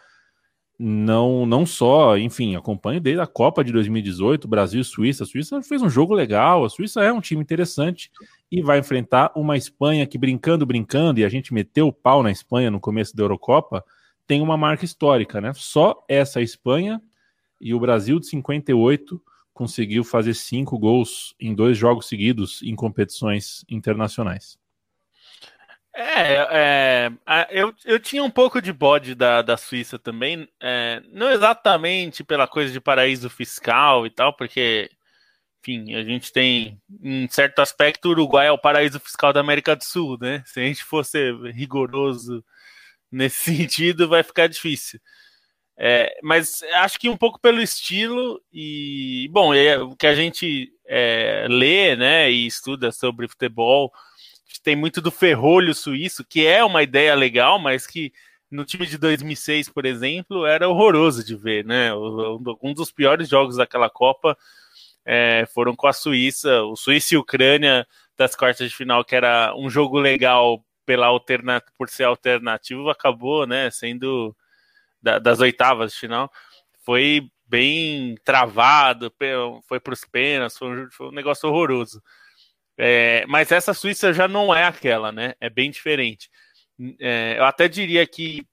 Não, 0.79 1.47
não 1.47 1.65
só, 1.65 2.19
enfim, 2.19 2.55
acompanho 2.55 3.01
desde 3.01 3.23
a 3.23 3.27
Copa 3.27 3.65
de 3.65 3.73
2018, 3.73 4.47
Brasil 4.47 4.83
e 4.83 4.85
Suíça. 4.85 5.25
A 5.25 5.27
Suíça 5.27 5.63
fez 5.63 5.81
um 5.81 5.89
jogo 5.89 6.13
legal, 6.13 6.65
a 6.65 6.69
Suíça 6.69 7.03
é 7.03 7.11
um 7.11 7.21
time 7.21 7.41
interessante 7.41 8.11
e 8.53 8.61
vai 8.61 8.79
enfrentar 8.79 9.33
uma 9.35 9.57
Espanha 9.57 10.07
que, 10.07 10.19
brincando, 10.19 10.67
brincando, 10.67 11.19
e 11.19 11.25
a 11.25 11.29
gente 11.31 11.55
meteu 11.55 11.89
o 11.89 11.93
pau 11.93 12.23
na 12.23 12.31
Espanha 12.31 12.71
no 12.71 12.79
começo 12.79 13.17
da 13.17 13.23
Eurocopa, 13.23 13.83
tem 14.27 14.43
uma 14.43 14.57
marca 14.57 14.85
histórica, 14.85 15.41
né? 15.41 15.53
Só 15.55 16.05
essa 16.09 16.43
Espanha 16.43 17.01
e 17.59 17.73
o 17.73 17.81
Brasil 17.81 18.21
de 18.21 18.27
58 18.27 19.23
conseguiu 19.55 20.05
fazer 20.05 20.35
cinco 20.35 20.79
gols 20.79 21.35
em 21.41 21.55
dois 21.55 21.79
jogos 21.79 22.07
seguidos 22.07 22.63
em 22.63 22.75
competições 22.75 23.65
internacionais. 23.69 24.59
É, 25.99 27.11
é, 27.27 27.49
eu, 27.51 27.75
eu 27.87 27.99
tinha 27.99 28.23
um 28.23 28.31
pouco 28.31 28.61
de 28.61 28.71
bode 28.71 29.15
da, 29.15 29.41
da 29.41 29.57
Suíça 29.57 29.99
também, 29.99 30.47
é, 30.61 31.03
não 31.11 31.31
exatamente 31.31 32.23
pela 32.23 32.47
coisa 32.47 32.71
de 32.71 32.79
paraíso 32.79 33.31
fiscal 33.31 34.07
e 34.07 34.11
tal, 34.11 34.37
porque, 34.37 34.91
enfim, 35.63 35.95
a 35.95 36.03
gente 36.05 36.31
tem, 36.31 36.79
em 37.03 37.27
certo 37.29 37.61
aspecto, 37.61 38.09
o 38.09 38.11
Uruguai 38.11 38.49
é 38.49 38.53
o 38.53 38.59
paraíso 38.59 39.01
fiscal 39.01 39.33
da 39.33 39.41
América 39.41 39.75
do 39.75 39.85
Sul, 39.85 40.19
né? 40.21 40.43
Se 40.45 40.61
a 40.61 40.65
gente 40.65 40.85
fosse 40.85 41.33
rigoroso 41.55 42.45
nesse 43.11 43.45
sentido, 43.57 44.07
vai 44.07 44.23
ficar 44.23 44.49
difícil. 44.49 45.01
É, 45.79 46.19
mas 46.23 46.63
acho 46.75 46.99
que 46.99 47.09
um 47.09 47.17
pouco 47.17 47.41
pelo 47.41 47.61
estilo 47.63 48.41
e, 48.53 49.29
bom, 49.33 49.55
é, 49.55 49.79
o 49.79 49.97
que 49.97 50.07
a 50.07 50.15
gente 50.15 50.71
é, 50.87 51.47
lê, 51.49 51.97
né, 51.97 52.31
e 52.31 52.47
estuda 52.47 52.93
sobre 52.93 53.29
futebol 53.29 53.93
tem 54.63 54.77
muito 54.77 55.01
do 55.01 55.11
ferrolho 55.11 55.75
suíço, 55.75 56.25
que 56.25 56.47
é 56.47 56.65
uma 56.65 56.83
ideia 56.83 57.15
legal, 57.15 57.59
mas 57.59 57.87
que 57.87 58.13
no 58.51 58.65
time 58.65 58.87
de 58.87 58.99
2006, 58.99 59.69
por 59.69 59.85
exemplo, 59.85 60.47
era 60.47 60.69
horroroso 60.69 61.25
de 61.25 61.35
ver, 61.37 61.65
né? 61.65 61.93
Um 61.95 62.73
dos 62.73 62.93
piores 62.93 63.29
jogos 63.29 63.57
daquela 63.57 63.91
Copa 63.91 64.37
é, 65.05 65.47
foram 65.55 65.75
com 65.75 65.87
a 65.87 65.93
Suíça, 65.93 66.63
o 66.63 66.77
Suíça 66.77 67.15
e 67.15 67.19
Ucrânia 67.19 67.87
das 68.17 68.35
quartas 68.35 68.69
de 68.69 68.77
final, 68.77 69.05
que 69.05 69.15
era 69.15 69.55
um 69.57 69.69
jogo 69.69 69.99
legal 69.99 70.65
pela 70.85 71.07
alterna 71.07 71.63
por 71.77 71.89
ser 71.89 72.05
alternativo, 72.05 72.89
acabou, 72.89 73.47
né, 73.47 73.71
sendo 73.71 74.35
da, 75.03 75.19
das 75.19 75.41
oitavas 75.41 75.93
de 75.93 75.99
final, 75.99 76.31
foi 76.85 77.29
bem 77.47 78.17
travado, 78.25 79.13
foi 79.69 79.81
para 79.81 79.93
os 79.93 80.05
pênaltis, 80.05 80.59
foi 80.59 80.69
um, 80.69 80.91
foi 80.91 81.09
um 81.09 81.13
negócio 81.13 81.49
horroroso. 81.49 82.03
É, 82.79 83.25
mas 83.27 83.51
essa 83.51 83.73
Suíça 83.73 84.13
já 84.13 84.29
não 84.29 84.55
é 84.55 84.65
aquela, 84.65 85.11
né? 85.11 85.35
É 85.41 85.49
bem 85.49 85.71
diferente. 85.71 86.31
É, 87.01 87.37
eu 87.39 87.45
até 87.45 87.69
diria 87.69 88.07
que 88.07 88.47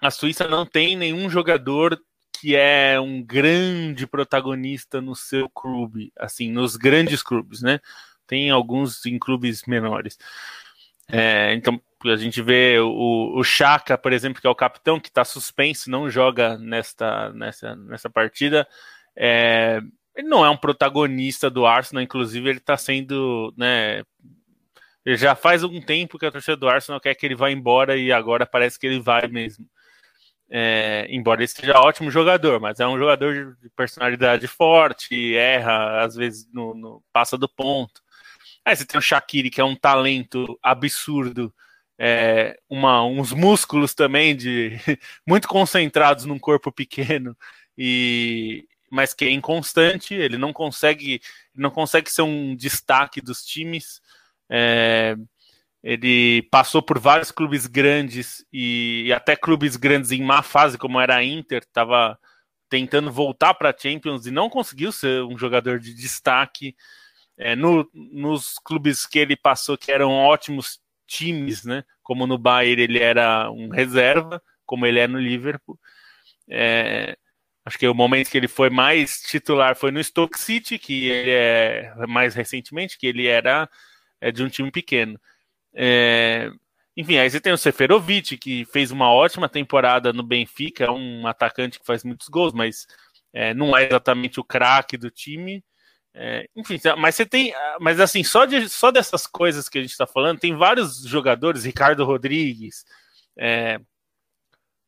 a 0.00 0.10
Suíça 0.10 0.48
não 0.48 0.64
tem 0.64 0.96
nenhum 0.96 1.28
jogador 1.28 2.00
que 2.40 2.54
é 2.54 3.00
um 3.00 3.22
grande 3.22 4.06
protagonista 4.06 5.00
no 5.00 5.14
seu 5.14 5.50
clube, 5.50 6.12
assim, 6.16 6.52
nos 6.52 6.76
grandes 6.76 7.22
clubes, 7.22 7.62
né? 7.62 7.80
Tem 8.26 8.50
alguns 8.50 9.04
em 9.06 9.18
clubes 9.18 9.64
menores. 9.64 10.16
É, 11.10 11.52
então, 11.54 11.80
a 12.04 12.16
gente 12.16 12.40
vê 12.40 12.78
o, 12.78 13.38
o 13.38 13.42
Chaka, 13.42 13.98
por 13.98 14.12
exemplo, 14.12 14.40
que 14.40 14.46
é 14.46 14.50
o 14.50 14.54
capitão, 14.54 15.00
que 15.00 15.08
está 15.08 15.24
suspenso, 15.24 15.90
não 15.90 16.08
joga 16.08 16.56
nesta, 16.58 17.32
nessa, 17.32 17.74
nessa 17.74 18.08
partida. 18.08 18.68
É, 19.16 19.80
ele 20.18 20.28
não 20.28 20.44
é 20.44 20.50
um 20.50 20.56
protagonista 20.56 21.48
do 21.48 21.64
Arsenal, 21.64 22.02
inclusive 22.02 22.48
ele 22.48 22.58
está 22.58 22.76
sendo, 22.76 23.54
né? 23.56 24.02
Já 25.06 25.36
faz 25.36 25.62
um 25.62 25.80
tempo 25.80 26.18
que 26.18 26.26
a 26.26 26.30
torcida 26.32 26.56
do 26.56 26.68
Arsenal 26.68 27.00
quer 27.00 27.14
que 27.14 27.24
ele 27.24 27.36
vá 27.36 27.50
embora 27.50 27.96
e 27.96 28.12
agora 28.12 28.44
parece 28.44 28.78
que 28.78 28.86
ele 28.86 29.00
vai 29.00 29.28
mesmo. 29.28 29.64
É, 30.50 31.06
embora 31.08 31.40
ele 31.40 31.48
seja 31.48 31.78
ótimo 31.78 32.10
jogador, 32.10 32.58
mas 32.60 32.80
é 32.80 32.86
um 32.86 32.98
jogador 32.98 33.56
de 33.62 33.70
personalidade 33.70 34.48
forte, 34.48 35.36
erra, 35.36 36.02
às 36.02 36.16
vezes 36.16 36.48
no, 36.52 36.74
no 36.74 37.02
passa 37.12 37.38
do 37.38 37.48
ponto. 37.48 38.02
Aí 38.64 38.74
você 38.74 38.84
tem 38.84 38.98
o 38.98 39.02
Shaqiri, 39.02 39.50
que 39.50 39.60
é 39.60 39.64
um 39.64 39.76
talento 39.76 40.58
absurdo, 40.62 41.54
é, 41.96 42.58
uma, 42.68 43.04
uns 43.04 43.32
músculos 43.32 43.94
também 43.94 44.34
de 44.36 44.72
muito 45.26 45.46
concentrados 45.46 46.24
num 46.24 46.38
corpo 46.40 46.72
pequeno 46.72 47.36
e, 47.76 48.66
mas 48.90 49.14
que 49.14 49.24
é 49.24 49.30
inconstante, 49.30 50.14
ele 50.14 50.38
não 50.38 50.52
consegue, 50.52 51.20
não 51.54 51.70
consegue 51.70 52.10
ser 52.10 52.22
um 52.22 52.54
destaque 52.54 53.20
dos 53.20 53.44
times. 53.44 54.00
É, 54.50 55.16
ele 55.82 56.42
passou 56.50 56.82
por 56.82 56.98
vários 56.98 57.30
clubes 57.30 57.66
grandes 57.66 58.44
e, 58.52 59.04
e, 59.06 59.12
até 59.12 59.36
clubes 59.36 59.76
grandes 59.76 60.10
em 60.10 60.22
má 60.22 60.42
fase, 60.42 60.76
como 60.76 61.00
era 61.00 61.16
a 61.16 61.24
Inter, 61.24 61.62
estava 61.62 62.18
tentando 62.68 63.10
voltar 63.12 63.54
para 63.54 63.70
a 63.70 63.76
Champions 63.76 64.26
e 64.26 64.30
não 64.30 64.50
conseguiu 64.50 64.92
ser 64.92 65.22
um 65.22 65.38
jogador 65.38 65.78
de 65.78 65.94
destaque. 65.94 66.76
É, 67.36 67.54
no, 67.54 67.88
nos 67.94 68.58
clubes 68.64 69.06
que 69.06 69.18
ele 69.18 69.36
passou, 69.36 69.78
que 69.78 69.92
eram 69.92 70.10
ótimos 70.10 70.80
times, 71.06 71.64
né? 71.64 71.84
Como 72.02 72.26
no 72.26 72.36
Bayern 72.36 72.82
ele 72.82 72.98
era 72.98 73.50
um 73.50 73.68
reserva, 73.68 74.42
como 74.66 74.84
ele 74.84 74.98
é 74.98 75.06
no 75.06 75.18
Liverpool. 75.18 75.78
É, 76.50 77.16
Acho 77.68 77.78
que 77.78 77.86
o 77.86 77.94
momento 77.94 78.30
que 78.30 78.38
ele 78.38 78.48
foi 78.48 78.70
mais 78.70 79.20
titular 79.20 79.76
foi 79.76 79.90
no 79.90 80.02
Stoke 80.02 80.40
City, 80.40 80.78
que 80.78 81.04
ele 81.10 81.30
é 81.30 81.92
mais 82.08 82.34
recentemente, 82.34 82.96
que 82.96 83.06
ele 83.06 83.26
era 83.26 83.68
é, 84.22 84.32
de 84.32 84.42
um 84.42 84.48
time 84.48 84.70
pequeno. 84.70 85.20
É, 85.74 86.50
enfim, 86.96 87.18
aí 87.18 87.28
você 87.28 87.38
tem 87.38 87.52
o 87.52 87.58
Seferovic, 87.58 88.38
que 88.38 88.64
fez 88.64 88.90
uma 88.90 89.12
ótima 89.12 89.50
temporada 89.50 90.14
no 90.14 90.22
Benfica, 90.22 90.84
é 90.86 90.90
um 90.90 91.26
atacante 91.26 91.78
que 91.78 91.84
faz 91.84 92.02
muitos 92.04 92.28
gols, 92.28 92.54
mas 92.54 92.86
é, 93.34 93.52
não 93.52 93.76
é 93.76 93.86
exatamente 93.86 94.40
o 94.40 94.44
craque 94.44 94.96
do 94.96 95.10
time. 95.10 95.62
É, 96.14 96.48
enfim, 96.56 96.80
mas 96.96 97.16
você 97.16 97.26
tem. 97.26 97.52
Mas 97.80 98.00
assim, 98.00 98.24
só, 98.24 98.46
de, 98.46 98.66
só 98.70 98.90
dessas 98.90 99.26
coisas 99.26 99.68
que 99.68 99.76
a 99.76 99.82
gente 99.82 99.90
está 99.90 100.06
falando, 100.06 100.40
tem 100.40 100.56
vários 100.56 101.02
jogadores, 101.02 101.66
Ricardo 101.66 102.02
Rodrigues, 102.06 102.86
é, 103.38 103.78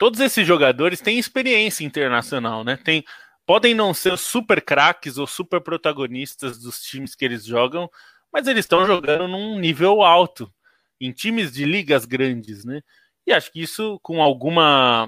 todos 0.01 0.19
esses 0.19 0.47
jogadores 0.47 0.99
têm 0.99 1.19
experiência 1.19 1.85
internacional, 1.85 2.65
né? 2.65 2.79
Tem, 2.83 3.05
podem 3.45 3.75
não 3.75 3.93
ser 3.93 4.17
super 4.17 4.63
craques 4.63 5.19
ou 5.19 5.27
super 5.27 5.61
protagonistas 5.61 6.59
dos 6.59 6.81
times 6.81 7.15
que 7.15 7.23
eles 7.23 7.45
jogam, 7.45 7.87
mas 8.33 8.47
eles 8.47 8.65
estão 8.65 8.87
jogando 8.87 9.29
num 9.29 9.59
nível 9.59 10.01
alto, 10.01 10.51
em 10.99 11.13
times 11.13 11.53
de 11.53 11.67
ligas 11.67 12.07
grandes, 12.07 12.65
né? 12.65 12.81
E 13.27 13.33
acho 13.33 13.53
que 13.53 13.61
isso, 13.61 14.01
com 14.03 14.23
alguma 14.23 15.07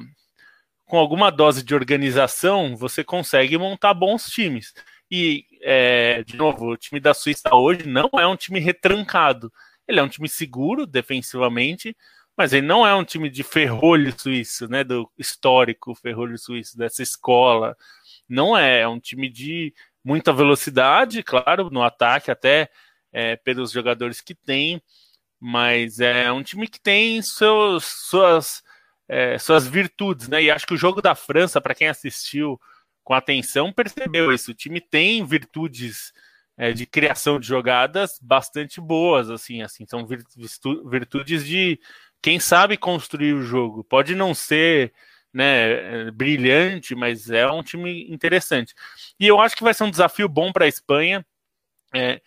com 0.85 0.99
alguma 0.99 1.31
dose 1.31 1.63
de 1.63 1.75
organização, 1.75 2.77
você 2.77 3.03
consegue 3.03 3.57
montar 3.57 3.95
bons 3.95 4.27
times. 4.27 4.75
E, 5.11 5.47
é, 5.63 6.23
de 6.23 6.37
novo, 6.37 6.67
o 6.67 6.77
time 6.77 7.01
da 7.01 7.15
Suíça 7.15 7.55
hoje 7.55 7.89
não 7.89 8.11
é 8.19 8.27
um 8.27 8.37
time 8.37 8.61
retrancado. 8.61 9.51
Ele 9.89 10.01
é 10.01 10.03
um 10.03 10.09
time 10.09 10.29
seguro 10.29 10.87
defensivamente, 10.87 11.97
mas 12.37 12.53
ele 12.53 12.67
não 12.67 12.87
é 12.87 12.95
um 12.95 13.05
time 13.05 13.29
de 13.29 13.43
ferrolho 13.43 14.19
suíço, 14.19 14.69
né? 14.69 14.83
Do 14.83 15.11
histórico 15.19 15.95
ferrolho 15.95 16.39
suíço, 16.39 16.77
dessa 16.77 17.03
escola. 17.03 17.77
Não 18.29 18.57
é, 18.57 18.81
é 18.81 18.89
um 18.89 18.99
time 18.99 19.29
de 19.29 19.75
muita 20.05 20.33
velocidade, 20.33 21.23
claro, 21.23 21.71
no 21.71 21.83
ataque, 21.83 22.31
até 22.31 22.71
é, 23.13 23.37
pelos 23.37 23.71
jogadores 23.71 24.21
que 24.21 24.35
tem, 24.35 24.83
mas 25.39 26.01
é 26.01 26.31
um 26.33 26.43
time 26.43 26.67
que 26.67 26.81
tem 26.81 27.21
seus, 27.21 27.85
suas, 27.85 28.63
é, 29.09 29.39
suas 29.39 29.67
virtudes, 29.67 30.29
né? 30.29 30.43
E 30.43 30.51
acho 30.51 30.67
que 30.67 30.75
o 30.75 30.79
jogo 30.79 31.03
da 31.03 31.15
França, 31.15 31.61
para 31.61 31.75
quem 31.75 31.89
assistiu 31.89 32.59
com 33.05 33.15
atenção, 33.15 33.73
percebeu 33.73 34.33
isso. 34.33 34.53
O 34.53 34.55
time 34.55 34.81
tem 34.81 35.25
virtudes 35.25 36.13
é, 36.57 36.73
de 36.73 36.87
criação 36.87 37.41
de 37.41 37.47
jogadas 37.47 38.19
bastante 38.21 38.81
boas, 38.81 39.31
assim, 39.31 39.63
assim, 39.63 39.85
são 39.87 40.07
virtudes 40.07 41.45
de 41.45 41.81
quem 42.23 42.39
sabe 42.39 42.77
construir 42.77 43.35
o 43.35 43.43
jogo. 43.43 43.83
Pode 43.83 44.15
não 44.15 44.33
ser 44.33 44.93
né, 45.33 46.11
brilhante, 46.13 46.95
mas 46.95 47.29
é 47.29 47.51
um 47.51 47.63
time 47.63 48.11
interessante. 48.13 48.75
E 49.19 49.27
eu 49.27 49.41
acho 49.41 49.57
que 49.57 49.65
vai 49.65 49.75
ser 49.75 49.85
um 49.85 49.91
desafio 49.91 50.29
bom 50.29 50.53
para 50.53 50.65
a 50.65 50.69
Espanha. 50.69 51.27
É, 51.93 52.21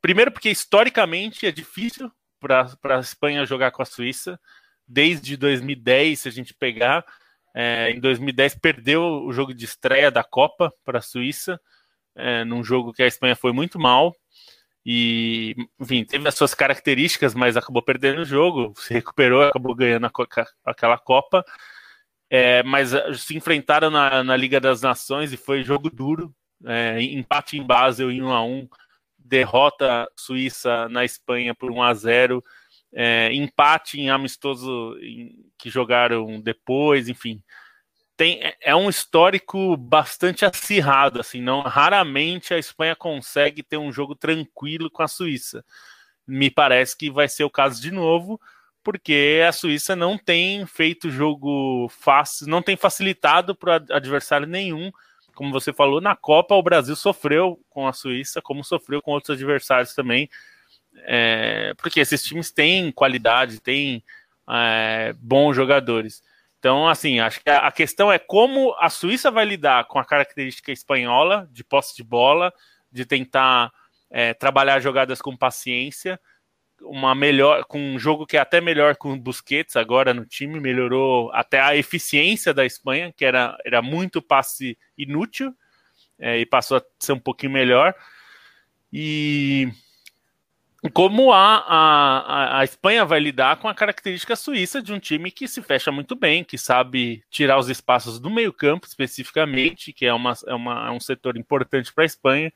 primeiro, 0.00 0.32
porque 0.32 0.50
historicamente 0.50 1.46
é 1.46 1.52
difícil 1.52 2.10
para 2.40 2.66
a 2.84 3.00
Espanha 3.00 3.44
jogar 3.44 3.70
com 3.72 3.82
a 3.82 3.86
Suíça. 3.86 4.40
Desde 4.88 5.36
2010, 5.36 6.20
se 6.20 6.28
a 6.28 6.32
gente 6.32 6.54
pegar, 6.54 7.04
é, 7.54 7.90
em 7.90 8.00
2010 8.00 8.56
perdeu 8.56 9.02
o 9.02 9.32
jogo 9.32 9.52
de 9.52 9.64
estreia 9.64 10.10
da 10.10 10.24
Copa 10.24 10.72
para 10.84 10.98
a 10.98 11.02
Suíça, 11.02 11.60
é, 12.14 12.44
num 12.44 12.64
jogo 12.64 12.92
que 12.92 13.02
a 13.02 13.06
Espanha 13.06 13.36
foi 13.36 13.52
muito 13.52 13.78
mal. 13.78 14.14
E, 14.84 15.54
enfim, 15.78 16.04
teve 16.04 16.28
as 16.28 16.34
suas 16.34 16.54
características, 16.54 17.34
mas 17.34 17.56
acabou 17.56 17.82
perdendo 17.82 18.22
o 18.22 18.24
jogo, 18.24 18.72
se 18.76 18.92
recuperou, 18.92 19.42
acabou 19.42 19.74
ganhando 19.74 20.10
aquela 20.64 20.98
Copa. 20.98 21.44
É, 22.28 22.62
mas 22.62 22.94
ah, 22.94 23.12
se 23.14 23.36
enfrentaram 23.36 23.90
na, 23.90 24.24
na, 24.24 24.36
Liga 24.36 24.58
das 24.58 24.82
Nações 24.82 25.32
e 25.32 25.36
foi 25.36 25.62
jogo 25.62 25.90
duro. 25.90 26.34
É, 26.64 27.00
empate 27.02 27.58
em 27.58 27.62
Basel 27.62 28.10
em 28.10 28.22
1 28.22 28.32
a 28.32 28.44
1 28.44 28.68
derrota 29.18 30.08
Suíça 30.16 30.88
na 30.88 31.04
Espanha 31.04 31.54
por 31.54 31.70
1 31.70 31.82
a 31.82 31.94
0 31.94 32.44
é, 32.92 33.32
empate 33.32 34.00
em 34.00 34.10
amistoso 34.10 34.96
em, 35.00 35.46
que 35.58 35.70
jogaram 35.70 36.40
depois, 36.40 37.08
enfim. 37.08 37.42
Tem, 38.16 38.42
é, 38.42 38.56
é 38.60 38.76
um 38.76 38.88
histórico 38.88 39.76
bastante 39.76 40.44
acirrado, 40.44 41.20
assim, 41.20 41.40
não 41.40 41.62
raramente 41.62 42.52
a 42.54 42.58
Espanha 42.58 42.94
consegue 42.94 43.62
ter 43.62 43.76
um 43.76 43.92
jogo 43.92 44.14
tranquilo 44.14 44.90
com 44.90 45.02
a 45.02 45.08
Suíça. 45.08 45.64
Me 46.26 46.50
parece 46.50 46.96
que 46.96 47.10
vai 47.10 47.28
ser 47.28 47.44
o 47.44 47.50
caso 47.50 47.80
de 47.80 47.90
novo, 47.90 48.40
porque 48.82 49.42
a 49.46 49.52
Suíça 49.52 49.96
não 49.96 50.18
tem 50.18 50.66
feito 50.66 51.10
jogo 51.10 51.88
fácil, 51.88 52.46
não 52.48 52.62
tem 52.62 52.76
facilitado 52.76 53.54
para 53.54 53.82
adversário 53.90 54.46
nenhum. 54.46 54.92
Como 55.34 55.50
você 55.50 55.72
falou, 55.72 56.00
na 56.00 56.14
Copa 56.14 56.54
o 56.54 56.62
Brasil 56.62 56.94
sofreu 56.94 57.58
com 57.70 57.88
a 57.88 57.92
Suíça, 57.92 58.42
como 58.42 58.62
sofreu 58.62 59.00
com 59.00 59.12
outros 59.12 59.36
adversários 59.36 59.94
também 59.94 60.28
é, 60.98 61.74
porque 61.76 62.00
esses 62.00 62.22
times 62.22 62.50
têm 62.50 62.92
qualidade, 62.92 63.60
têm 63.60 64.02
é, 64.48 65.14
bons 65.18 65.54
jogadores. 65.54 66.22
Então, 66.62 66.86
assim, 66.86 67.18
acho 67.18 67.42
que 67.42 67.50
a 67.50 67.72
questão 67.72 68.12
é 68.12 68.20
como 68.20 68.72
a 68.78 68.88
Suíça 68.88 69.32
vai 69.32 69.44
lidar 69.44 69.84
com 69.88 69.98
a 69.98 70.04
característica 70.04 70.70
espanhola 70.70 71.48
de 71.50 71.64
posse 71.64 71.96
de 71.96 72.04
bola, 72.04 72.54
de 72.88 73.04
tentar 73.04 73.72
é, 74.08 74.32
trabalhar 74.32 74.78
jogadas 74.78 75.20
com 75.20 75.36
paciência, 75.36 76.20
uma 76.80 77.16
melhor, 77.16 77.64
com 77.64 77.80
um 77.80 77.98
jogo 77.98 78.24
que 78.24 78.36
é 78.36 78.40
até 78.40 78.60
melhor 78.60 78.94
com 78.94 79.18
Busquets 79.18 79.74
agora 79.74 80.14
no 80.14 80.24
time, 80.24 80.60
melhorou 80.60 81.32
até 81.32 81.60
a 81.60 81.74
eficiência 81.74 82.54
da 82.54 82.64
Espanha, 82.64 83.12
que 83.12 83.24
era, 83.24 83.58
era 83.66 83.82
muito 83.82 84.22
passe 84.22 84.78
inútil, 84.96 85.52
é, 86.16 86.38
e 86.38 86.46
passou 86.46 86.76
a 86.76 86.82
ser 87.00 87.14
um 87.14 87.18
pouquinho 87.18 87.50
melhor. 87.50 87.92
E 88.92 89.68
como 90.90 91.32
a, 91.32 91.58
a, 91.58 92.58
a 92.58 92.64
Espanha 92.64 93.04
vai 93.04 93.20
lidar 93.20 93.56
com 93.58 93.68
a 93.68 93.74
característica 93.74 94.34
suíça 94.34 94.82
de 94.82 94.92
um 94.92 94.98
time 94.98 95.30
que 95.30 95.46
se 95.46 95.62
fecha 95.62 95.92
muito 95.92 96.16
bem, 96.16 96.42
que 96.42 96.58
sabe 96.58 97.22
tirar 97.30 97.56
os 97.58 97.68
espaços 97.68 98.18
do 98.18 98.28
meio-campo 98.28 98.86
especificamente, 98.86 99.92
que 99.92 100.04
é, 100.04 100.12
uma, 100.12 100.32
é, 100.44 100.54
uma, 100.54 100.88
é 100.88 100.90
um 100.90 100.98
setor 100.98 101.36
importante 101.36 101.92
para 101.92 102.02
a 102.02 102.06
Espanha. 102.06 102.52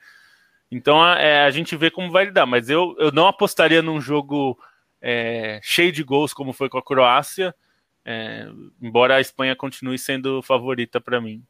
Então 0.70 1.00
a, 1.00 1.20
é, 1.20 1.44
a 1.44 1.50
gente 1.52 1.76
vê 1.76 1.88
como 1.88 2.10
vai 2.10 2.24
lidar, 2.24 2.46
mas 2.46 2.68
eu, 2.68 2.96
eu 2.98 3.12
não 3.12 3.28
apostaria 3.28 3.80
num 3.80 4.00
jogo 4.00 4.58
é, 5.00 5.60
cheio 5.62 5.92
de 5.92 6.02
gols 6.02 6.34
como 6.34 6.52
foi 6.52 6.68
com 6.68 6.78
a 6.78 6.82
Croácia, 6.82 7.54
é, 8.04 8.48
embora 8.82 9.16
a 9.16 9.20
Espanha 9.20 9.54
continue 9.54 9.98
sendo 9.98 10.42
favorita 10.42 11.00
para 11.00 11.20
mim. 11.20 11.44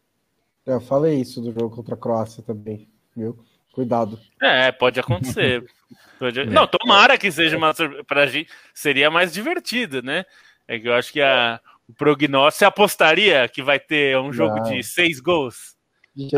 Eu 0.67 0.81
falei 0.81 1.21
isso 1.21 1.41
do 1.41 1.53
jogo 1.53 1.75
contra 1.75 1.95
a 1.95 1.99
Croácia 1.99 2.43
também, 2.43 2.87
viu? 3.15 3.43
Cuidado. 3.77 4.19
É, 4.41 4.73
pode 4.73 4.99
acontecer. 4.99 5.63
pode... 6.19 6.41
É. 6.41 6.47
Não, 6.47 6.67
tomara 6.67 7.19
que 7.19 7.31
seja 7.31 7.59
uma 7.59 7.75
pra 8.07 8.27
gente 8.27 8.51
seria 8.73 9.11
mais 9.11 9.35
divertido, 9.35 10.01
né? 10.01 10.25
É 10.67 10.79
que 10.81 10.89
eu 10.89 10.95
acho 10.95 11.13
que 11.13 11.21
a, 11.21 11.61
o 11.87 11.93
prognóstico 11.93 12.61
você 12.61 12.65
apostaria 12.65 13.47
que 13.47 13.63
vai 13.63 13.79
ter 13.79 14.19
um 14.19 14.33
jogo 14.33 14.57
Não. 14.57 14.63
de 14.63 14.83
seis 14.83 15.21
gols. 15.21 15.77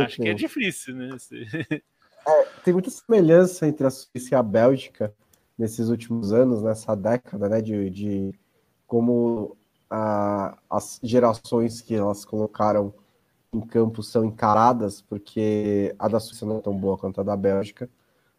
acho 0.04 0.16
que 0.16 0.28
é 0.28 0.34
difícil, 0.34 0.96
né? 0.96 1.16
É, 2.26 2.44
tem 2.64 2.74
muita 2.74 2.90
semelhança 2.90 3.68
entre 3.68 3.86
a 3.86 3.90
Suíça 3.90 4.30
e 4.32 4.34
a 4.34 4.42
Bélgica 4.42 5.14
nesses 5.56 5.88
últimos 5.88 6.32
anos, 6.32 6.60
nessa 6.60 6.96
década, 6.96 7.48
né? 7.48 7.62
De, 7.62 7.88
de 7.88 8.34
como 8.84 9.56
a, 9.88 10.58
as 10.68 10.98
gerações 11.04 11.80
que 11.80 11.94
elas 11.94 12.24
colocaram 12.24 12.92
em 13.52 13.60
campo 13.60 14.02
são 14.02 14.24
encaradas, 14.24 15.00
porque 15.00 15.94
a 15.98 16.08
da 16.08 16.20
Suíça 16.20 16.44
não 16.44 16.58
é 16.58 16.60
tão 16.60 16.76
boa 16.76 16.98
quanto 16.98 17.20
a 17.20 17.24
da 17.24 17.36
Bélgica, 17.36 17.88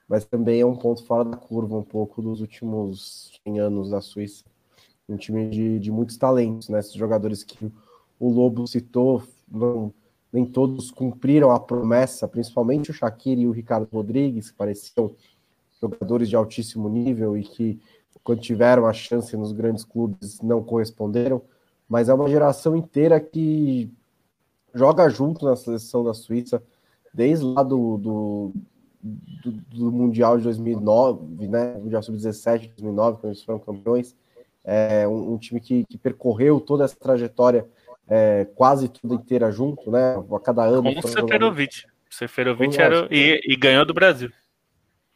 mas 0.07 0.26
também 0.26 0.62
é 0.62 0.66
um 0.66 0.76
ponto 0.76 1.05
fora 1.05 1.24
da 1.24 1.38
curva 1.38 1.78
um 1.78 1.84
pouco 1.84 2.22
dos 2.22 2.41
últimos 2.41 3.39
100 3.45 3.60
anos 3.60 3.89
da 3.89 4.01
Suíça. 4.01 4.43
Um 5.07 5.18
time 5.18 5.49
de, 5.49 5.80
de 5.80 5.91
muitos 5.91 6.18
talentos, 6.18 6.70
né? 6.70 6.80
Esses 6.80 6.93
jogadores 6.93 7.43
que 7.43 7.72
o 8.20 8.30
Lobo 8.30 8.68
citou, 8.68 9.24
não, 9.49 9.93
nem 10.32 10.45
todos 10.45 10.91
cumpriram 10.91 11.51
a 11.51 11.60
promessa, 11.60 12.28
principalmente 12.28 12.91
o 12.91 12.93
Shaqiri 12.93 13.41
e 13.41 13.47
o 13.47 13.51
Ricardo 13.51 13.88
Rodrigues, 13.91 14.51
que 14.51 14.57
pareciam 14.57 15.16
jogadores 15.82 16.30
de 16.30 16.36
altíssimo 16.36 16.89
nível 16.89 17.38
e 17.38 17.43
que, 17.43 17.80
quando 18.24 18.41
tiveram 18.41 18.86
a 18.86 18.93
chance 18.93 19.36
nos 19.36 19.51
grandes 19.51 19.84
clubes, 19.84 20.41
não 20.41 20.64
corresponderam. 20.64 21.41
Mas 21.88 22.10
é 22.10 22.14
uma 22.14 22.30
geração 22.30 22.76
inteira 22.76 23.20
que 23.20 23.91
joga 24.74 25.09
junto 25.09 25.45
na 25.45 25.55
seleção 25.55 26.03
da 26.03 26.13
Suíça, 26.13 26.61
desde 27.13 27.45
lá 27.45 27.63
do, 27.63 27.97
do, 27.97 28.53
do, 29.01 29.51
do 29.51 29.91
Mundial 29.91 30.38
de 30.38 30.43
2009, 30.43 31.47
né? 31.47 31.76
Mundial 31.76 32.03
Sub-17 32.03 32.59
de 32.61 32.67
2009, 32.70 33.17
quando 33.17 33.34
eles 33.34 33.43
foram 33.43 33.59
campeões. 33.59 34.15
É 34.63 35.07
um, 35.07 35.34
um 35.34 35.38
time 35.38 35.59
que, 35.59 35.86
que, 35.86 35.97
percorreu 35.97 36.59
toda 36.59 36.84
essa 36.84 36.95
trajetória 36.95 37.65
é, 38.07 38.45
quase 38.55 38.89
toda 38.89 39.15
inteira 39.15 39.51
junto, 39.51 39.89
né? 39.89 40.15
A 40.15 40.39
cada 40.39 40.63
ano. 40.63 40.84
Como 40.84 40.99
o 40.99 41.07
Seferovic. 41.07 41.84
Seferovic 42.09 42.80
era, 42.80 43.07
e, 43.11 43.39
e, 43.45 43.55
ganhou 43.55 43.86
do 43.86 43.93
Brasil. 43.93 44.32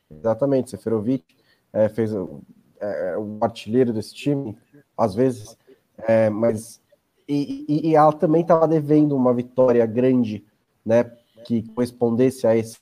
Exatamente, 0.09 0.69
Seferovic 0.69 1.23
é, 1.71 1.89
fez 1.89 2.13
o 2.13 2.41
é, 2.79 3.15
artilheiro 3.41 3.91
desse 3.91 4.13
time, 4.13 4.55
às 4.95 5.15
vezes, 5.15 5.57
é, 5.97 6.29
mas 6.29 6.82
e, 7.27 7.89
e, 7.89 7.95
ela 7.95 8.13
também 8.13 8.41
estava 8.41 8.67
devendo 8.67 9.15
uma 9.15 9.33
vitória 9.33 9.85
grande, 9.85 10.43
né, 10.85 11.03
que 11.45 11.63
correspondesse 11.69 12.45
a 12.45 12.55
esse 12.55 12.79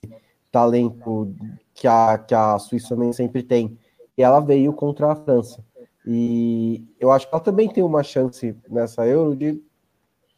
talento 0.50 1.34
que 1.74 1.86
a, 1.86 2.18
que 2.18 2.34
a 2.34 2.58
Suíça 2.58 2.94
nem 2.96 3.12
sempre 3.12 3.42
tem. 3.42 3.78
E 4.16 4.22
ela 4.22 4.40
veio 4.40 4.72
contra 4.72 5.12
a 5.12 5.16
França. 5.16 5.64
E 6.06 6.84
eu 6.98 7.10
acho 7.10 7.28
que 7.28 7.34
ela 7.34 7.42
também 7.42 7.68
tem 7.68 7.82
uma 7.82 8.02
chance 8.02 8.54
nessa 8.68 9.06
Euro 9.06 9.36
de 9.36 9.62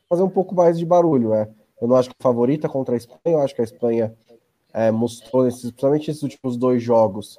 fazer 0.09 0.23
um 0.23 0.29
pouco 0.29 0.55
mais 0.55 0.79
de 0.79 0.85
barulho. 0.85 1.35
É. 1.35 1.49
Eu 1.81 1.89
não 1.89 1.97
acho 1.97 2.11
que 2.11 2.17
a 2.19 2.23
favorita 2.23 2.69
contra 2.69 2.95
a 2.95 2.97
Espanha, 2.97 3.37
eu 3.37 3.41
acho 3.41 3.55
que 3.55 3.61
a 3.61 3.65
Espanha 3.65 4.15
é, 4.73 4.91
mostrou, 4.91 5.45
nesses, 5.45 5.63
principalmente 5.63 6.09
nesses 6.09 6.23
últimos 6.23 6.57
dois 6.57 6.83
jogos, 6.83 7.39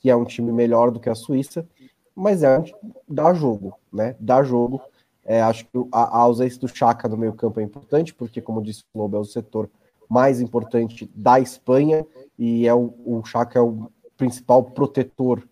que 0.00 0.10
é 0.10 0.16
um 0.16 0.24
time 0.24 0.52
melhor 0.52 0.90
do 0.90 1.00
que 1.00 1.08
a 1.08 1.14
Suíça, 1.14 1.66
mas 2.14 2.42
é 2.42 2.62
dá 3.08 3.32
jogo, 3.32 3.74
né? 3.92 4.16
Dá 4.20 4.42
jogo. 4.42 4.80
É, 5.24 5.40
acho 5.40 5.64
que 5.64 5.70
a, 5.92 6.02
a, 6.02 6.18
ausência 6.18 6.58
do 6.58 6.68
Chaka 6.68 7.08
no 7.08 7.16
meio 7.16 7.32
campo 7.32 7.60
é 7.60 7.62
importante, 7.62 8.12
porque, 8.12 8.40
como 8.40 8.62
disse 8.62 8.82
o 8.92 8.98
Globo, 8.98 9.16
é 9.16 9.20
o 9.20 9.24
setor 9.24 9.70
mais 10.08 10.40
importante 10.40 11.10
da 11.14 11.38
Espanha 11.38 12.04
e 12.38 12.66
é 12.66 12.74
o, 12.74 12.92
o 13.04 13.24
Chaka 13.24 13.58
é 13.58 13.62
o 13.62 13.90
principal 14.16 14.64
protetor 14.64 15.46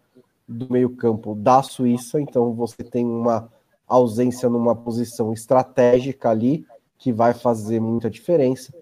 do 0.47 0.71
meio 0.71 0.91
campo 0.91 1.35
da 1.35 1.63
Suíça, 1.63 2.21
então 2.21 2.53
você 2.53 2.83
tem 2.83 3.07
uma 3.07 3.51
ausência 3.87 4.49
numa 4.49 4.75
posição 4.75 5.33
estratégica 5.33 6.31
ali 6.31 6.67
que 6.99 7.13
vai 7.13 7.33
fazer 7.33 7.81
muita 7.81 8.11
diferença, 8.11 8.75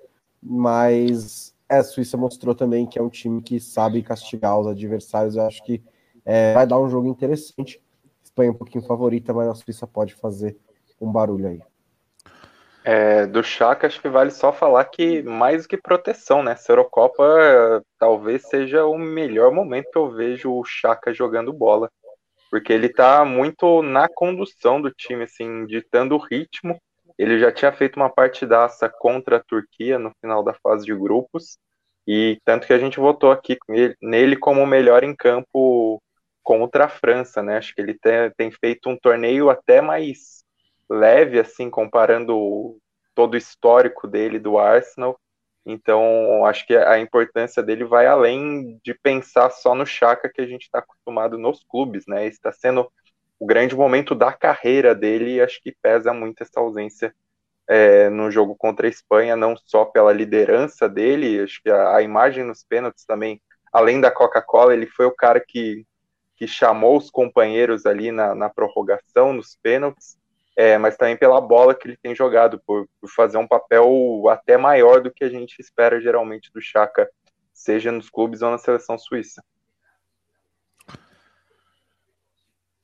mas 0.42 1.54
a 1.68 1.82
Suíça 1.84 2.16
mostrou 2.16 2.54
também 2.54 2.86
que 2.86 2.98
é 2.98 3.02
um 3.02 3.10
time 3.10 3.42
que 3.42 3.60
sabe 3.60 4.02
castigar 4.02 4.58
os 4.58 4.66
adversários, 4.66 5.36
eu 5.36 5.42
acho 5.42 5.62
que 5.62 5.82
é, 6.24 6.54
vai 6.54 6.66
dar 6.66 6.80
um 6.80 6.88
jogo 6.88 7.06
interessante. 7.06 7.80
Espanha 8.22 8.50
é 8.50 8.52
um 8.52 8.56
pouquinho 8.56 8.84
favorita, 8.84 9.32
mas 9.32 9.48
a 9.48 9.54
Suíça 9.54 9.86
pode 9.86 10.14
fazer 10.14 10.56
um 11.00 11.10
barulho 11.12 11.48
aí. 11.48 11.62
É, 12.84 13.26
do 13.26 13.42
Chaka, 13.42 13.86
acho 13.86 14.00
que 14.00 14.08
vale 14.08 14.30
só 14.30 14.52
falar 14.52 14.84
que 14.86 15.22
mais 15.22 15.64
do 15.64 15.68
que 15.68 15.76
proteção, 15.76 16.42
né? 16.42 16.52
Essa 16.52 16.72
Eurocopa 16.72 17.84
talvez 17.98 18.48
seja 18.48 18.86
o 18.86 18.96
melhor 18.96 19.52
momento 19.52 19.90
que 19.90 19.98
eu 19.98 20.10
vejo 20.10 20.50
o 20.52 20.64
Chaka 20.64 21.12
jogando 21.12 21.52
bola. 21.52 21.90
porque 22.50 22.72
ele 22.72 22.86
está 22.86 23.24
muito 23.24 23.82
na 23.82 24.08
condução 24.08 24.80
do 24.80 24.90
time, 24.90 25.24
assim, 25.24 25.66
ditando 25.66 26.14
o 26.14 26.18
ritmo. 26.18 26.80
Ele 27.18 27.38
já 27.38 27.52
tinha 27.52 27.72
feito 27.72 27.96
uma 27.96 28.10
partidaça 28.10 28.88
contra 28.88 29.36
a 29.36 29.42
Turquia 29.42 29.98
no 29.98 30.12
final 30.20 30.42
da 30.42 30.54
fase 30.54 30.84
de 30.84 30.94
grupos, 30.94 31.58
e 32.06 32.38
tanto 32.44 32.66
que 32.66 32.72
a 32.72 32.78
gente 32.78 32.98
votou 32.98 33.30
aqui 33.30 33.58
nele 34.00 34.36
como 34.36 34.62
o 34.62 34.66
melhor 34.66 35.04
em 35.04 35.14
campo 35.14 36.00
contra 36.42 36.86
a 36.86 36.88
França, 36.88 37.42
né? 37.42 37.58
Acho 37.58 37.74
que 37.74 37.80
ele 37.82 37.94
tem, 37.98 38.30
tem 38.36 38.50
feito 38.50 38.88
um 38.88 38.96
torneio 38.96 39.50
até 39.50 39.80
mais 39.82 40.42
leve, 40.88 41.38
assim, 41.38 41.70
comparando 41.70 42.78
todo 43.14 43.34
o 43.34 43.36
histórico 43.36 44.06
dele 44.06 44.38
do 44.38 44.58
Arsenal. 44.58 45.18
Então, 45.66 46.46
acho 46.46 46.66
que 46.66 46.74
a 46.76 46.98
importância 46.98 47.62
dele 47.62 47.84
vai 47.84 48.06
além 48.06 48.80
de 48.82 48.94
pensar 48.94 49.50
só 49.50 49.74
no 49.74 49.84
Chaka 49.84 50.30
que 50.32 50.40
a 50.40 50.46
gente 50.46 50.62
está 50.62 50.78
acostumado 50.78 51.36
nos 51.36 51.62
clubes, 51.64 52.06
né? 52.06 52.26
Está 52.26 52.50
sendo 52.52 52.90
o 53.38 53.46
grande 53.46 53.76
momento 53.76 54.14
da 54.14 54.32
carreira 54.32 54.94
dele 54.94 55.34
e 55.34 55.40
acho 55.40 55.60
que 55.62 55.76
pesa 55.82 56.12
muito 56.12 56.42
essa 56.42 56.58
ausência 56.58 57.14
é, 57.68 58.08
no 58.08 58.30
jogo 58.30 58.56
contra 58.56 58.86
a 58.86 58.90
Espanha, 58.90 59.36
não 59.36 59.54
só 59.56 59.84
pela 59.84 60.12
liderança 60.12 60.88
dele, 60.88 61.42
acho 61.42 61.62
que 61.62 61.70
a, 61.70 61.96
a 61.96 62.02
imagem 62.02 62.44
nos 62.44 62.64
pênaltis 62.64 63.04
também, 63.04 63.40
além 63.70 64.00
da 64.00 64.10
Coca-Cola, 64.10 64.72
ele 64.72 64.86
foi 64.86 65.04
o 65.04 65.14
cara 65.14 65.38
que, 65.38 65.86
que 66.34 66.48
chamou 66.48 66.96
os 66.96 67.10
companheiros 67.10 67.84
ali 67.84 68.10
na, 68.10 68.34
na 68.34 68.48
prorrogação, 68.48 69.34
nos 69.34 69.56
pênaltis, 69.62 70.17
é, 70.58 70.76
mas 70.76 70.96
também 70.96 71.16
pela 71.16 71.40
bola 71.40 71.72
que 71.72 71.86
ele 71.86 71.96
tem 71.96 72.16
jogado, 72.16 72.60
por, 72.66 72.88
por, 73.00 73.08
fazer 73.08 73.38
um 73.38 73.46
papel 73.46 74.24
até 74.28 74.56
maior 74.56 75.00
do 75.00 75.08
que 75.08 75.22
a 75.22 75.28
gente 75.28 75.56
espera 75.60 76.00
geralmente 76.00 76.50
do 76.52 76.60
Chaka, 76.60 77.08
seja 77.54 77.92
nos 77.92 78.10
clubes 78.10 78.42
ou 78.42 78.50
na 78.50 78.58
seleção 78.58 78.98
suíça. 78.98 79.40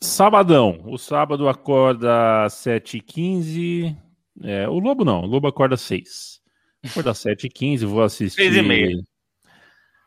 Sabadão. 0.00 0.84
O 0.86 0.96
sábado 0.96 1.48
acorda 1.48 2.44
às 2.44 2.54
7h15, 2.54 3.96
é, 4.44 4.68
o 4.68 4.78
Lobo 4.78 5.04
não, 5.04 5.22
o 5.22 5.26
Lobo 5.26 5.48
acorda 5.48 5.76
6. 5.76 6.40
Acorda 6.88 7.10
às 7.10 7.18
7h15, 7.18 7.86
vou 7.86 8.04
assistir. 8.04 8.36
6 8.36 8.56
e 8.56 8.62
meia. 8.62 9.13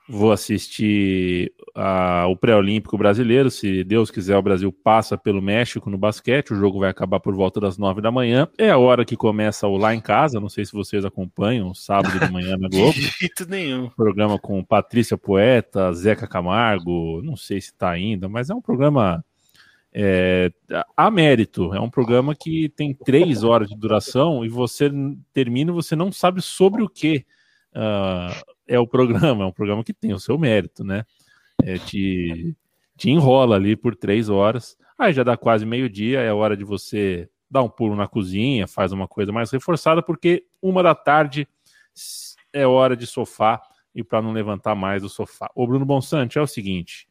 Vou 0.09 0.31
assistir 0.31 1.51
a, 1.75 2.27
o 2.27 2.35
pré-olímpico 2.37 2.97
brasileiro. 2.97 3.51
Se 3.51 3.83
Deus 3.83 4.09
quiser, 4.09 4.37
o 4.37 4.41
Brasil 4.41 4.71
passa 4.71 5.17
pelo 5.17 5.41
México 5.41 5.89
no 5.89 5.97
basquete. 5.97 6.51
O 6.51 6.55
jogo 6.55 6.79
vai 6.79 6.89
acabar 6.89 7.19
por 7.19 7.35
volta 7.35 7.59
das 7.59 7.77
9 7.77 8.01
da 8.01 8.09
manhã. 8.09 8.47
É 8.57 8.69
a 8.69 8.77
hora 8.77 9.03
que 9.03 9.17
começa 9.17 9.67
o 9.67 9.75
Lá 9.75 9.93
em 9.93 9.99
Casa. 9.99 10.39
Não 10.39 10.47
sei 10.47 10.63
se 10.63 10.71
vocês 10.71 11.03
acompanham, 11.03 11.73
sábado 11.73 12.17
de 12.19 12.31
manhã 12.31 12.55
na 12.57 12.69
Globo. 12.71 12.93
de 12.93 13.01
jeito 13.01 13.49
nenhum. 13.49 13.89
Programa 13.89 14.39
com 14.39 14.63
Patrícia 14.63 15.17
Poeta, 15.17 15.91
Zeca 15.91 16.25
Camargo. 16.25 17.21
Não 17.21 17.35
sei 17.35 17.59
se 17.59 17.71
está 17.71 17.89
ainda, 17.89 18.29
mas 18.29 18.49
é 18.49 18.55
um 18.55 18.61
programa 18.61 19.23
é, 19.93 20.51
há 20.95 21.09
mérito, 21.09 21.73
é 21.73 21.79
um 21.79 21.89
programa 21.89 22.35
que 22.35 22.69
tem 22.69 22.93
três 22.93 23.43
horas 23.43 23.67
de 23.67 23.75
duração 23.75 24.45
e 24.45 24.49
você 24.49 24.91
termina 25.33 25.71
e 25.71 25.73
você 25.73 25.95
não 25.95 26.11
sabe 26.11 26.41
sobre 26.41 26.83
o 26.83 26.89
que 26.89 27.25
uh, 27.73 28.56
é 28.67 28.79
o 28.79 28.87
programa. 28.87 29.43
É 29.45 29.47
um 29.47 29.51
programa 29.51 29.83
que 29.83 29.93
tem 29.93 30.13
o 30.13 30.19
seu 30.19 30.37
mérito, 30.37 30.83
né? 30.83 31.05
É, 31.63 31.77
te, 31.77 32.55
te 32.95 33.09
enrola 33.09 33.55
ali 33.55 33.75
por 33.75 33.95
três 33.95 34.29
horas. 34.29 34.77
Aí 34.97 35.13
já 35.13 35.23
dá 35.23 35.37
quase 35.37 35.65
meio-dia, 35.65 36.19
é 36.21 36.33
hora 36.33 36.57
de 36.57 36.63
você 36.63 37.29
dar 37.49 37.63
um 37.63 37.69
pulo 37.69 37.95
na 37.95 38.07
cozinha, 38.07 38.67
faz 38.67 38.91
uma 38.91 39.07
coisa 39.07 39.31
mais 39.31 39.51
reforçada, 39.51 40.01
porque 40.01 40.45
uma 40.61 40.83
da 40.83 40.93
tarde 40.93 41.47
é 42.51 42.65
hora 42.67 42.95
de 42.95 43.07
sofá 43.07 43.61
e 43.93 44.03
para 44.03 44.21
não 44.21 44.31
levantar 44.31 44.75
mais 44.75 45.01
do 45.01 45.09
sofá. 45.09 45.49
O 45.55 45.65
Bruno 45.65 45.85
Bonsante 45.85 46.37
é 46.37 46.41
o 46.41 46.47
seguinte: 46.47 47.07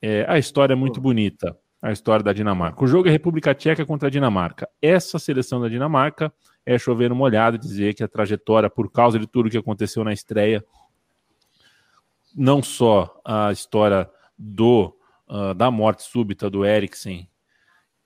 é, 0.00 0.24
a 0.28 0.38
história 0.38 0.72
é 0.72 0.76
muito 0.76 1.00
bonita 1.00 1.56
a 1.80 1.92
história 1.92 2.24
da 2.24 2.32
Dinamarca. 2.32 2.82
O 2.82 2.88
jogo 2.88 3.08
é 3.08 3.10
República 3.10 3.54
Tcheca 3.54 3.86
contra 3.86 4.08
a 4.08 4.10
Dinamarca. 4.10 4.68
Essa 4.82 5.18
seleção 5.18 5.60
da 5.60 5.68
Dinamarca 5.68 6.32
é 6.68 6.78
chover 6.78 7.08
no 7.08 7.16
molhado 7.16 7.56
dizer 7.56 7.94
que 7.94 8.04
a 8.04 8.08
trajetória, 8.08 8.68
por 8.68 8.92
causa 8.92 9.18
de 9.18 9.26
tudo 9.26 9.48
que 9.48 9.56
aconteceu 9.56 10.04
na 10.04 10.12
estreia, 10.12 10.62
não 12.36 12.62
só 12.62 13.18
a 13.24 13.50
história 13.50 14.06
do 14.36 14.94
uh, 15.26 15.54
da 15.54 15.70
morte 15.70 16.02
súbita 16.02 16.50
do 16.50 16.66
Eriksen, 16.66 17.26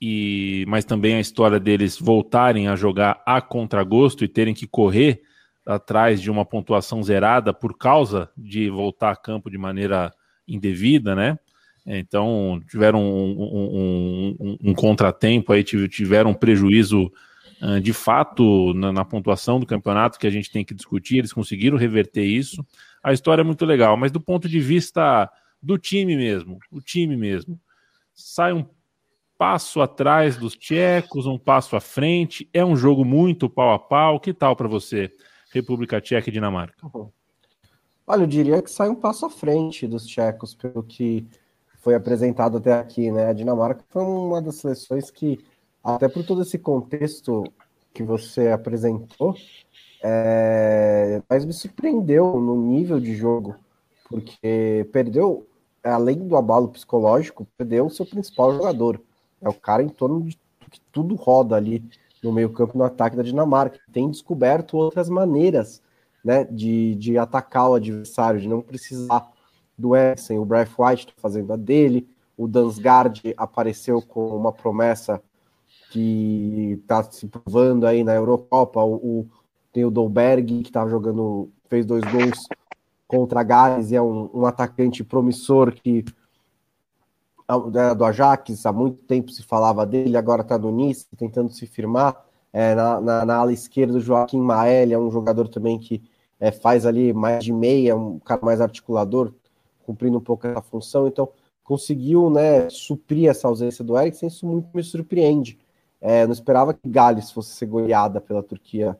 e, 0.00 0.64
mas 0.68 0.84
também 0.84 1.16
a 1.16 1.20
história 1.20 1.58
deles 1.58 1.98
voltarem 1.98 2.68
a 2.68 2.76
jogar 2.76 3.20
a 3.26 3.40
contragosto 3.40 4.24
e 4.24 4.28
terem 4.28 4.54
que 4.54 4.68
correr 4.68 5.22
atrás 5.66 6.22
de 6.22 6.30
uma 6.30 6.44
pontuação 6.44 7.02
zerada 7.02 7.52
por 7.52 7.76
causa 7.76 8.30
de 8.36 8.70
voltar 8.70 9.10
a 9.10 9.16
campo 9.16 9.50
de 9.50 9.58
maneira 9.58 10.14
indevida, 10.46 11.16
né? 11.16 11.36
Então, 11.84 12.62
tiveram 12.70 13.02
um, 13.02 13.42
um, 13.42 14.36
um, 14.38 14.58
um 14.70 14.74
contratempo 14.74 15.52
aí, 15.52 15.64
tiveram 15.64 16.30
um 16.30 16.34
prejuízo 16.34 17.12
de 17.80 17.92
fato 17.92 18.74
na, 18.74 18.92
na, 18.92 19.04
pontuação 19.04 19.60
do 19.60 19.66
campeonato 19.66 20.18
que 20.18 20.26
a 20.26 20.30
gente 20.30 20.50
tem 20.50 20.64
que 20.64 20.74
discutir. 20.74 21.18
Eles 21.18 21.32
conseguiram 21.32 21.76
reverter 21.76 22.24
isso. 22.24 22.64
A 23.02 23.12
história 23.12 23.42
é 23.42 23.44
muito 23.44 23.64
legal, 23.64 23.96
mas 23.96 24.10
do 24.10 24.20
ponto 24.20 24.48
de 24.48 24.58
vista 24.58 25.30
do 25.62 25.78
time 25.78 26.16
mesmo, 26.16 26.58
o 26.70 26.80
time 26.80 27.16
mesmo, 27.16 27.58
sai 28.12 28.52
um 28.52 28.66
passo 29.38 29.80
atrás 29.80 30.36
dos 30.36 30.54
tchecos, 30.54 31.26
um 31.26 31.38
passo 31.38 31.74
à 31.74 31.80
frente. 31.80 32.48
É 32.52 32.64
um 32.64 32.76
jogo 32.76 33.04
muito 33.04 33.50
pau 33.50 33.72
a 33.72 33.78
pau. 33.78 34.20
Que 34.20 34.32
tal 34.32 34.54
para 34.54 34.68
você, 34.68 35.10
República 35.52 36.00
Tcheca 36.00 36.28
e 36.28 36.32
Dinamarca? 36.32 36.76
Olha, 38.06 38.22
eu 38.22 38.26
diria 38.26 38.62
que 38.62 38.70
sai 38.70 38.88
um 38.88 38.94
passo 38.94 39.26
à 39.26 39.30
frente 39.30 39.86
dos 39.86 40.06
tchecos, 40.06 40.54
pelo 40.54 40.82
que 40.82 41.26
foi 41.78 41.96
apresentado 41.96 42.58
até 42.58 42.72
aqui, 42.72 43.10
né? 43.10 43.26
A 43.26 43.32
Dinamarca 43.32 43.84
foi 43.88 44.02
uma 44.02 44.40
das 44.40 44.56
seleções 44.56 45.10
que, 45.10 45.44
até 45.82 46.08
por 46.08 46.24
todo 46.24 46.42
esse 46.42 46.58
contexto 46.58 47.44
que 47.92 48.02
você 48.02 48.48
apresentou, 48.48 49.34
é, 50.02 51.22
mas 51.28 51.44
me 51.44 51.52
surpreendeu 51.52 52.40
no 52.40 52.56
nível 52.56 52.98
de 52.98 53.14
jogo, 53.14 53.54
porque 54.08 54.88
perdeu, 54.92 55.46
além 55.82 56.26
do 56.26 56.36
abalo 56.36 56.68
psicológico, 56.68 57.46
perdeu 57.56 57.86
o 57.86 57.90
seu 57.90 58.06
principal 58.06 58.54
jogador. 58.54 59.00
É 59.40 59.48
o 59.48 59.54
cara 59.54 59.82
em 59.82 59.88
torno 59.88 60.22
de 60.22 60.38
que 60.70 60.80
tudo 60.90 61.14
roda 61.14 61.56
ali 61.56 61.84
no 62.22 62.32
meio-campo 62.32 62.78
no 62.78 62.84
ataque 62.84 63.16
da 63.16 63.22
Dinamarca. 63.22 63.78
Tem 63.92 64.10
descoberto 64.10 64.76
outras 64.76 65.08
maneiras 65.08 65.82
né, 66.24 66.44
de, 66.44 66.94
de 66.94 67.18
atacar 67.18 67.70
o 67.70 67.74
adversário, 67.74 68.40
de 68.40 68.48
não 68.48 68.62
precisar 68.62 69.30
do 69.76 69.96
Essen, 69.96 70.38
o 70.38 70.44
Bryce 70.44 70.72
White 70.78 71.06
está 71.08 71.12
fazendo 71.20 71.52
a 71.52 71.56
dele, 71.56 72.08
o 72.36 72.46
Dansgaard 72.46 73.34
apareceu 73.36 74.00
com 74.00 74.36
uma 74.36 74.52
promessa 74.52 75.22
que 75.93 76.78
está 76.80 77.03
se 77.03 77.26
provando 77.28 77.86
aí 77.86 78.03
na 78.03 78.14
Eurocopa, 78.14 78.82
o, 78.82 78.95
o 78.95 79.26
tem 79.70 79.84
o 79.84 79.90
Dolberg 79.90 80.62
que 80.62 80.68
estava 80.68 80.88
jogando, 80.88 81.51
fez 81.68 81.84
dois 81.84 82.03
gols 82.05 82.47
contra 83.07 83.40
a 83.40 83.43
Gales 83.43 83.90
e 83.90 83.97
é 83.97 84.03
um, 84.03 84.30
um 84.32 84.47
atacante 84.47 85.05
promissor 85.05 85.72
que 85.72 86.05
era 87.74 87.93
do 87.95 88.05
Ajax, 88.05 88.64
há 88.64 88.72
muito 88.72 89.03
tempo 89.03 89.30
se 89.30 89.43
falava 89.43 89.84
dele, 89.84 90.16
agora 90.16 90.40
está 90.40 90.57
no 90.57 90.70
Nice, 90.70 91.07
tentando 91.16 91.53
se 91.53 91.66
firmar. 91.66 92.24
É, 92.51 92.74
na, 92.74 93.01
na, 93.01 93.24
na, 93.26 93.36
ala 93.36 93.53
esquerda, 93.53 93.99
o 93.99 94.01
Joaquim 94.01 94.40
Mael 94.40 94.93
é 94.93 94.99
um 94.99 95.11
jogador 95.11 95.49
também 95.49 95.78
que 95.78 96.03
é, 96.40 96.51
faz 96.51 96.86
ali 96.86 97.12
mais 97.12 97.45
de 97.45 97.53
meia, 97.53 97.97
um 97.97 98.18
cara 98.18 98.40
mais 98.43 98.61
articulador, 98.61 99.32
cumprindo 99.84 100.16
um 100.16 100.20
pouco 100.20 100.47
essa 100.47 100.62
função, 100.62 101.07
então 101.07 101.28
conseguiu 101.62 102.30
né, 102.30 102.70
suprir 102.70 103.28
essa 103.28 103.49
ausência 103.49 103.84
do 103.84 103.99
Eriksen, 103.99 104.28
isso 104.28 104.47
muito 104.47 104.68
me 104.74 104.82
surpreende. 104.82 105.59
É, 106.03 106.26
não 106.26 106.32
esperava 106.32 106.74
que 106.74 106.88
Gales 106.88 107.30
fosse 107.30 107.55
ser 107.55 107.66
goleada 107.66 108.20
pela 108.20 108.42
Turquia, 108.42 108.98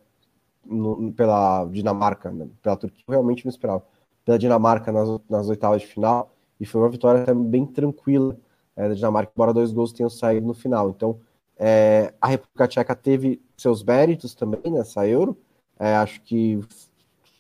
no, 0.65 1.13
pela 1.13 1.65
Dinamarca, 1.67 2.31
né, 2.31 2.49
pela 2.63 2.77
Turquia, 2.77 3.03
realmente 3.09 3.45
não 3.45 3.51
esperava. 3.51 3.85
Pela 4.25 4.39
Dinamarca 4.39 4.93
nas, 4.93 5.21
nas 5.29 5.49
oitavas 5.49 5.83
de 5.83 5.89
final, 5.89 6.33
e 6.61 6.65
foi 6.65 6.81
uma 6.81 6.89
vitória 6.89 7.23
até 7.23 7.35
bem 7.35 7.67
tranquila 7.67 8.39
é, 8.77 8.89
da 8.89 8.95
Dinamarca, 8.95 9.33
embora 9.35 9.53
dois 9.53 9.73
gols 9.73 9.93
tenham 9.93 10.09
saído 10.09 10.47
no 10.47 10.55
final. 10.55 10.91
Então, 10.91 11.19
é, 11.59 12.15
a 12.21 12.29
República 12.29 12.69
Tcheca 12.69 12.95
teve 12.95 13.43
seus 13.57 13.83
méritos 13.83 14.33
também 14.33 14.71
nessa 14.71 15.07
Euro, 15.07 15.37
é, 15.81 15.97
acho 15.97 16.21
que 16.23 16.61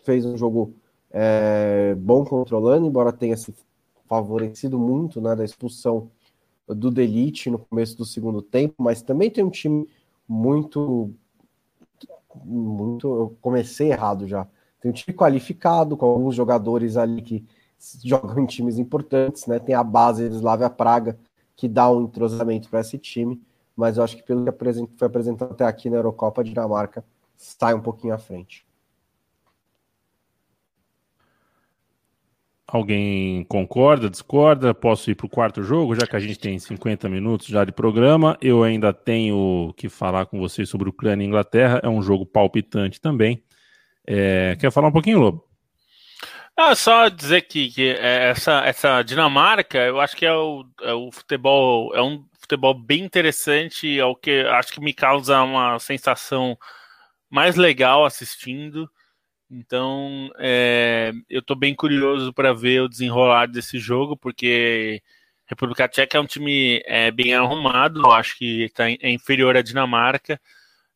fez 0.04 0.26
um 0.26 0.36
jogo 0.36 0.74
é, 1.08 1.94
bom 1.96 2.24
controlando, 2.24 2.84
embora 2.84 3.12
tenha 3.12 3.36
se 3.36 3.54
favorecido 4.08 4.76
muito 4.76 5.20
né, 5.20 5.36
da 5.36 5.44
expulsão 5.44 6.10
do 6.68 6.90
Delite 6.90 7.50
no 7.50 7.58
começo 7.58 7.96
do 7.96 8.04
segundo 8.04 8.40
tempo, 8.42 8.74
mas 8.78 9.02
também 9.02 9.30
tem 9.30 9.44
um 9.44 9.50
time 9.50 9.88
muito. 10.28 11.12
muito 12.44 13.06
eu 13.06 13.36
comecei 13.40 13.90
errado 13.90 14.26
já. 14.26 14.46
Tem 14.80 14.90
um 14.90 14.94
time 14.94 15.16
qualificado, 15.16 15.96
com 15.96 16.06
alguns 16.06 16.34
jogadores 16.34 16.96
ali 16.96 17.22
que 17.22 17.44
jogam 18.04 18.42
em 18.42 18.46
times 18.46 18.78
importantes, 18.78 19.46
né? 19.46 19.58
Tem 19.58 19.74
a 19.74 19.84
base 19.84 20.26
Slavia 20.28 20.70
Praga, 20.70 21.18
que 21.56 21.68
dá 21.68 21.90
um 21.90 22.02
entrosamento 22.02 22.68
para 22.68 22.80
esse 22.80 22.98
time, 22.98 23.40
mas 23.76 23.96
eu 23.96 24.04
acho 24.04 24.16
que 24.16 24.22
pelo 24.22 24.44
que 24.44 24.98
foi 24.98 25.06
apresentado 25.06 25.52
até 25.52 25.64
aqui 25.64 25.88
na 25.90 25.96
Eurocopa, 25.96 26.40
a 26.40 26.44
Dinamarca 26.44 27.04
sai 27.36 27.74
um 27.74 27.80
pouquinho 27.80 28.14
à 28.14 28.18
frente. 28.18 28.66
Alguém 32.72 33.44
concorda, 33.44 34.08
discorda? 34.08 34.72
Posso 34.72 35.10
ir 35.10 35.14
para 35.14 35.26
o 35.26 35.28
quarto 35.28 35.62
jogo, 35.62 35.94
já 35.94 36.06
que 36.06 36.16
a 36.16 36.18
gente 36.18 36.38
tem 36.38 36.58
50 36.58 37.06
minutos 37.06 37.48
já 37.48 37.66
de 37.66 37.70
programa. 37.70 38.38
Eu 38.40 38.64
ainda 38.64 38.94
tenho 38.94 39.74
que 39.76 39.90
falar 39.90 40.24
com 40.24 40.38
vocês 40.38 40.70
sobre 40.70 40.88
Ucrânia 40.88 41.22
e 41.22 41.26
Inglaterra. 41.26 41.80
É 41.82 41.88
um 41.90 42.00
jogo 42.00 42.24
palpitante 42.24 42.98
também. 42.98 43.44
É... 44.06 44.56
Quer 44.58 44.72
falar 44.72 44.88
um 44.88 44.92
pouquinho, 44.92 45.20
Lobo? 45.20 45.44
Ah, 46.56 46.74
só 46.74 47.10
dizer 47.10 47.42
que, 47.42 47.68
que 47.68 47.90
é, 47.90 48.30
essa, 48.30 48.64
essa 48.64 49.02
Dinamarca, 49.02 49.76
eu 49.76 50.00
acho 50.00 50.16
que 50.16 50.24
é 50.24 50.32
o, 50.32 50.64
é 50.80 50.94
o 50.94 51.12
futebol, 51.12 51.94
é 51.94 52.00
um 52.00 52.24
futebol 52.40 52.72
bem 52.72 53.04
interessante, 53.04 53.98
é 53.98 54.04
o 54.06 54.16
que 54.16 54.46
acho 54.46 54.72
que 54.72 54.80
me 54.80 54.94
causa 54.94 55.42
uma 55.42 55.78
sensação 55.78 56.56
mais 57.28 57.54
legal 57.56 58.06
assistindo. 58.06 58.88
Então, 59.54 60.30
é, 60.38 61.12
eu 61.28 61.40
estou 61.40 61.54
bem 61.54 61.74
curioso 61.74 62.32
para 62.32 62.54
ver 62.54 62.80
o 62.80 62.88
desenrolar 62.88 63.46
desse 63.46 63.78
jogo, 63.78 64.16
porque 64.16 65.02
República 65.46 65.86
Tcheca 65.86 66.16
é 66.16 66.20
um 66.20 66.26
time 66.26 66.82
é, 66.86 67.10
bem 67.10 67.34
arrumado, 67.34 68.00
eu 68.00 68.12
acho 68.12 68.38
que 68.38 68.70
tá, 68.70 68.90
é 68.90 69.10
inferior 69.10 69.54
à 69.54 69.60
Dinamarca. 69.60 70.40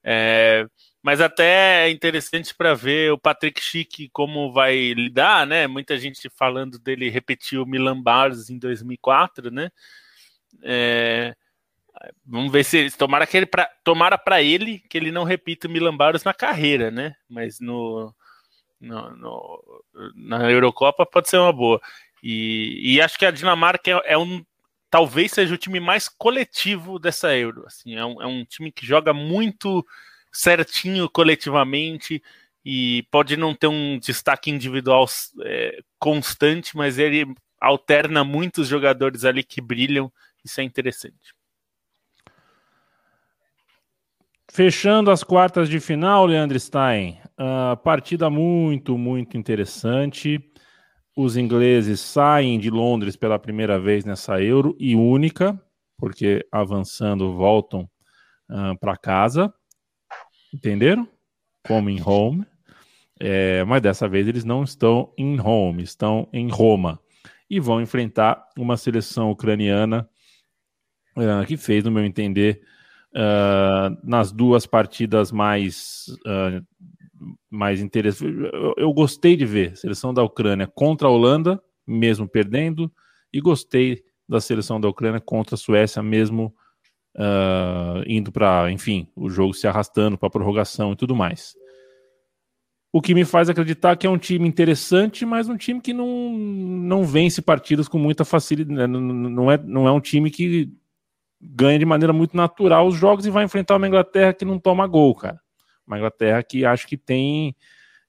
É, 0.02 0.66
mas 1.02 1.20
até 1.20 1.86
é 1.86 1.90
interessante 1.90 2.54
para 2.54 2.72
ver 2.74 3.12
o 3.12 3.18
Patrick 3.18 3.60
Schick 3.60 4.08
como 4.10 4.50
vai 4.50 4.94
lidar, 4.94 5.46
né? 5.46 5.66
Muita 5.66 5.98
gente 5.98 6.30
falando 6.30 6.78
dele 6.78 7.10
repetir 7.10 7.60
o 7.60 7.66
Milan 7.66 8.00
Bars 8.02 8.48
em 8.48 8.58
2004, 8.58 9.50
né? 9.50 9.70
É, 10.62 11.36
vamos 12.24 12.50
ver 12.50 12.64
se 12.64 12.90
tomara 12.96 13.26
que 13.26 13.36
ele 13.36 13.46
pra, 13.46 13.66
tomara 13.84 14.16
para 14.16 14.42
ele 14.42 14.78
que 14.88 14.96
ele 14.96 15.12
não 15.12 15.24
repita 15.24 15.68
o 15.68 15.70
Milan 15.70 15.96
Bars 15.96 16.24
na 16.24 16.32
carreira, 16.32 16.90
né? 16.90 17.14
Mas 17.28 17.60
no 17.60 18.14
no, 18.80 19.16
no, 19.16 19.84
na 20.14 20.50
Eurocopa 20.50 21.06
pode 21.06 21.28
ser 21.28 21.38
uma 21.38 21.52
boa. 21.52 21.80
E, 22.22 22.94
e 22.94 23.00
acho 23.00 23.18
que 23.18 23.26
a 23.26 23.30
Dinamarca 23.30 23.90
é, 23.90 24.12
é, 24.12 24.18
um. 24.18 24.44
Talvez 24.90 25.32
seja 25.32 25.54
o 25.54 25.58
time 25.58 25.80
mais 25.80 26.08
coletivo 26.08 26.98
dessa 26.98 27.36
Euro. 27.36 27.64
Assim, 27.66 27.96
é, 27.96 28.04
um, 28.04 28.22
é 28.22 28.26
um 28.26 28.44
time 28.44 28.70
que 28.70 28.86
joga 28.86 29.12
muito 29.12 29.84
certinho 30.32 31.08
coletivamente 31.08 32.22
e 32.64 33.04
pode 33.10 33.36
não 33.36 33.54
ter 33.54 33.68
um 33.68 33.98
destaque 33.98 34.50
individual 34.50 35.06
é, 35.42 35.80
constante, 35.98 36.76
mas 36.76 36.98
ele 36.98 37.26
alterna 37.60 38.24
muitos 38.24 38.68
jogadores 38.68 39.24
ali 39.24 39.42
que 39.42 39.60
brilham. 39.60 40.12
Isso 40.44 40.60
é 40.60 40.64
interessante. 40.64 41.34
Fechando 44.50 45.10
as 45.10 45.22
quartas 45.22 45.68
de 45.68 45.78
final, 45.80 46.24
Leandro 46.24 46.58
Stein, 46.58 47.20
uh, 47.38 47.76
partida 47.78 48.28
muito, 48.30 48.96
muito 48.96 49.36
interessante. 49.36 50.40
Os 51.16 51.36
ingleses 51.36 52.00
saem 52.00 52.58
de 52.58 52.68
Londres 52.70 53.16
pela 53.16 53.38
primeira 53.38 53.78
vez 53.78 54.04
nessa 54.04 54.42
Euro 54.42 54.76
e 54.78 54.94
única, 54.94 55.60
porque 55.98 56.46
avançando 56.52 57.34
voltam 57.34 57.88
uh, 58.50 58.78
para 58.78 58.96
casa. 58.96 59.52
Entenderam? 60.52 61.08
Como 61.66 61.88
em 61.90 62.00
home. 62.02 62.46
É, 63.18 63.64
mas 63.64 63.80
dessa 63.80 64.06
vez 64.06 64.28
eles 64.28 64.44
não 64.44 64.62
estão 64.62 65.12
em 65.16 65.40
home, 65.40 65.82
estão 65.82 66.28
em 66.32 66.50
Roma. 66.50 67.00
E 67.48 67.58
vão 67.58 67.80
enfrentar 67.80 68.46
uma 68.58 68.76
seleção 68.76 69.30
ucraniana 69.30 70.08
uh, 71.16 71.46
que 71.46 71.56
fez, 71.56 71.84
no 71.84 71.90
meu 71.90 72.04
entender, 72.04 72.60
uh, 73.14 73.96
nas 74.04 74.32
duas 74.32 74.66
partidas 74.66 75.32
mais, 75.32 76.06
mais 77.50 77.80
interessantes. 77.80 78.36
Eu, 78.52 78.74
eu, 78.76 78.92
gostei 78.92 79.36
de 79.36 79.46
ver 79.46 79.72
a 79.72 79.76
seleção 79.76 80.12
da 80.12 80.22
Ucrânia 80.22 80.66
contra 80.66 81.08
a 81.08 81.10
Holanda, 81.10 81.62
mesmo 81.86 82.28
perdendo, 82.28 82.92
e 83.32 83.40
gostei 83.40 84.02
da 84.28 84.40
seleção 84.40 84.80
da 84.80 84.88
Ucrânia 84.88 85.20
contra 85.20 85.54
a 85.54 85.58
Suécia, 85.58 86.02
mesmo 86.02 86.54
uh, 87.16 88.02
indo 88.06 88.30
para, 88.30 88.70
enfim, 88.70 89.08
o 89.14 89.28
jogo 89.28 89.54
se 89.54 89.66
arrastando 89.66 90.18
para 90.18 90.30
prorrogação 90.30 90.92
e 90.92 90.96
tudo 90.96 91.14
mais. 91.14 91.54
O 92.92 93.02
que 93.02 93.14
me 93.14 93.24
faz 93.24 93.48
acreditar 93.48 93.96
que 93.96 94.06
é 94.06 94.10
um 94.10 94.18
time 94.18 94.48
interessante, 94.48 95.26
mas 95.26 95.48
um 95.48 95.56
time 95.56 95.80
que 95.80 95.92
não, 95.92 96.32
não 96.32 97.04
vence 97.04 97.42
partidas 97.42 97.88
com 97.88 97.98
muita 97.98 98.24
facilidade. 98.24 98.74
Né? 98.74 98.86
Não, 98.86 99.00
não, 99.00 99.50
é, 99.50 99.58
não 99.58 99.86
é 99.86 99.92
um 99.92 100.00
time 100.00 100.30
que 100.30 100.72
ganha 101.40 101.78
de 101.78 101.84
maneira 101.84 102.12
muito 102.12 102.36
natural 102.36 102.86
os 102.86 102.94
jogos 102.94 103.26
e 103.26 103.30
vai 103.30 103.44
enfrentar 103.44 103.76
uma 103.76 103.86
Inglaterra 103.86 104.32
que 104.32 104.44
não 104.44 104.58
toma 104.58 104.86
gol, 104.86 105.14
cara. 105.14 105.38
Uma 105.86 105.98
Inglaterra 105.98 106.42
que 106.42 106.64
acho 106.64 106.86
que 106.86 106.96
tem 106.96 107.54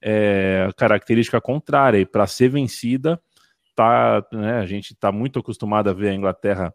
é, 0.02 0.70
característica 0.78 1.40
contrária 1.40 2.00
e 2.00 2.06
para 2.06 2.28
ser 2.28 2.50
vencida, 2.50 3.22
tá, 3.76 4.26
né, 4.32 4.60
a 4.60 4.66
gente 4.66 4.94
está 4.94 5.12
muito 5.12 5.40
acostumado 5.40 5.90
a 5.90 5.94
ver 5.94 6.10
a 6.10 6.16
Inglaterra 6.16 6.74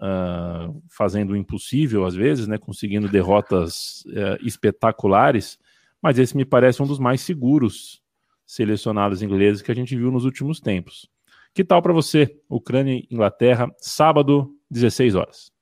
uh, 0.00 0.82
fazendo 0.90 1.30
o 1.30 1.36
impossível 1.36 2.04
às 2.04 2.14
vezes, 2.14 2.46
né, 2.48 2.58
conseguindo 2.58 3.08
derrotas 3.08 4.04
uh, 4.06 4.44
espetaculares, 4.44 5.58
mas 6.02 6.18
esse 6.18 6.36
me 6.36 6.44
parece 6.44 6.82
um 6.82 6.86
dos 6.86 6.98
mais 6.98 7.20
seguros 7.20 8.02
selecionados 8.46 9.22
ingleses 9.22 9.62
que 9.62 9.70
a 9.70 9.74
gente 9.74 9.94
viu 9.96 10.10
nos 10.10 10.24
últimos 10.24 10.60
tempos. 10.60 11.08
Que 11.54 11.64
tal 11.64 11.82
para 11.82 11.92
você, 11.92 12.36
Ucrânia 12.48 12.94
e 12.94 13.06
Inglaterra, 13.10 13.70
sábado, 13.78 14.56
16 14.70 15.14
horas? 15.14 15.52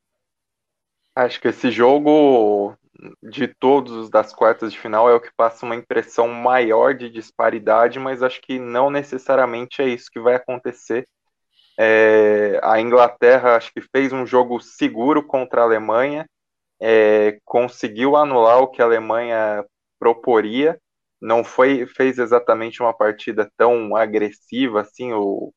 Acho 1.14 1.41
que 1.41 1.49
esse 1.49 1.70
jogo 1.70 2.76
de 3.22 3.49
todos 3.49 4.11
das 4.11 4.34
quartas 4.34 4.72
de 4.72 4.78
final 4.78 5.09
é 5.09 5.14
o 5.14 5.20
que 5.20 5.30
passa 5.36 5.64
uma 5.64 5.76
impressão 5.76 6.28
maior 6.28 6.94
de 6.94 7.09
disparidade, 7.09 7.99
mas 7.99 8.22
acho 8.22 8.40
que 8.40 8.59
não 8.59 8.90
necessariamente 8.90 9.80
é 9.82 9.88
isso 9.88 10.11
que 10.11 10.20
vai 10.20 10.34
acontecer. 10.34 11.07
É, 11.78 12.59
a 12.62 12.80
Inglaterra 12.80 13.57
acho 13.57 13.72
que 13.72 13.80
fez 13.80 14.12
um 14.12 14.26
jogo 14.26 14.61
seguro 14.61 15.24
contra 15.24 15.61
a 15.62 15.64
Alemanha, 15.64 16.26
é, 16.80 17.38
conseguiu 17.44 18.16
anular 18.16 18.59
o 18.61 18.68
que 18.68 18.82
a 18.82 18.84
Alemanha 18.84 19.64
proporia, 19.99 20.78
não 21.20 21.44
foi 21.44 21.86
fez 21.86 22.18
exatamente 22.18 22.80
uma 22.82 22.92
partida 22.94 23.51
tão 23.57 23.94
agressiva 23.96 24.82
assim, 24.82 25.12
o, 25.12 25.53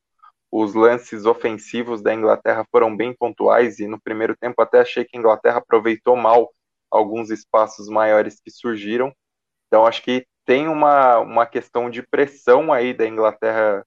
os 0.50 0.74
lances 0.74 1.24
ofensivos 1.26 2.02
da 2.02 2.14
Inglaterra 2.14 2.64
foram 2.70 2.96
bem 2.96 3.14
pontuais 3.14 3.78
e 3.80 3.86
no 3.86 4.00
primeiro 4.00 4.36
tempo 4.36 4.60
até 4.62 4.80
achei 4.80 5.04
que 5.04 5.16
a 5.16 5.20
Inglaterra 5.20 5.58
aproveitou 5.58 6.16
mal 6.16 6.52
alguns 6.92 7.30
espaços 7.30 7.88
maiores 7.88 8.38
que 8.40 8.50
surgiram. 8.50 9.12
Então 9.66 9.86
acho 9.86 10.02
que 10.02 10.26
tem 10.44 10.68
uma, 10.68 11.18
uma 11.18 11.46
questão 11.46 11.88
de 11.88 12.02
pressão 12.02 12.72
aí 12.72 12.92
da 12.92 13.06
Inglaterra 13.06 13.84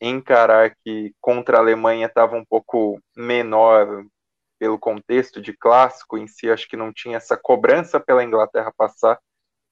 encarar 0.00 0.74
que 0.84 1.12
contra 1.20 1.58
a 1.58 1.60
Alemanha 1.60 2.06
estava 2.06 2.36
um 2.36 2.44
pouco 2.44 3.00
menor 3.16 4.04
pelo 4.58 4.78
contexto 4.78 5.40
de 5.40 5.56
clássico 5.56 6.18
em 6.18 6.26
si, 6.26 6.50
acho 6.50 6.68
que 6.68 6.76
não 6.76 6.92
tinha 6.92 7.16
essa 7.16 7.36
cobrança 7.36 8.00
pela 8.00 8.24
Inglaterra 8.24 8.72
passar, 8.76 9.18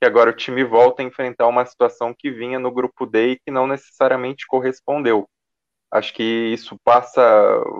que 0.00 0.06
agora 0.06 0.30
o 0.30 0.36
time 0.36 0.62
volta 0.62 1.02
a 1.02 1.04
enfrentar 1.04 1.46
uma 1.48 1.64
situação 1.64 2.14
que 2.16 2.30
vinha 2.30 2.58
no 2.58 2.70
grupo 2.70 3.06
D 3.06 3.32
e 3.32 3.38
que 3.38 3.50
não 3.50 3.66
necessariamente 3.66 4.46
correspondeu. 4.46 5.28
Acho 5.90 6.12
que 6.12 6.22
isso 6.22 6.76
passa, 6.84 7.22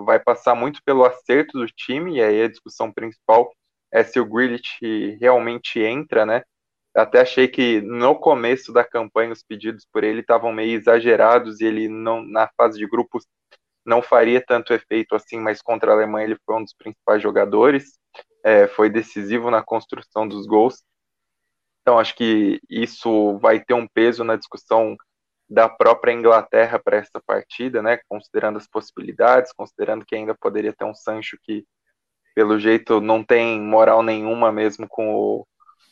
vai 0.05 0.19
passar 0.19 0.55
muito 0.55 0.81
pelo 0.85 1.05
acerto 1.05 1.59
do 1.59 1.67
time, 1.67 2.17
e 2.17 2.23
aí 2.23 2.43
a 2.43 2.49
discussão 2.49 2.93
principal 2.93 3.53
é 3.93 4.05
se 4.05 4.21
o 4.21 4.27
Grealish 4.27 4.79
realmente 5.21 5.81
entra, 5.81 6.27
né? 6.27 6.43
Até 6.95 7.21
achei 7.21 7.47
que 7.47 7.81
no 7.83 8.15
começo 8.19 8.73
da 8.73 8.83
campanha 8.85 9.33
os 9.33 9.43
pedidos 9.43 9.87
por 9.93 10.03
ele 10.03 10.21
estavam 10.21 10.53
meio 10.53 10.79
exagerados 10.79 11.61
e 11.61 11.67
ele 11.67 11.89
não 11.89 12.23
na 12.23 12.49
fase 12.57 12.79
de 12.79 12.87
grupos 12.87 13.27
não 13.85 14.03
faria 14.03 14.45
tanto 14.45 14.73
efeito 14.75 15.15
assim, 15.15 15.39
mas 15.39 15.63
contra 15.63 15.93
a 15.93 15.95
Alemanha 15.95 16.27
ele 16.27 16.39
foi 16.45 16.57
um 16.57 16.65
dos 16.65 16.75
principais 16.75 17.23
jogadores, 17.23 17.99
é, 18.43 18.67
foi 18.67 18.91
decisivo 18.91 19.51
na 19.51 19.63
construção 19.63 20.27
dos 20.27 20.47
gols. 20.47 20.83
Então 21.83 21.99
acho 21.99 22.17
que 22.17 22.61
isso 22.69 23.39
vai 23.39 23.63
ter 23.63 23.75
um 23.75 23.87
peso 23.87 24.25
na 24.25 24.35
discussão 24.37 24.97
da 25.49 25.69
própria 25.69 26.13
Inglaterra 26.13 26.81
para 26.83 26.97
essa 26.97 27.21
partida, 27.25 27.81
né? 27.81 27.99
Considerando 28.09 28.57
as 28.57 28.67
possibilidades, 28.67 29.53
considerando 29.53 30.05
que 30.05 30.17
ainda 30.17 30.35
poderia 30.35 30.73
ter 30.73 30.85
um 30.85 30.95
Sancho 30.95 31.39
que, 31.43 31.65
pelo 32.37 32.61
jeito, 32.61 33.01
não 33.01 33.25
tem 33.25 33.59
moral 33.59 34.03
nenhuma 34.03 34.53
mesmo 34.53 34.87
com 34.87 35.15
o 35.15 35.47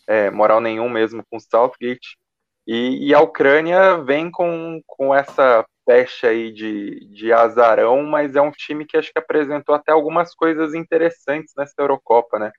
é, 0.07 0.31
moral 0.31 0.61
nenhum 0.61 0.91
mesmo 0.91 1.25
com 1.31 1.39
o 1.39 1.41
Southgate. 1.41 2.19
E, 2.67 3.09
e, 3.09 3.15
a 3.15 3.21
Ucrânia 3.21 3.97
vem 3.97 4.31
com, 4.31 4.83
com 4.87 5.15
essa 5.15 5.65
pecha 5.87 6.29
aí 6.29 6.53
de, 6.53 7.07
de 7.07 7.33
azarão, 7.33 8.03
mas 8.03 8.37
é 8.37 8.43
um 8.43 8.51
time 8.51 8.85
que 8.85 8.99
acho 8.99 9.11
que 9.11 9.19
apresentou 9.19 9.75
até 9.75 9.91
algumas 9.91 10.35
coisas 10.35 10.75
interessantes 10.75 11.55
nessa 11.57 11.75
Eurocopa, 11.79 12.39
né? 12.39 12.53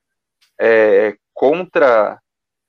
É, 0.59 1.15
contra 1.31 2.19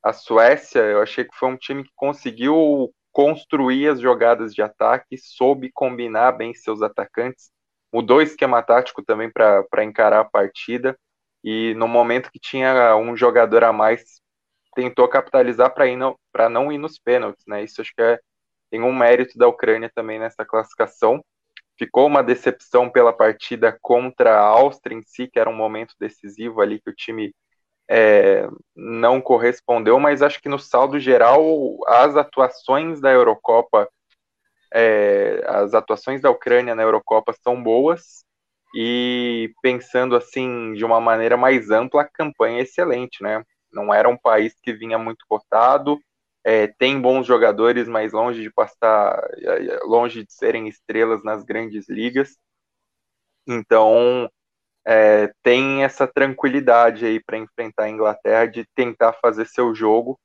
a 0.02 0.12
Suécia, 0.12 0.80
eu 0.80 1.00
achei 1.00 1.24
que 1.24 1.36
foi 1.36 1.48
um 1.48 1.56
time 1.56 1.82
que 1.82 1.92
conseguiu 1.96 2.92
construir 3.10 3.88
as 3.88 4.00
jogadas 4.00 4.54
de 4.54 4.60
ataque, 4.60 5.16
soube 5.16 5.70
combinar 5.72 6.32
bem 6.32 6.52
seus 6.52 6.82
atacantes, 6.82 7.50
mudou 7.90 8.18
o 8.18 8.22
esquema 8.22 8.62
tático 8.62 9.02
também 9.02 9.30
para 9.30 9.84
encarar 9.84 10.20
a 10.20 10.24
partida 10.24 10.94
e 11.46 11.74
no 11.74 11.86
momento 11.86 12.28
que 12.32 12.40
tinha 12.40 12.96
um 12.96 13.16
jogador 13.16 13.62
a 13.62 13.72
mais, 13.72 14.20
tentou 14.74 15.06
capitalizar 15.08 15.72
para 15.72 16.48
não 16.50 16.72
ir 16.72 16.78
nos 16.78 16.98
pênaltis, 16.98 17.44
né? 17.46 17.62
Isso 17.62 17.80
acho 17.80 17.94
que 17.94 18.02
é, 18.02 18.18
tem 18.68 18.82
um 18.82 18.92
mérito 18.92 19.38
da 19.38 19.46
Ucrânia 19.46 19.88
também 19.94 20.18
nessa 20.18 20.44
classificação. 20.44 21.24
ficou 21.78 22.06
uma 22.06 22.22
decepção 22.22 22.90
pela 22.90 23.12
partida 23.12 23.78
contra 23.80 24.34
a 24.40 24.40
Áustria 24.40 24.96
em 24.96 25.02
si, 25.02 25.28
que 25.28 25.38
era 25.38 25.48
um 25.48 25.54
momento 25.54 25.94
decisivo 26.00 26.60
ali 26.60 26.80
que 26.80 26.90
o 26.90 26.94
time 26.94 27.32
é, 27.88 28.48
não 28.74 29.20
correspondeu, 29.20 30.00
mas 30.00 30.22
acho 30.22 30.42
que 30.42 30.48
no 30.48 30.58
saldo 30.58 30.98
geral 30.98 31.44
as 31.86 32.16
atuações 32.16 33.00
da 33.00 33.12
Eurocopa, 33.12 33.88
é, 34.74 35.44
as 35.46 35.74
atuações 35.74 36.20
da 36.20 36.30
Ucrânia 36.30 36.74
na 36.74 36.82
Eurocopa 36.82 37.32
são 37.42 37.62
boas 37.62 38.25
e 38.78 39.54
pensando 39.62 40.14
assim 40.14 40.74
de 40.74 40.84
uma 40.84 41.00
maneira 41.00 41.34
mais 41.34 41.70
ampla, 41.70 42.02
a 42.02 42.08
campanha 42.08 42.58
é 42.58 42.62
excelente, 42.62 43.22
né? 43.22 43.42
Não 43.72 43.92
era 43.92 44.06
um 44.06 44.18
país 44.18 44.54
que 44.62 44.74
vinha 44.74 44.98
muito 44.98 45.24
cotado, 45.26 45.98
é, 46.44 46.66
tem 46.66 47.00
bons 47.00 47.26
jogadores, 47.26 47.88
mas 47.88 48.12
longe 48.12 48.42
de 48.42 48.52
passar, 48.52 49.18
longe 49.84 50.24
de 50.24 50.32
serem 50.32 50.68
estrelas 50.68 51.24
nas 51.24 51.42
grandes 51.42 51.88
ligas. 51.88 52.36
Então, 53.48 54.28
é, 54.86 55.32
tem 55.42 55.84
essa 55.84 56.06
tranquilidade 56.06 57.06
aí 57.06 57.20
para 57.24 57.38
enfrentar 57.38 57.84
a 57.84 57.90
Inglaterra 57.90 58.46
de 58.46 58.66
tentar 58.74 59.14
fazer 59.14 59.46
seu 59.46 59.74
jogo, 59.74 60.20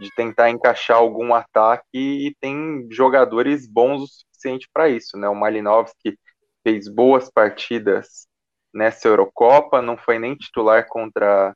de 0.00 0.10
tentar 0.16 0.50
encaixar 0.50 0.96
algum 0.98 1.34
ataque 1.34 1.84
e 1.94 2.34
tem 2.40 2.88
jogadores 2.90 3.66
bons 3.68 4.02
o 4.02 4.06
suficiente 4.06 4.68
para 4.72 4.88
isso, 4.88 5.18
né? 5.18 5.28
O 5.28 5.34
Malinovski 5.34 6.18
fez 6.62 6.88
boas 6.88 7.30
partidas 7.30 8.26
nessa 8.72 9.08
Eurocopa, 9.08 9.82
não 9.82 9.96
foi 9.96 10.18
nem 10.18 10.34
titular 10.34 10.86
contra 10.88 11.54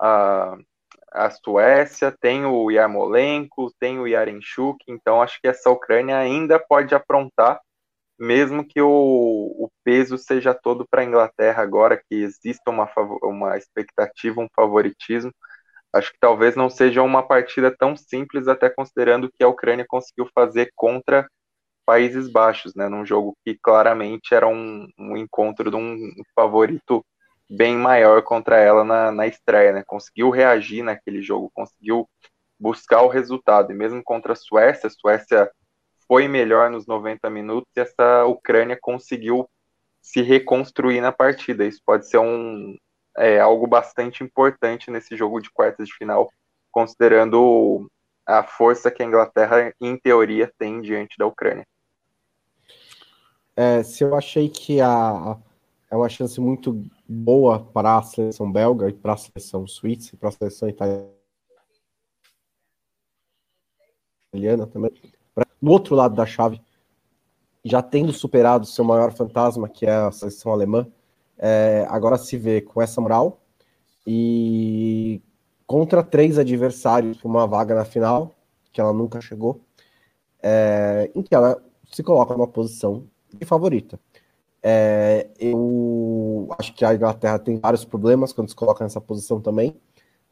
a, 0.00 0.56
a 1.12 1.30
Suécia, 1.30 2.14
tem 2.20 2.44
o 2.44 2.70
Yarmolenko, 2.70 3.72
tem 3.78 3.98
o 3.98 4.06
Yarenchuk, 4.06 4.78
então 4.88 5.22
acho 5.22 5.40
que 5.40 5.48
essa 5.48 5.70
Ucrânia 5.70 6.18
ainda 6.18 6.58
pode 6.58 6.94
aprontar, 6.94 7.60
mesmo 8.18 8.66
que 8.66 8.80
o, 8.80 8.88
o 8.88 9.70
peso 9.82 10.18
seja 10.18 10.54
todo 10.54 10.86
para 10.88 11.02
a 11.02 11.04
Inglaterra 11.04 11.62
agora, 11.62 11.96
que 11.96 12.14
exista 12.16 12.70
uma, 12.70 12.88
uma 13.22 13.56
expectativa, 13.56 14.40
um 14.40 14.48
favoritismo. 14.54 15.32
Acho 15.92 16.12
que 16.12 16.18
talvez 16.20 16.54
não 16.54 16.70
seja 16.70 17.02
uma 17.02 17.26
partida 17.26 17.74
tão 17.76 17.96
simples, 17.96 18.46
até 18.46 18.70
considerando 18.70 19.30
que 19.32 19.42
a 19.42 19.48
Ucrânia 19.48 19.84
conseguiu 19.88 20.28
fazer 20.34 20.70
contra 20.76 21.28
Países 21.90 22.30
Baixos, 22.30 22.72
né, 22.76 22.88
num 22.88 23.04
jogo 23.04 23.36
que 23.44 23.58
claramente 23.60 24.32
era 24.32 24.46
um, 24.46 24.86
um 24.96 25.16
encontro 25.16 25.72
de 25.72 25.76
um 25.76 25.98
favorito 26.36 27.04
bem 27.50 27.76
maior 27.76 28.22
contra 28.22 28.58
ela 28.58 28.84
na, 28.84 29.10
na 29.10 29.26
estreia, 29.26 29.72
né? 29.72 29.82
Conseguiu 29.84 30.30
reagir 30.30 30.84
naquele 30.84 31.20
jogo, 31.20 31.50
conseguiu 31.52 32.08
buscar 32.56 33.02
o 33.02 33.08
resultado. 33.08 33.72
E 33.72 33.74
mesmo 33.74 34.00
contra 34.04 34.34
a 34.34 34.36
Suécia, 34.36 34.86
a 34.86 34.90
Suécia 34.90 35.50
foi 36.06 36.28
melhor 36.28 36.70
nos 36.70 36.86
90 36.86 37.28
minutos 37.28 37.68
e 37.76 37.80
essa 37.80 38.24
Ucrânia 38.24 38.78
conseguiu 38.80 39.50
se 40.00 40.22
reconstruir 40.22 41.00
na 41.00 41.10
partida. 41.10 41.64
Isso 41.64 41.80
pode 41.84 42.08
ser 42.08 42.18
um, 42.18 42.76
é, 43.16 43.40
algo 43.40 43.66
bastante 43.66 44.22
importante 44.22 44.92
nesse 44.92 45.16
jogo 45.16 45.40
de 45.40 45.50
quartas 45.50 45.88
de 45.88 45.94
final, 45.96 46.30
considerando 46.70 47.90
a 48.24 48.44
força 48.44 48.92
que 48.92 49.02
a 49.02 49.06
Inglaterra, 49.06 49.74
em 49.80 49.98
teoria, 49.98 50.52
tem 50.56 50.80
diante 50.80 51.18
da 51.18 51.26
Ucrânia. 51.26 51.66
É, 53.56 53.82
se 53.82 54.04
eu 54.04 54.14
achei 54.14 54.48
que 54.48 54.80
a, 54.80 55.38
é 55.90 55.96
uma 55.96 56.08
chance 56.08 56.40
muito 56.40 56.84
boa 57.08 57.58
para 57.58 57.98
a 57.98 58.02
seleção 58.02 58.50
belga 58.50 58.88
e 58.88 58.92
para 58.92 59.14
a 59.14 59.16
seleção 59.16 59.66
suíça 59.66 60.14
e 60.14 60.16
para 60.16 60.28
a 60.28 60.32
seleção 60.32 60.68
italiana 60.68 61.10
também. 64.66 64.92
No 65.60 65.72
outro 65.72 65.94
lado 65.94 66.14
da 66.14 66.24
chave, 66.24 66.60
já 67.64 67.82
tendo 67.82 68.12
superado 68.12 68.64
seu 68.66 68.84
maior 68.84 69.12
fantasma, 69.12 69.68
que 69.68 69.84
é 69.84 69.92
a 69.92 70.12
seleção 70.12 70.52
alemã, 70.52 70.86
é, 71.36 71.86
agora 71.90 72.16
se 72.16 72.36
vê 72.36 72.60
com 72.60 72.80
essa 72.80 73.00
moral 73.00 73.40
e 74.06 75.20
contra 75.66 76.02
três 76.02 76.38
adversários 76.38 77.20
com 77.20 77.28
uma 77.28 77.46
vaga 77.46 77.74
na 77.74 77.84
final, 77.84 78.34
que 78.72 78.80
ela 78.80 78.92
nunca 78.92 79.20
chegou, 79.20 79.60
é, 80.42 81.10
em 81.14 81.22
que 81.22 81.34
ela 81.34 81.62
se 81.90 82.02
coloca 82.02 82.34
numa 82.34 82.46
posição 82.46 83.06
de 83.38 83.44
favorita. 83.44 83.98
É, 84.62 85.28
eu 85.38 86.48
acho 86.58 86.74
que 86.74 86.84
a 86.84 86.94
Inglaterra 86.94 87.38
tem 87.38 87.58
vários 87.58 87.84
problemas 87.84 88.32
quando 88.32 88.48
se 88.48 88.54
coloca 88.54 88.84
nessa 88.84 89.00
posição 89.00 89.40
também. 89.40 89.76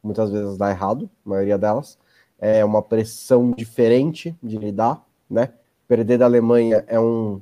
Muitas 0.02 0.30
vezes 0.30 0.56
dá 0.56 0.70
errado, 0.70 1.08
a 1.24 1.28
maioria 1.28 1.58
delas. 1.58 1.98
É 2.38 2.64
uma 2.64 2.82
pressão 2.82 3.50
diferente 3.50 4.36
de 4.42 4.58
lidar, 4.58 5.04
né? 5.28 5.52
Perder 5.88 6.18
da 6.18 6.26
Alemanha 6.26 6.84
é 6.86 7.00
um 7.00 7.40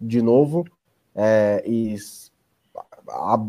de 0.00 0.20
novo 0.20 0.64
é, 1.14 1.62
e 1.66 1.96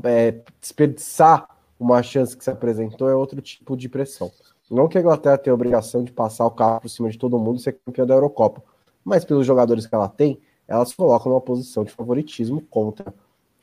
é, 0.06 0.40
desperdiçar 0.62 1.50
uma 1.80 2.02
chance 2.02 2.36
que 2.36 2.44
se 2.44 2.50
apresentou 2.50 3.10
é 3.10 3.16
outro 3.16 3.42
tipo 3.42 3.76
de 3.76 3.90
pressão. 3.90 4.32
Não 4.70 4.88
que 4.88 4.98
a 4.98 5.02
Inglaterra 5.02 5.38
tenha 5.38 5.54
a 5.54 5.56
obrigação 5.56 6.04
de 6.04 6.12
passar 6.12 6.46
o 6.46 6.52
carro 6.52 6.82
por 6.82 6.90
cima 6.90 7.10
de 7.10 7.18
todo 7.18 7.40
mundo 7.40 7.60
e 7.60 7.62
ser 7.62 7.80
campeã 7.86 8.06
da 8.06 8.14
Eurocopa, 8.14 8.64
mas 9.04 9.24
pelos 9.24 9.46
jogadores 9.46 9.86
que 9.86 9.96
ela 9.96 10.10
tem, 10.10 10.40
elas 10.68 10.94
colocam 10.94 11.32
uma 11.32 11.42
posição 11.42 11.84
de 11.84 11.92
favoritismo 11.92 12.62
contra 12.62 13.14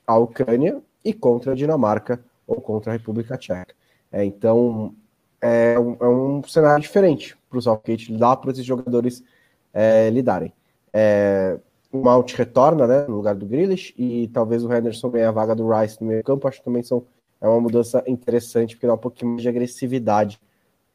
a 0.06 0.16
Ucrânia 0.16 0.80
e 1.04 1.12
contra 1.12 1.52
a 1.52 1.54
Dinamarca 1.54 2.24
ou 2.46 2.60
contra 2.60 2.92
a 2.92 2.96
República 2.96 3.36
Tcheca. 3.36 3.74
É, 4.10 4.24
então, 4.24 4.94
é 5.40 5.78
um, 5.78 5.96
é 6.00 6.08
um, 6.08 6.42
cenário 6.44 6.80
diferente 6.80 7.36
para 7.50 7.58
o 7.58 7.62
Southgate 7.62 8.12
lidar, 8.12 8.36
para 8.36 8.52
esses 8.52 8.64
jogadores 8.64 9.22
é, 9.72 10.08
lidarem. 10.08 10.52
É, 10.92 11.58
o 11.92 11.98
Mount 11.98 12.32
retorna 12.32 12.86
né, 12.86 13.04
no 13.06 13.16
lugar 13.16 13.34
do 13.34 13.46
Grealish 13.46 13.94
e 13.98 14.28
talvez 14.28 14.64
o 14.64 14.72
Henderson 14.72 15.10
ganhe 15.10 15.24
a 15.24 15.30
vaga 15.30 15.54
do 15.54 15.68
Rice 15.68 16.00
no 16.00 16.08
meio 16.08 16.24
campo. 16.24 16.48
Acho 16.48 16.58
que 16.58 16.64
também 16.64 16.82
são, 16.82 17.04
é 17.40 17.46
uma 17.46 17.60
mudança 17.60 18.02
interessante, 18.06 18.74
porque 18.74 18.86
dá 18.86 18.94
um 18.94 18.98
pouquinho 18.98 19.32
mais 19.32 19.42
de 19.42 19.48
agressividade 19.48 20.40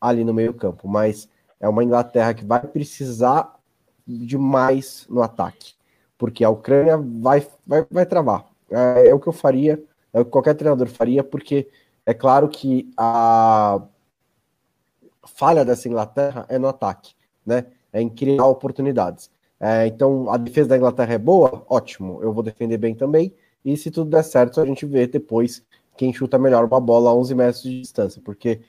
ali 0.01 0.23
no 0.23 0.33
meio 0.33 0.53
campo. 0.53 0.87
Mas 0.87 1.29
é 1.59 1.69
uma 1.69 1.83
Inglaterra 1.83 2.33
que 2.33 2.43
vai 2.43 2.61
precisar 2.61 3.59
de 4.07 4.37
mais 4.37 5.05
no 5.09 5.21
ataque 5.21 5.78
porque 6.19 6.43
a 6.43 6.49
Ucrânia 6.49 6.97
vai, 6.97 7.47
vai, 7.65 7.87
vai 7.89 8.05
travar. 8.05 8.45
É, 8.69 9.07
é, 9.07 9.13
o 9.15 9.19
que 9.19 9.27
eu 9.27 9.33
faria, 9.33 9.81
é 10.13 10.19
o 10.19 10.25
que 10.25 10.29
qualquer 10.29 10.53
treinador 10.53 10.87
faria, 10.87 11.23
porque 11.23 11.69
é 12.05 12.13
claro 12.13 12.49
que 12.49 12.91
a 12.97 13.81
falha 15.23 15.63
dessa 15.63 15.87
Inglaterra 15.87 16.45
é 16.49 16.59
no 16.59 16.67
ataque, 16.67 17.15
né? 17.45 17.67
É 17.91 18.01
em 18.01 18.09
criar 18.09 18.45
oportunidades. 18.45 19.31
É, 19.59 19.87
então, 19.87 20.29
a 20.29 20.37
defesa 20.37 20.69
da 20.69 20.77
Inglaterra 20.77 21.13
é 21.13 21.17
boa? 21.17 21.65
Ótimo, 21.69 22.19
eu 22.21 22.33
vou 22.33 22.43
defender 22.43 22.77
bem 22.77 22.93
também. 22.93 23.33
E 23.63 23.75
se 23.77 23.89
tudo 23.89 24.09
der 24.09 24.23
certo, 24.23 24.59
a 24.59 24.65
gente 24.65 24.85
vê 24.85 25.07
depois 25.07 25.63
quem 25.97 26.13
chuta 26.13 26.37
melhor 26.37 26.65
uma 26.65 26.81
bola 26.81 27.09
a 27.09 27.13
11 27.13 27.33
metros 27.33 27.63
de 27.63 27.79
distância, 27.79 28.21
porque 28.23 28.61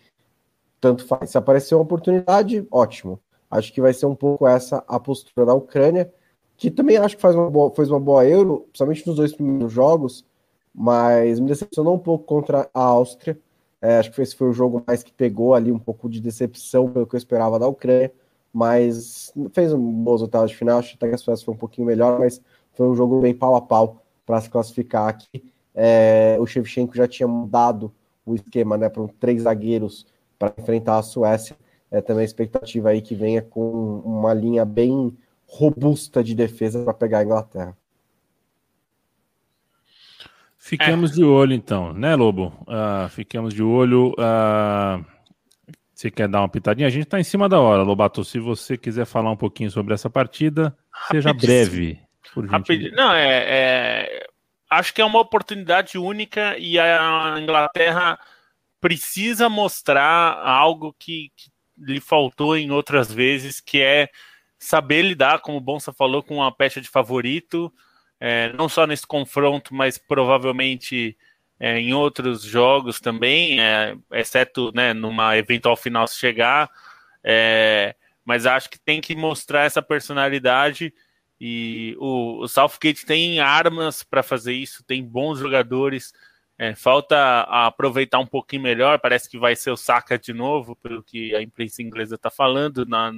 tanto 0.80 1.05
faz. 1.05 1.30
Se 1.30 1.38
aparecer 1.38 1.74
uma 1.74 1.82
oportunidade, 1.82 2.66
ótimo. 2.70 3.20
Acho 3.51 3.72
que 3.72 3.80
vai 3.80 3.92
ser 3.92 4.07
um 4.07 4.14
pouco 4.14 4.46
essa 4.46 4.84
a 4.86 5.01
postura 5.01 5.46
da 5.46 5.55
Ucrânia 5.55 6.12
que 6.61 6.70
também 6.70 6.98
acho 6.98 7.16
que 7.16 7.22
faz 7.22 7.34
uma 7.34 7.48
boa, 7.48 7.70
fez 7.74 7.90
uma 7.90 7.98
boa 7.98 8.22
Euro, 8.28 8.66
principalmente 8.68 9.06
nos 9.06 9.16
dois 9.16 9.32
primeiros 9.32 9.72
jogos, 9.72 10.26
mas 10.74 11.40
me 11.40 11.48
decepcionou 11.48 11.94
um 11.94 11.98
pouco 11.98 12.24
contra 12.24 12.68
a 12.74 12.82
Áustria. 12.82 13.38
É, 13.80 13.96
acho 13.96 14.12
que 14.12 14.20
esse 14.20 14.36
foi 14.36 14.50
o 14.50 14.52
jogo 14.52 14.84
mais 14.86 15.02
que 15.02 15.11
pegou 15.11 15.54
ali 15.54 15.72
um 15.72 15.78
pouco 15.78 16.06
de 16.06 16.20
decepção 16.20 16.90
pelo 16.90 17.06
que 17.06 17.14
eu 17.14 17.18
esperava 17.18 17.58
da 17.58 17.66
Ucrânia, 17.66 18.12
mas 18.52 19.32
fez 19.54 19.72
um 19.72 19.80
bom 19.80 20.12
resultado 20.12 20.48
de 20.48 20.54
final. 20.54 20.80
Acho 20.80 20.98
que 20.98 21.06
a 21.06 21.16
Suécia 21.16 21.46
foi 21.46 21.54
um 21.54 21.56
pouquinho 21.56 21.86
melhor, 21.86 22.18
mas 22.18 22.42
foi 22.74 22.86
um 22.86 22.94
jogo 22.94 23.22
bem 23.22 23.34
pau 23.34 23.56
a 23.56 23.62
pau 23.62 24.02
para 24.26 24.38
se 24.42 24.50
classificar 24.50 25.08
aqui. 25.08 25.42
É, 25.74 26.36
o 26.38 26.46
Shevchenko 26.46 26.94
já 26.94 27.08
tinha 27.08 27.26
mudado 27.26 27.90
o 28.26 28.34
esquema 28.34 28.76
né, 28.76 28.90
para 28.90 29.08
três 29.18 29.44
zagueiros 29.44 30.06
para 30.38 30.52
enfrentar 30.58 30.98
a 30.98 31.02
Suécia. 31.02 31.56
É 31.90 32.02
também 32.02 32.20
a 32.20 32.26
expectativa 32.26 32.90
aí 32.90 33.00
que 33.00 33.14
venha 33.14 33.40
com 33.40 34.02
uma 34.04 34.34
linha 34.34 34.66
bem 34.66 35.16
robusta 35.51 36.22
de 36.22 36.34
defesa 36.34 36.84
para 36.84 36.94
pegar 36.94 37.18
a 37.18 37.24
Inglaterra. 37.24 37.76
Ficamos 40.57 41.12
é. 41.12 41.14
de 41.14 41.24
olho 41.24 41.53
então, 41.53 41.92
né, 41.92 42.14
Lobo? 42.14 42.53
Uh, 42.62 43.09
ficamos 43.09 43.53
de 43.53 43.62
olho. 43.62 44.12
Uh, 44.12 45.05
você 45.92 46.11
quer 46.11 46.28
dar 46.28 46.40
uma 46.40 46.48
pitadinha? 46.48 46.86
A 46.86 46.90
gente 46.90 47.05
está 47.05 47.18
em 47.18 47.24
cima 47.24 47.48
da 47.48 47.59
hora, 47.59 47.82
Lobato. 47.82 48.24
Se 48.24 48.38
você 48.38 48.76
quiser 48.76 49.05
falar 49.05 49.30
um 49.30 49.36
pouquinho 49.36 49.70
sobre 49.70 49.92
essa 49.92 50.09
partida, 50.09 50.76
seja 51.11 51.32
breve. 51.32 52.01
Rapidinho. 52.48 52.94
Não, 52.94 53.12
é, 53.12 53.44
é, 53.48 54.26
Acho 54.70 54.94
que 54.94 55.03
é 55.03 55.05
uma 55.05 55.18
oportunidade 55.18 55.98
única 55.98 56.57
e 56.57 56.78
a 56.78 57.36
Inglaterra 57.40 58.16
precisa 58.80 59.48
mostrar 59.48 60.38
algo 60.46 60.94
que, 60.96 61.32
que 61.36 61.51
lhe 61.76 62.01
faltou 62.01 62.57
em 62.57 62.70
outras 62.70 63.12
vezes, 63.12 63.61
que 63.61 63.80
é 63.80 64.09
saber 64.61 65.02
lidar, 65.02 65.40
como 65.40 65.56
o 65.56 65.61
Bonsa 65.61 65.92
falou, 65.92 66.22
com 66.22 66.36
uma 66.36 66.52
pecha 66.52 66.80
de 66.80 66.88
favorito, 66.88 67.72
é, 68.20 68.52
não 68.52 68.68
só 68.68 68.86
nesse 68.86 69.06
confronto, 69.06 69.74
mas 69.74 69.96
provavelmente 69.96 71.16
é, 71.58 71.78
em 71.78 71.94
outros 71.94 72.42
jogos 72.42 73.00
também, 73.00 73.61
é, 73.61 73.96
exceto 74.12 74.70
né, 74.74 74.92
numa 74.92 75.36
eventual 75.36 75.76
final 75.76 76.06
se 76.06 76.18
chegar. 76.18 76.70
É, 77.24 77.94
mas 78.24 78.46
acho 78.46 78.70
que 78.70 78.78
tem 78.78 79.00
que 79.00 79.16
mostrar 79.16 79.64
essa 79.64 79.82
personalidade 79.82 80.92
E 81.40 81.96
o, 81.98 82.40
o 82.42 82.48
Southgate 82.48 83.06
tem 83.06 83.40
armas 83.40 84.02
para 84.02 84.22
fazer 84.22 84.52
isso, 84.54 84.84
tem 84.84 85.02
bons 85.04 85.38
jogadores. 85.38 86.12
É, 86.58 86.74
falta 86.74 87.40
aproveitar 87.42 88.18
um 88.18 88.26
pouquinho 88.26 88.62
melhor. 88.62 88.98
Parece 89.00 89.28
que 89.30 89.38
vai 89.38 89.56
ser 89.56 89.70
o 89.70 89.76
Saka 89.76 90.18
de 90.18 90.34
novo, 90.34 90.76
pelo 90.76 91.02
que 91.02 91.34
a 91.34 91.42
imprensa 91.42 91.82
inglesa 91.82 92.16
está 92.16 92.30
falando, 92.30 92.84
na, 92.86 93.12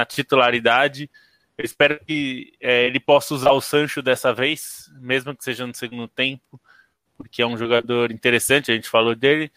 na 0.00 0.06
titularidade. 0.06 1.10
Eu 1.56 1.64
espero 1.64 2.00
que 2.04 2.54
é, 2.58 2.86
ele 2.86 2.98
possa 2.98 3.34
usar 3.34 3.52
o 3.52 3.60
Sancho 3.60 4.00
dessa 4.00 4.32
vez, 4.32 4.90
mesmo 5.00 5.36
que 5.36 5.44
seja 5.44 5.66
no 5.66 5.74
segundo 5.74 6.08
tempo, 6.08 6.60
porque 7.16 7.42
é 7.42 7.46
um 7.46 7.56
jogador 7.56 8.10
interessante, 8.10 8.72
a 8.72 8.74
gente 8.74 8.88
falou 8.88 9.14
dele. 9.14 9.52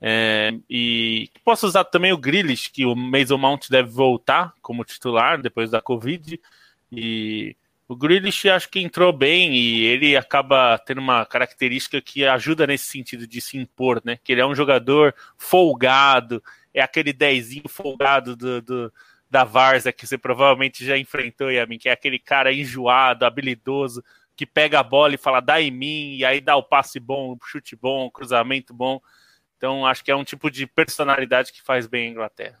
É, 0.00 0.52
e 0.70 1.28
possa 1.44 1.66
usar 1.66 1.84
também 1.84 2.12
o 2.12 2.18
Grealish, 2.18 2.70
que 2.70 2.86
o 2.86 2.94
Mason 2.94 3.36
Mount 3.36 3.68
deve 3.68 3.88
voltar 3.88 4.54
como 4.62 4.84
titular 4.84 5.42
depois 5.42 5.70
da 5.70 5.80
Covid. 5.80 6.40
E 6.92 7.56
o 7.88 7.96
Grealish 7.96 8.48
acho 8.48 8.68
que 8.68 8.78
entrou 8.78 9.12
bem 9.12 9.52
e 9.56 9.84
ele 9.84 10.16
acaba 10.16 10.78
tendo 10.78 11.00
uma 11.00 11.26
característica 11.26 12.00
que 12.00 12.24
ajuda 12.24 12.68
nesse 12.68 12.84
sentido 12.84 13.26
de 13.26 13.40
se 13.40 13.58
impor, 13.58 14.00
né? 14.04 14.16
Que 14.22 14.30
ele 14.30 14.40
é 14.40 14.46
um 14.46 14.54
jogador 14.54 15.12
folgado, 15.36 16.40
é 16.72 16.80
aquele 16.80 17.12
dezinho 17.12 17.68
folgado 17.68 18.36
do, 18.36 18.62
do 18.62 18.92
da 19.30 19.44
Varsa 19.44 19.92
que 19.92 20.06
você 20.06 20.16
provavelmente 20.16 20.84
já 20.84 20.96
enfrentou, 20.96 21.50
Yamin, 21.50 21.78
que 21.78 21.88
é 21.88 21.92
aquele 21.92 22.18
cara 22.18 22.52
enjoado, 22.52 23.24
habilidoso, 23.24 24.02
que 24.34 24.46
pega 24.46 24.80
a 24.80 24.82
bola 24.82 25.14
e 25.14 25.18
fala 25.18 25.40
dá 25.40 25.60
em 25.60 25.70
mim, 25.70 26.16
e 26.16 26.24
aí 26.24 26.40
dá 26.40 26.56
o 26.56 26.62
passe 26.62 26.98
bom, 26.98 27.32
o 27.32 27.38
chute 27.44 27.76
bom, 27.76 28.06
o 28.06 28.10
cruzamento 28.10 28.72
bom. 28.72 29.00
Então 29.56 29.84
acho 29.84 30.04
que 30.04 30.10
é 30.10 30.16
um 30.16 30.24
tipo 30.24 30.50
de 30.50 30.66
personalidade 30.66 31.52
que 31.52 31.62
faz 31.62 31.86
bem 31.86 32.08
a 32.08 32.10
Inglaterra. 32.10 32.58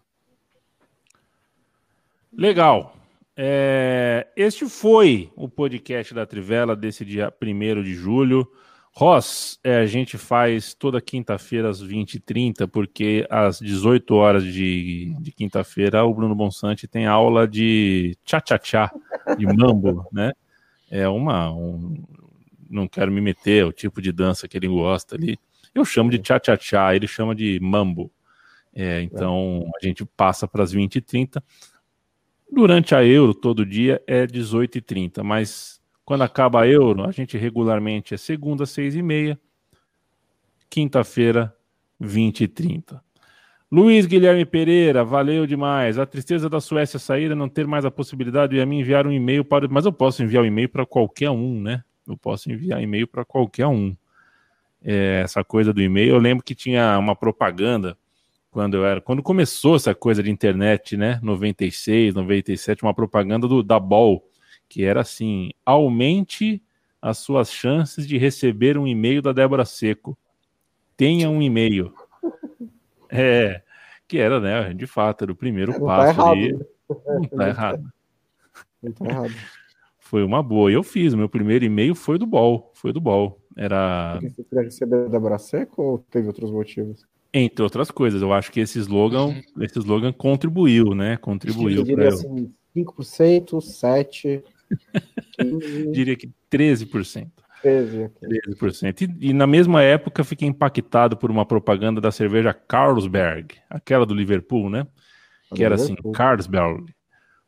Legal. 2.32 2.94
É, 3.36 4.26
este 4.36 4.68
foi 4.68 5.32
o 5.36 5.48
podcast 5.48 6.12
da 6.12 6.26
Trivela 6.26 6.74
desse 6.74 7.04
dia 7.04 7.32
1 7.40 7.82
de 7.82 7.94
julho. 7.94 8.50
Ross, 8.98 9.60
é, 9.62 9.76
a 9.76 9.86
gente 9.86 10.18
faz 10.18 10.74
toda 10.74 11.00
quinta-feira 11.00 11.70
às 11.70 11.80
20h30, 11.80 12.66
porque 12.66 13.24
às 13.30 13.60
18 13.60 14.12
horas 14.12 14.42
de, 14.42 15.14
de 15.20 15.30
quinta-feira 15.30 16.04
o 16.04 16.12
Bruno 16.12 16.34
Bonsante 16.34 16.88
tem 16.88 17.06
aula 17.06 17.46
de 17.46 18.18
tchá-tchá-tchá, 18.24 18.92
de 19.38 19.46
mambo, 19.46 20.04
né? 20.12 20.32
É 20.90 21.06
uma. 21.06 21.48
Um, 21.52 22.02
não 22.68 22.88
quero 22.88 23.12
me 23.12 23.20
meter, 23.20 23.64
o 23.64 23.72
tipo 23.72 24.02
de 24.02 24.10
dança 24.10 24.48
que 24.48 24.56
ele 24.56 24.66
gosta 24.66 25.14
ali. 25.14 25.38
Eu 25.72 25.84
chamo 25.84 26.10
de 26.10 26.18
tchá-tchá-tchá, 26.18 26.92
ele 26.96 27.06
chama 27.06 27.36
de 27.36 27.60
mambo. 27.62 28.10
É, 28.74 29.00
então 29.02 29.70
a 29.80 29.86
gente 29.86 30.04
passa 30.04 30.48
para 30.48 30.64
as 30.64 30.74
20h30. 30.74 31.40
Durante 32.50 32.96
a 32.96 33.04
Euro, 33.04 33.32
todo 33.32 33.64
dia 33.64 34.02
é 34.08 34.26
18h30, 34.26 35.22
mas 35.22 35.80
quando 36.08 36.22
acaba 36.22 36.62
a 36.62 36.66
Euro, 36.66 37.04
a 37.04 37.12
gente 37.12 37.36
regularmente 37.36 38.14
é 38.14 38.16
segunda, 38.16 38.64
6h30, 38.64 39.36
quinta-feira, 40.70 41.54
20h30. 42.02 42.98
Luiz 43.70 44.06
Guilherme 44.06 44.46
Pereira, 44.46 45.04
valeu 45.04 45.46
demais. 45.46 45.98
A 45.98 46.06
tristeza 46.06 46.48
da 46.48 46.62
Suécia 46.62 46.98
sair 46.98 47.30
é 47.30 47.34
não 47.34 47.46
ter 47.46 47.66
mais 47.66 47.84
a 47.84 47.90
possibilidade 47.90 48.56
de 48.56 48.64
me 48.64 48.80
enviar 48.80 49.06
um 49.06 49.12
e-mail 49.12 49.44
para. 49.44 49.68
Mas 49.68 49.84
eu 49.84 49.92
posso 49.92 50.22
enviar 50.22 50.42
um 50.42 50.46
e-mail 50.46 50.70
para 50.70 50.86
qualquer 50.86 51.28
um, 51.28 51.60
né? 51.60 51.84
Eu 52.06 52.16
posso 52.16 52.50
enviar 52.50 52.82
e-mail 52.82 53.06
para 53.06 53.22
qualquer 53.22 53.66
um. 53.66 53.94
É, 54.82 55.20
essa 55.22 55.44
coisa 55.44 55.74
do 55.74 55.82
e-mail, 55.82 56.14
eu 56.14 56.18
lembro 56.18 56.42
que 56.42 56.54
tinha 56.54 56.98
uma 56.98 57.14
propaganda 57.14 57.98
quando 58.50 58.78
eu 58.78 58.86
era, 58.86 59.02
quando 59.02 59.22
começou 59.22 59.76
essa 59.76 59.94
coisa 59.94 60.22
de 60.22 60.30
internet, 60.30 60.96
né, 60.96 61.20
96, 61.22 62.14
97, 62.14 62.82
uma 62.82 62.94
propaganda 62.94 63.46
do 63.46 63.62
da 63.62 63.78
Ball, 63.78 64.24
que 64.68 64.84
era 64.84 65.00
assim: 65.00 65.50
aumente 65.64 66.62
as 67.00 67.18
suas 67.18 67.52
chances 67.52 68.06
de 68.06 68.18
receber 68.18 68.76
um 68.76 68.86
e-mail 68.86 69.22
da 69.22 69.32
Débora 69.32 69.64
Seco. 69.64 70.16
Tenha 70.96 71.30
um 71.30 71.40
e-mail. 71.42 71.92
É, 73.10 73.62
que 74.06 74.18
era, 74.18 74.38
né, 74.38 74.74
de 74.74 74.86
fato, 74.86 75.24
era 75.24 75.32
o 75.32 75.34
primeiro 75.34 75.72
não 75.72 75.80
tá 75.80 75.86
passo 75.86 76.16
tá 76.18 76.30
ali. 76.30 76.52
Né? 76.52 76.64
Não 77.06 77.22
tá 77.22 77.48
errado. 77.48 77.92
Não 78.82 78.92
tá 78.92 79.06
errado. 79.06 79.34
Foi 79.98 80.22
uma 80.22 80.42
boa. 80.42 80.70
Eu 80.70 80.82
fiz, 80.82 81.14
meu 81.14 81.26
primeiro 81.26 81.64
e-mail 81.64 81.94
foi 81.94 82.18
do 82.18 82.26
Ball, 82.26 82.70
foi 82.74 82.92
do 82.92 83.00
Ball. 83.00 83.40
Era. 83.56 84.18
Você 84.20 84.44
queria 84.44 84.64
receber 84.64 85.06
a 85.06 85.08
Débora 85.08 85.38
Seco 85.38 85.82
ou 85.82 85.98
teve 86.10 86.26
outros 86.26 86.50
motivos? 86.50 87.06
Entre 87.32 87.62
outras 87.62 87.90
coisas, 87.90 88.20
eu 88.20 88.30
acho 88.30 88.52
que 88.52 88.60
esse 88.60 88.78
slogan, 88.78 89.26
uhum. 89.26 89.42
esse 89.62 89.78
slogan 89.78 90.12
contribuiu, 90.12 90.94
né? 90.94 91.16
Contribuiu 91.16 91.84
para. 91.84 92.08
Assim, 92.08 92.52
5%, 92.76 93.58
7%. 93.58 94.42
Diria 95.92 96.16
que 96.16 96.30
13%. 96.50 97.30
13%. 97.64 98.10
13%. 98.60 99.16
E, 99.20 99.30
e, 99.30 99.32
na 99.32 99.46
mesma 99.46 99.82
época 99.82 100.24
fiquei 100.24 100.48
impactado 100.48 101.16
por 101.16 101.30
uma 101.30 101.44
propaganda 101.44 102.00
da 102.00 102.10
cerveja 102.10 102.54
Carlsberg, 102.54 103.56
aquela 103.68 104.06
do 104.06 104.14
Liverpool, 104.14 104.70
né? 104.70 104.86
Que 105.54 105.64
era 105.64 105.74
assim, 105.74 105.96
Carlsberg. 106.14 106.94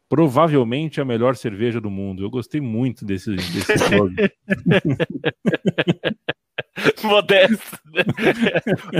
Provavelmente 0.08 1.00
a 1.00 1.04
melhor 1.04 1.36
cerveja 1.36 1.80
do 1.80 1.90
mundo. 1.90 2.24
Eu 2.24 2.30
gostei 2.30 2.60
muito 2.60 3.04
desse, 3.04 3.36
desse. 3.36 3.72
Modesto. 7.02 7.78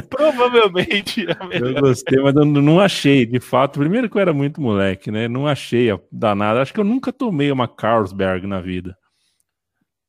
Provavelmente. 0.08 1.26
Eu 1.50 1.80
gostei, 1.80 2.20
mas 2.20 2.34
eu 2.34 2.44
não 2.44 2.80
achei, 2.80 3.26
de 3.26 3.40
fato. 3.40 3.78
Primeiro 3.78 4.08
que 4.08 4.16
eu 4.16 4.20
era 4.20 4.32
muito 4.32 4.60
moleque, 4.60 5.10
né? 5.10 5.28
Não 5.28 5.46
achei 5.46 5.90
a 5.90 5.98
danada. 6.10 6.60
Acho 6.60 6.72
que 6.72 6.80
eu 6.80 6.84
nunca 6.84 7.12
tomei 7.12 7.50
uma 7.50 7.68
Carlsberg 7.68 8.46
na 8.46 8.60
vida. 8.60 8.96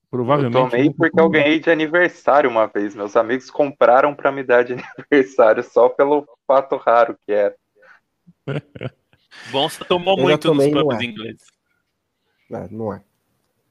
Provavelmente. 0.09 0.57
Eu 0.57 0.69
tomei 0.69 0.89
porque 0.93 1.19
eu 1.19 1.29
ganhei 1.29 1.59
de 1.59 1.69
aniversário 1.69 2.49
uma 2.49 2.67
vez. 2.67 2.93
Meus 2.93 3.15
amigos 3.15 3.49
compraram 3.49 4.13
para 4.13 4.31
me 4.31 4.43
dar 4.43 4.63
de 4.63 4.73
aniversário 4.97 5.63
só 5.63 5.87
pelo 5.87 6.27
fato 6.45 6.75
raro 6.75 7.17
que 7.25 7.31
era. 7.31 7.55
Bonsa 9.51 9.85
tomou 9.85 10.17
eu 10.17 10.23
muito 10.23 10.53
nos 10.53 10.67
pubs 10.67 10.99
é. 10.99 11.03
ingleses. 11.03 11.47
É, 12.51 12.67
não 12.69 12.93
é. 12.93 13.01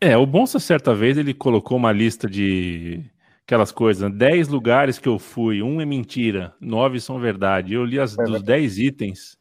É, 0.01 0.17
o 0.17 0.25
Bonsa 0.25 0.59
certa 0.59 0.95
vez 0.95 1.19
ele 1.19 1.35
colocou 1.35 1.77
uma 1.77 1.93
lista 1.93 2.27
de 2.27 3.05
aquelas 3.51 3.73
coisas, 3.73 4.09
né? 4.09 4.17
10 4.17 4.47
lugares 4.47 4.97
que 5.01 5.09
eu 5.09 5.19
fui, 5.19 5.61
um 5.61 5.81
é 5.81 5.85
mentira, 5.85 6.55
nove 6.61 7.01
são 7.01 7.19
verdade. 7.19 7.75
Eu 7.75 7.85
li 7.85 7.99
as 7.99 8.17
é 8.17 8.23
dos 8.23 8.41
10 8.43 8.79
itens 8.79 9.37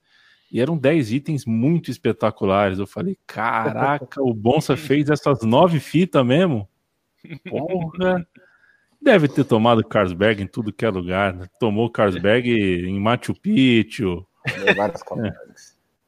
e 0.51 0.60
eram 0.60 0.76
10 0.76 1.12
itens 1.14 1.45
muito 1.45 1.91
espetaculares. 1.91 2.80
Eu 2.80 2.88
falei, 2.88 3.16
caraca, 3.28 4.20
o 4.24 4.34
Bonsa 4.34 4.76
fez 4.78 5.12
essas 5.12 5.43
nove 5.43 5.80
fitas 5.80 6.26
mesmo? 6.26 6.68
Porra! 7.47 8.28
Deve 8.99 9.28
ter 9.28 9.45
tomado 9.45 9.88
Carlsberg 9.88 10.41
em 10.41 10.47
tudo 10.47 10.74
que 10.74 10.84
é 10.84 10.89
lugar. 10.89 11.34
Né? 11.34 11.47
Tomou 11.60 11.89
Carlsberg 11.89 12.49
em 12.49 12.99
Machu 12.99 13.34
Picchu. 13.34 14.26
É. 14.45 14.70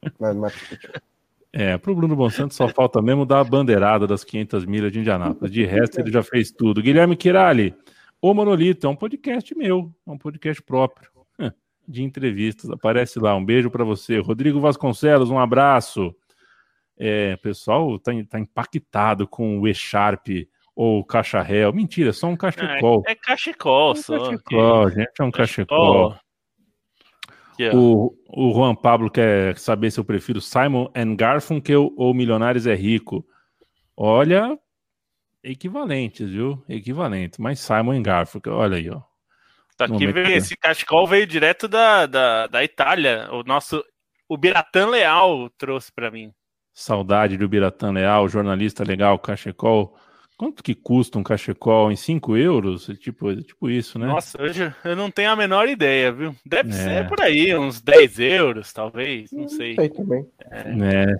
É, 1.54 1.76
pro 1.76 1.94
Bruno 1.94 2.16
Bonsanto 2.16 2.54
só 2.54 2.66
falta 2.66 3.02
mesmo 3.02 3.26
dar 3.26 3.40
a 3.40 3.44
bandeirada 3.44 4.06
das 4.06 4.24
500 4.24 4.64
milhas 4.64 4.90
de 4.90 5.00
Indianápolis. 5.00 5.52
De 5.52 5.66
resto, 5.66 6.00
ele 6.00 6.10
já 6.10 6.22
fez 6.22 6.50
tudo. 6.50 6.82
Guilherme 6.82 7.14
Kirali, 7.14 7.74
o 8.22 8.32
Monolito, 8.32 8.86
é 8.86 8.90
um 8.90 8.94
podcast 8.94 9.52
meu, 9.56 9.92
é 10.06 10.10
um 10.10 10.16
podcast 10.16 10.62
próprio 10.62 11.10
de 11.88 12.04
entrevistas. 12.04 12.70
Aparece 12.70 13.18
lá, 13.18 13.34
um 13.34 13.44
beijo 13.44 13.68
para 13.68 13.84
você. 13.84 14.20
Rodrigo 14.20 14.60
Vasconcelos, 14.60 15.28
um 15.28 15.40
abraço. 15.40 16.14
É, 16.96 17.36
pessoal 17.38 17.98
tá, 17.98 18.12
tá 18.30 18.38
impactado 18.38 19.26
com 19.26 19.58
o 19.58 19.66
E-Sharp 19.66 20.28
ou 20.76 21.04
cacharel. 21.04 21.72
Mentira, 21.72 22.10
é 22.10 22.12
só 22.12 22.28
um 22.28 22.36
cachecol. 22.36 23.02
É, 23.08 23.12
é 23.12 23.14
cachecol, 23.16 23.92
é 23.92 23.96
só. 23.96 24.18
Cachecol, 24.18 24.90
gente, 24.90 25.10
é 25.18 25.24
um 25.24 25.30
cachecol. 25.32 26.10
cachecol. 26.10 26.22
O, 27.74 28.14
o 28.28 28.54
Juan 28.54 28.74
Pablo 28.74 29.10
quer 29.10 29.58
saber 29.58 29.90
se 29.90 29.98
eu 29.98 30.04
prefiro 30.04 30.40
Simon 30.40 30.88
and 30.94 31.16
Garfunkel 31.16 31.92
ou 31.96 32.14
Milionários 32.14 32.68
é 32.68 32.74
Rico. 32.74 33.26
Olha, 33.96 34.56
equivalentes, 35.42 36.28
viu? 36.28 36.62
Equivalente. 36.68 37.40
Mas 37.40 37.60
Simon 37.60 38.02
Garfunkel, 38.02 38.52
olha 38.52 38.76
aí, 38.76 38.90
ó. 38.90 39.00
Tá 39.76 39.86
aqui, 39.86 40.06
veio, 40.06 40.30
esse 40.36 40.56
cachecol 40.56 41.06
veio 41.06 41.26
direto 41.26 41.66
da, 41.66 42.06
da, 42.06 42.46
da 42.46 42.64
Itália. 42.64 43.28
O 43.32 43.42
nosso. 43.42 43.84
O 44.28 44.36
Biratan 44.36 44.88
Leal 44.88 45.50
trouxe 45.58 45.90
para 45.92 46.10
mim. 46.10 46.32
Saudade 46.72 47.36
do 47.36 47.48
Biratan 47.48 47.92
Leal, 47.92 48.28
jornalista 48.28 48.84
legal, 48.84 49.18
cachecol. 49.18 49.96
Quanto 50.38 50.62
que 50.62 50.74
custa 50.74 51.18
um 51.18 51.22
cachecol? 51.22 51.92
Em 51.92 51.96
5 51.96 52.36
euros? 52.36 52.88
É 52.88 52.94
tipo, 52.94 53.34
tipo 53.42 53.68
isso, 53.68 53.98
né? 53.98 54.06
Nossa, 54.06 54.42
hoje 54.42 54.74
eu 54.84 54.96
não 54.96 55.10
tenho 55.10 55.30
a 55.30 55.36
menor 55.36 55.68
ideia, 55.68 56.10
viu? 56.10 56.34
Deve 56.44 56.70
é. 56.70 56.72
ser 56.72 57.08
por 57.08 57.20
aí, 57.20 57.54
uns 57.56 57.80
10 57.80 58.18
euros, 58.18 58.72
talvez, 58.72 59.30
não 59.30 59.48
sei. 59.48 59.74
Sei 59.74 59.88
também. 59.88 60.26
É. 60.50 61.10
é. 61.10 61.16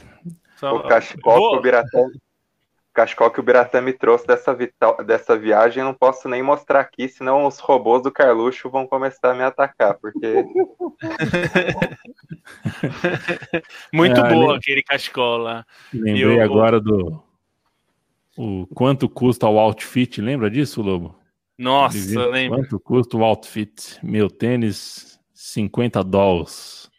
Só... 0.57 0.77
O 0.77 0.89
cachecol 0.89 1.39
Vou... 1.39 1.51
que 1.53 1.57
o 1.59 1.63
Biratan 1.63 2.09
cachecol 2.93 3.31
que 3.31 3.41
o 3.41 3.43
Biratã 3.43 3.81
me 3.81 3.93
trouxe 3.93 4.27
dessa, 4.27 4.57
dessa 5.05 5.37
viagem, 5.37 5.83
não 5.83 5.95
posso 5.95 6.29
nem 6.29 6.43
mostrar 6.43 6.81
aqui, 6.81 7.09
senão 7.09 7.47
os 7.47 7.59
robôs 7.59 8.03
do 8.03 8.13
Carluxo 8.13 8.71
vão 8.71 8.87
começar 8.87 9.33
a 9.33 9.35
me 9.35 9.43
atacar, 9.43 9.95
porque. 9.95 10.45
Muito 13.93 14.21
é, 14.21 14.29
boa 14.29 14.57
aquele 14.57 14.83
cachecol 14.83 15.39
lá. 15.39 15.65
Lembrei 15.93 16.39
eu... 16.39 16.43
agora 16.43 16.81
do. 16.81 17.23
O 18.37 18.67
quanto 18.75 19.09
custa 19.09 19.47
o 19.47 19.59
outfit, 19.59 20.21
lembra 20.21 20.51
disso, 20.51 20.81
Lobo? 20.81 21.15
Nossa, 21.59 22.27
lembro. 22.27 22.61
Quanto 22.61 22.81
custa 22.81 23.17
o 23.17 23.25
outfit? 23.25 23.99
Meu 24.03 24.31
tênis, 24.31 25.21
50 25.35 26.03
dólares. 26.03 26.91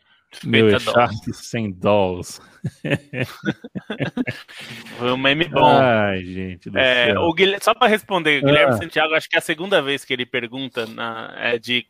Meu 0.43 0.69
echarpe, 0.69 1.34
100 1.34 1.71
dólares. 1.73 2.41
Foi 4.97 5.11
um 5.11 5.17
meme 5.17 5.45
bom. 5.45 5.65
Ai, 5.65 6.23
gente. 6.23 6.69
É, 6.75 7.17
o 7.17 7.34
Guilherme, 7.34 7.63
só 7.63 7.73
para 7.73 7.88
responder, 7.88 8.41
o 8.41 8.45
Guilherme 8.45 8.73
ah. 8.73 8.77
Santiago, 8.77 9.13
acho 9.13 9.29
que 9.29 9.36
é 9.36 9.39
a 9.39 9.41
segunda 9.41 9.81
vez 9.81 10.05
que 10.05 10.13
ele 10.13 10.25
pergunta 10.25 10.86
na, 10.86 11.34
é 11.38 11.57
de 11.57 11.86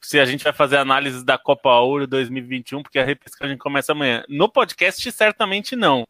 se 0.00 0.18
a 0.18 0.24
gente 0.24 0.44
vai 0.44 0.52
fazer 0.52 0.76
análise 0.76 1.24
da 1.24 1.36
Copa 1.36 1.78
Ouro 1.78 2.06
2021, 2.06 2.82
porque 2.82 2.98
a 2.98 3.04
repescagem 3.04 3.58
começa 3.58 3.92
amanhã. 3.92 4.24
No 4.28 4.48
podcast, 4.48 5.10
certamente 5.12 5.76
não. 5.76 6.06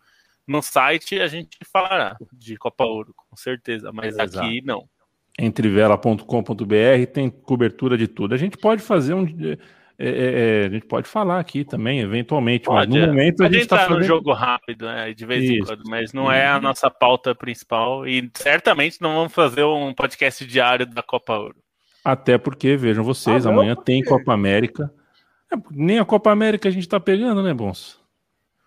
No 0.46 0.62
site 0.62 1.20
a 1.20 1.26
gente 1.26 1.58
falará 1.64 2.16
de 2.32 2.56
Copa 2.56 2.84
Ouro, 2.84 3.14
com 3.14 3.36
certeza, 3.36 3.92
mas 3.92 4.18
aqui 4.18 4.62
não. 4.62 4.88
Entrevela.com.br 5.38 7.06
tem 7.12 7.30
cobertura 7.30 7.96
de 7.96 8.08
tudo. 8.08 8.34
A 8.34 8.38
gente 8.38 8.56
pode 8.56 8.82
fazer 8.82 9.14
um 9.14 9.24
é, 10.02 10.08
é, 10.08 10.62
é, 10.62 10.66
a 10.66 10.70
gente 10.70 10.86
pode 10.86 11.06
falar 11.06 11.38
aqui 11.38 11.62
também, 11.62 12.00
eventualmente, 12.00 12.64
pode, 12.64 12.88
mas 12.88 13.00
no 13.00 13.06
momento 13.06 13.42
a, 13.42 13.46
a 13.46 13.52
gente 13.52 13.62
está 13.64 13.80
fazendo... 13.80 13.98
no 13.98 14.02
jogo 14.02 14.32
rápido, 14.32 14.86
né, 14.86 15.12
de 15.12 15.26
vez 15.26 15.44
Isso. 15.44 15.52
em 15.52 15.62
quando, 15.62 15.82
mas 15.90 16.14
não 16.14 16.32
é 16.32 16.46
a 16.46 16.58
nossa 16.58 16.90
pauta 16.90 17.34
principal 17.34 18.08
e 18.08 18.30
certamente 18.34 18.98
não 18.98 19.16
vamos 19.16 19.34
fazer 19.34 19.62
um 19.62 19.92
podcast 19.92 20.46
diário 20.46 20.86
da 20.86 21.02
Copa 21.02 21.36
Ouro. 21.36 21.56
Até 22.02 22.38
porque, 22.38 22.78
vejam 22.78 23.04
vocês, 23.04 23.44
ah, 23.44 23.50
amanhã 23.50 23.76
tem 23.76 24.02
Copa 24.02 24.32
América. 24.32 24.90
É, 25.52 25.56
nem 25.70 25.98
a 25.98 26.04
Copa 26.06 26.30
América 26.30 26.70
a 26.70 26.72
gente 26.72 26.84
está 26.84 26.98
pegando, 26.98 27.42
né, 27.42 27.52
Bons? 27.52 28.00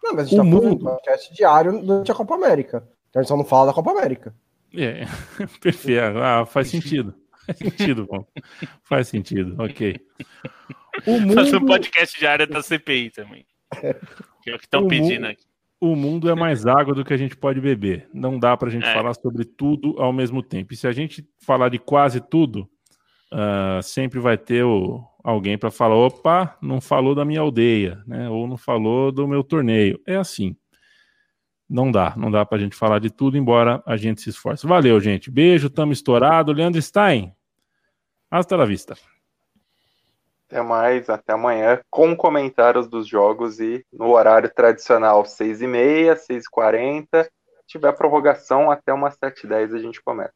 Não, 0.04 0.14
mas 0.14 0.28
a 0.28 0.30
gente 0.30 0.34
está 0.34 0.44
mundo... 0.44 0.62
fazendo 0.62 0.82
um 0.82 0.86
podcast 0.86 1.34
diário 1.34 1.82
durante 1.82 2.12
a 2.12 2.16
Copa 2.16 2.36
América. 2.36 2.88
Então 3.10 3.20
a 3.20 3.24
gente 3.24 3.30
só 3.30 3.38
não 3.38 3.44
fala 3.44 3.66
da 3.66 3.74
Copa 3.74 3.90
América. 3.90 4.36
É, 4.72 5.06
perfeito. 5.60 6.20
Ah, 6.20 6.46
faz 6.46 6.68
sentido. 6.68 7.16
Faz 7.48 7.58
sentido, 7.58 8.06
bom. 8.06 8.24
Faz 8.84 9.08
sentido, 9.08 9.56
ok. 9.58 10.00
O 11.08 11.20
mundo... 11.20 11.34
Fazer 11.34 11.58
um 11.58 11.66
podcast 11.66 12.20
de 12.20 12.28
área 12.28 12.46
da 12.46 12.62
CPI 12.62 13.10
também. 13.10 13.46
Que 14.44 14.52
é 14.52 14.56
o 14.56 14.60
que 14.60 14.66
estão 14.66 14.88
pedindo 14.88 15.26
aqui. 15.26 15.44
O 15.82 15.96
mundo 15.96 16.30
é 16.30 16.36
mais 16.36 16.66
água 16.66 16.94
do 16.94 17.04
que 17.04 17.14
a 17.14 17.18
gente 17.18 17.36
pode 17.36 17.60
beber. 17.60 18.08
Não 18.14 18.40
dá 18.40 18.56
para 18.56 18.70
a 18.70 18.72
gente 18.72 18.86
é. 18.86 18.94
falar 18.94 19.14
sobre 19.16 19.44
tudo 19.44 19.96
ao 20.02 20.14
mesmo 20.14 20.42
tempo. 20.42 20.74
E 20.74 20.78
se 20.78 20.88
a 20.88 20.92
gente 20.92 21.28
falar 21.42 21.70
de 21.70 21.78
quase 21.78 22.22
tudo, 22.22 22.70
uh, 23.34 23.82
sempre 23.82 24.20
vai 24.20 24.38
ter 24.38 24.64
o, 24.64 25.04
alguém 25.24 25.58
para 25.58 25.72
falar: 25.72 25.96
opa, 25.96 26.58
não 26.62 26.80
falou 26.80 27.14
da 27.14 27.26
minha 27.26 27.42
aldeia, 27.42 28.02
né? 28.08 28.30
ou 28.30 28.48
não 28.48 28.56
falou 28.56 29.12
do 29.12 29.28
meu 29.28 29.44
torneio. 29.44 30.00
É 30.08 30.16
assim. 30.16 30.56
Não 31.70 31.92
dá, 31.92 32.14
não 32.16 32.30
dá 32.30 32.46
para 32.46 32.60
a 32.60 32.62
gente 32.62 32.76
falar 32.76 33.00
de 33.00 33.10
tudo, 33.10 33.38
embora 33.38 33.82
a 33.86 33.98
gente 33.98 34.22
se 34.22 34.30
esforce. 34.30 34.68
Valeu, 34.68 35.00
gente. 35.02 35.32
Beijo, 35.32 35.70
tamo 35.70 35.92
estourado. 35.92 36.54
Leandro 36.54 36.82
Stein, 36.82 37.34
hasta 38.30 38.56
la 38.56 38.66
vista. 38.66 38.96
Até 40.54 40.62
mais, 40.62 41.10
até 41.10 41.34
amanhã, 41.34 41.82
com 41.90 42.16
comentários 42.16 42.88
dos 42.88 43.08
jogos 43.08 43.60
e 43.60 43.84
no 43.92 44.12
horário 44.12 44.54
tradicional, 44.54 45.24
6h30, 45.24 46.16
6h40. 46.30 47.24
Se 47.24 47.30
tiver 47.66 47.92
prorrogação, 47.94 48.70
até 48.70 48.94
umas 48.94 49.18
7h10 49.18 49.74
a 49.74 49.80
gente 49.80 50.00
começa. 50.00 50.32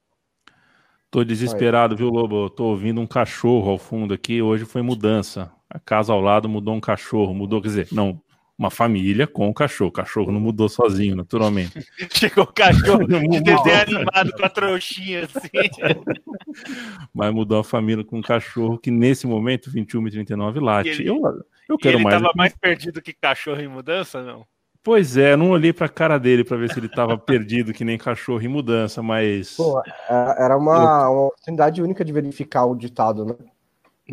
Tô 1.11 1.23
desesperado, 1.23 1.95
viu, 1.95 2.09
Lobo? 2.09 2.49
Tô 2.49 2.63
ouvindo 2.65 2.99
um 2.99 3.05
cachorro 3.05 3.69
ao 3.69 3.77
fundo 3.77 4.11
aqui. 4.11 4.41
Hoje 4.41 4.65
foi 4.65 4.81
mudança. 4.81 5.51
A 5.69 5.77
casa 5.77 6.11
ao 6.11 6.19
lado 6.19 6.49
mudou 6.49 6.73
um 6.73 6.81
cachorro. 6.81 7.35
Mudou, 7.35 7.61
quer 7.61 7.67
dizer, 7.67 7.87
não, 7.91 8.19
uma 8.57 8.71
família 8.71 9.27
com 9.27 9.47
o 9.47 9.53
cachorro. 9.53 9.89
O 9.89 9.93
cachorro 9.93 10.31
não 10.31 10.39
mudou 10.39 10.67
sozinho, 10.67 11.15
naturalmente. 11.15 11.85
Chegou 12.11 12.43
o 12.43 12.47
cachorro 12.47 13.05
de 13.05 13.41
desenho 13.41 13.81
animado 13.81 14.31
com 14.33 14.45
a 14.45 14.49
trouxinha 14.49 15.25
assim. 15.25 15.49
Mas 17.13 17.33
mudou 17.33 17.59
a 17.59 17.63
família 17.63 18.03
com 18.03 18.17
um 18.17 18.21
cachorro 18.21 18.77
que 18.77 18.89
nesse 18.89 19.27
momento, 19.27 19.69
21 19.69 20.07
e 20.07 20.11
39, 20.11 20.59
late. 20.59 20.89
Ele, 20.89 21.09
eu, 21.09 21.21
eu 21.69 21.77
quero 21.77 21.97
ele 21.97 22.03
mais. 22.03 22.15
Ele 22.15 22.23
tava 22.23 22.33
mais 22.35 22.53
perdido 22.55 23.01
que 23.01 23.13
cachorro 23.13 23.61
em 23.61 23.67
mudança, 23.67 24.23
não? 24.23 24.45
Pois 24.81 25.17
é, 25.17 25.35
não 25.35 25.49
olhei 25.49 25.73
pra 25.73 25.89
cara 25.89 26.17
dele 26.17 26.45
para 26.45 26.55
ver 26.55 26.71
se 26.71 26.79
ele 26.79 26.87
tava 26.87 27.17
perdido 27.17 27.73
que 27.73 27.83
nem 27.83 27.97
cachorro 27.97 28.41
em 28.41 28.47
mudança, 28.47 29.03
mas. 29.03 29.55
Pô, 29.55 29.81
é, 29.81 30.45
era 30.45 30.57
uma, 30.57 31.09
uma 31.09 31.27
oportunidade 31.27 31.81
única 31.81 32.05
de 32.05 32.13
verificar 32.13 32.65
o 32.65 32.73
ditado, 32.73 33.25
né? 33.25 33.35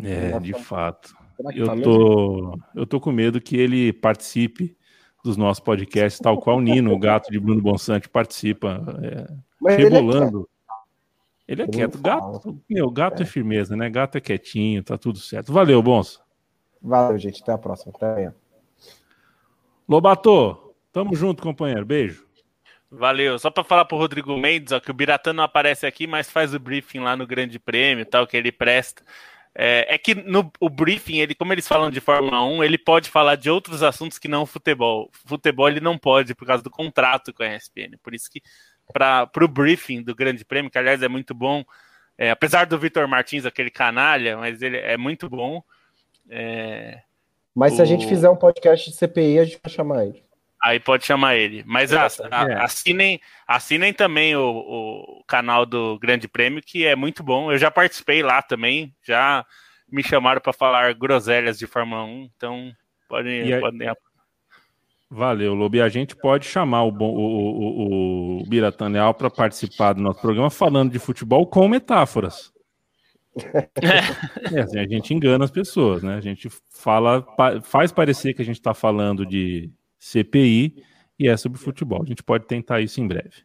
É, 0.03 0.37
de 0.39 0.53
fato. 0.53 1.15
Eu 1.53 1.65
tá 1.65 1.75
tô, 1.77 2.59
eu 2.75 2.85
tô 2.85 2.99
com 2.99 3.11
medo 3.11 3.41
que 3.41 3.57
ele 3.57 3.91
participe 3.91 4.75
dos 5.23 5.37
nossos 5.37 5.59
podcasts, 5.59 6.19
tal 6.19 6.39
qual 6.39 6.57
o 6.57 6.61
Nino, 6.61 6.93
o 6.93 6.99
gato 6.99 7.31
de 7.31 7.39
Bruno 7.39 7.61
Bonsante, 7.61 8.07
participa, 8.07 8.83
é, 9.01 9.75
rebolando. 9.75 10.47
Ele 11.47 11.63
é 11.63 11.67
quieto. 11.67 11.99
Gato, 11.99 12.61
meu, 12.69 12.89
gato 12.89 13.21
é. 13.21 13.23
é. 13.23 13.25
firmeza, 13.25 13.75
né? 13.75 13.89
Gato 13.89 14.17
é 14.17 14.21
quietinho, 14.21 14.83
tá 14.83 14.97
tudo 14.97 15.19
certo. 15.19 15.51
Valeu, 15.51 15.81
Bonso. 15.81 16.23
Valeu, 16.81 17.17
gente. 17.17 17.41
Até 17.41 17.51
a 17.51 17.57
próxima. 17.57 17.91
Até 17.95 18.11
amanhã. 18.11 18.35
Lobato, 19.87 20.75
tamo 20.91 21.15
junto, 21.15 21.43
companheiro. 21.43 21.85
Beijo. 21.85 22.25
Valeu. 22.89 23.37
Só 23.37 23.49
para 23.49 23.63
falar 23.63 23.85
pro 23.85 23.97
Rodrigo 23.97 24.35
Mendes, 24.37 24.71
ó, 24.71 24.79
que 24.79 24.89
o 24.89 24.93
Biratã 24.93 25.33
não 25.33 25.43
aparece 25.43 25.85
aqui, 25.85 26.07
mas 26.07 26.29
faz 26.29 26.53
o 26.53 26.59
briefing 26.59 26.99
lá 26.99 27.15
no 27.15 27.27
Grande 27.27 27.59
Prêmio, 27.59 28.05
tal, 28.05 28.25
que 28.25 28.37
ele 28.37 28.51
presta. 28.51 29.03
É, 29.57 29.95
é, 29.95 29.97
que 29.97 30.13
no 30.13 30.51
o 30.59 30.69
briefing, 30.69 31.19
ele, 31.19 31.33
como 31.33 31.53
eles 31.53 31.65
falam 31.65 31.89
de 31.89 32.01
Fórmula 32.01 32.43
1, 32.43 32.61
ele 32.61 32.77
pode 32.77 33.09
falar 33.09 33.35
de 33.35 33.49
outros 33.49 33.81
assuntos 33.81 34.19
que 34.19 34.27
não 34.27 34.45
futebol. 34.45 35.09
Futebol 35.25 35.69
ele 35.69 35.79
não 35.79 35.97
pode 35.97 36.35
por 36.35 36.45
causa 36.45 36.61
do 36.61 36.69
contrato 36.69 37.33
com 37.33 37.41
a 37.41 37.55
ESPN. 37.55 37.97
Por 38.03 38.13
isso 38.13 38.29
que 38.29 38.41
para 38.91 39.29
o 39.41 39.47
briefing 39.47 40.03
do 40.03 40.13
Grande 40.13 40.43
Prêmio, 40.43 40.69
que 40.69 40.77
aliás 40.77 41.01
é 41.01 41.07
muito 41.07 41.33
bom, 41.33 41.63
é, 42.17 42.29
apesar 42.31 42.65
do 42.65 42.77
Vitor 42.77 43.07
Martins, 43.07 43.45
aquele 43.45 43.71
canalha, 43.71 44.37
mas 44.37 44.61
ele 44.61 44.77
é 44.77 44.97
muito 44.97 45.29
bom. 45.29 45.63
É, 46.29 47.01
mas 47.55 47.73
o... 47.73 47.75
se 47.77 47.81
a 47.81 47.85
gente 47.85 48.05
fizer 48.07 48.29
um 48.29 48.35
podcast 48.35 48.89
de 48.89 48.95
CPI, 48.97 49.39
a 49.39 49.45
gente 49.45 49.59
vai 49.63 49.71
chamar 49.71 50.05
ele. 50.05 50.24
Aí 50.65 50.79
pode 50.79 51.05
chamar 51.05 51.35
ele. 51.35 51.63
Mas 51.63 51.91
é, 51.91 51.99
assinem, 52.59 53.21
assinem 53.47 53.93
também 53.93 54.35
o, 54.35 54.49
o, 54.49 55.23
canal 55.27 55.63
do 55.63 55.99
Grande 55.99 56.27
Prêmio, 56.27 56.59
que 56.59 56.83
é 56.83 56.95
muito 56.95 57.21
bom. 57.21 57.51
Eu 57.51 57.57
já 57.59 57.69
participei 57.69 58.23
lá 58.23 58.41
também, 58.41 58.91
já 59.03 59.45
me 59.87 60.01
chamaram 60.01 60.41
para 60.41 60.51
falar 60.51 60.91
groselhas 60.95 61.59
de 61.59 61.67
Fórmula 61.67 62.03
1, 62.05 62.29
então 62.35 62.71
podem. 63.07 63.59
podem... 63.59 63.93
Valeu, 65.07 65.53
Lobo. 65.53 65.75
E 65.75 65.81
a 65.83 65.87
gente 65.87 66.15
pode 66.15 66.47
chamar 66.47 66.81
o, 66.81 66.89
o, 66.89 67.03
o, 67.03 68.41
o 68.41 68.49
Biratan 68.49 68.87
Leal 68.87 69.13
para 69.13 69.29
participar 69.29 69.93
do 69.93 70.01
nosso 70.01 70.19
programa 70.19 70.49
falando 70.49 70.91
de 70.91 70.97
futebol 70.97 71.45
com 71.45 71.67
metáforas. 71.67 72.51
É, 74.55 74.61
assim, 74.61 74.79
a 74.79 74.87
gente 74.87 75.13
engana 75.13 75.43
as 75.43 75.51
pessoas, 75.51 76.01
né? 76.01 76.15
A 76.15 76.21
gente 76.21 76.47
fala, 76.71 77.25
faz 77.63 77.91
parecer 77.91 78.33
que 78.33 78.41
a 78.41 78.45
gente 78.45 78.55
está 78.57 78.73
falando 78.73 79.25
de 79.25 79.69
CPI 79.97 80.83
e 81.17 81.27
é 81.27 81.37
sobre 81.37 81.59
futebol. 81.59 82.03
A 82.03 82.05
gente 82.05 82.23
pode 82.23 82.45
tentar 82.45 82.81
isso 82.81 83.01
em 83.01 83.07
breve. 83.07 83.43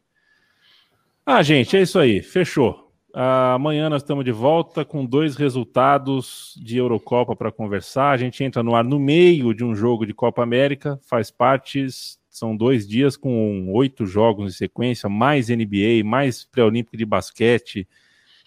Ah, 1.24 1.42
gente, 1.42 1.76
é 1.76 1.82
isso 1.82 1.98
aí. 1.98 2.22
Fechou. 2.22 2.90
Amanhã 3.12 3.90
nós 3.90 4.02
estamos 4.02 4.24
de 4.24 4.30
volta 4.30 4.84
com 4.84 5.04
dois 5.04 5.34
resultados 5.34 6.54
de 6.62 6.78
Eurocopa 6.78 7.34
para 7.34 7.50
conversar. 7.50 8.10
A 8.10 8.16
gente 8.16 8.42
entra 8.44 8.62
no 8.62 8.74
ar 8.74 8.84
no 8.84 9.00
meio 9.00 9.52
de 9.52 9.64
um 9.64 9.74
jogo 9.74 10.06
de 10.06 10.14
Copa 10.14 10.42
América, 10.42 10.98
faz 11.02 11.30
parte. 11.30 11.86
São 12.28 12.56
dois 12.56 12.86
dias 12.86 13.16
com 13.16 13.72
oito 13.72 14.06
jogos 14.06 14.54
em 14.54 14.56
sequência, 14.56 15.08
mais 15.08 15.48
NBA, 15.48 16.04
mais 16.04 16.44
pré-olímpico 16.44 16.96
de 16.96 17.04
basquete, 17.04 17.88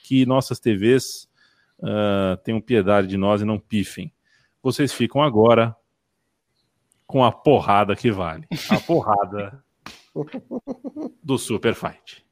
que 0.02 0.26
nossas 0.26 0.58
TVs 0.60 1.28
uh, 1.80 1.86
ah, 1.86 2.40
tenham 2.46 2.62
piedade 2.62 3.08
de 3.08 3.18
nós 3.18 3.42
e 3.42 3.46
não 3.46 3.60
pifem. 3.60 4.12
Vocês 4.62 4.94
ficam 4.94 5.22
agora 5.22 5.76
com 7.08 7.24
a 7.24 7.32
porrada 7.32 7.96
que 7.96 8.12
vale. 8.12 8.48
A 8.70 8.80
porrada 8.80 9.64
do 11.24 11.38
Super 11.38 11.76
Fight. 11.76 12.24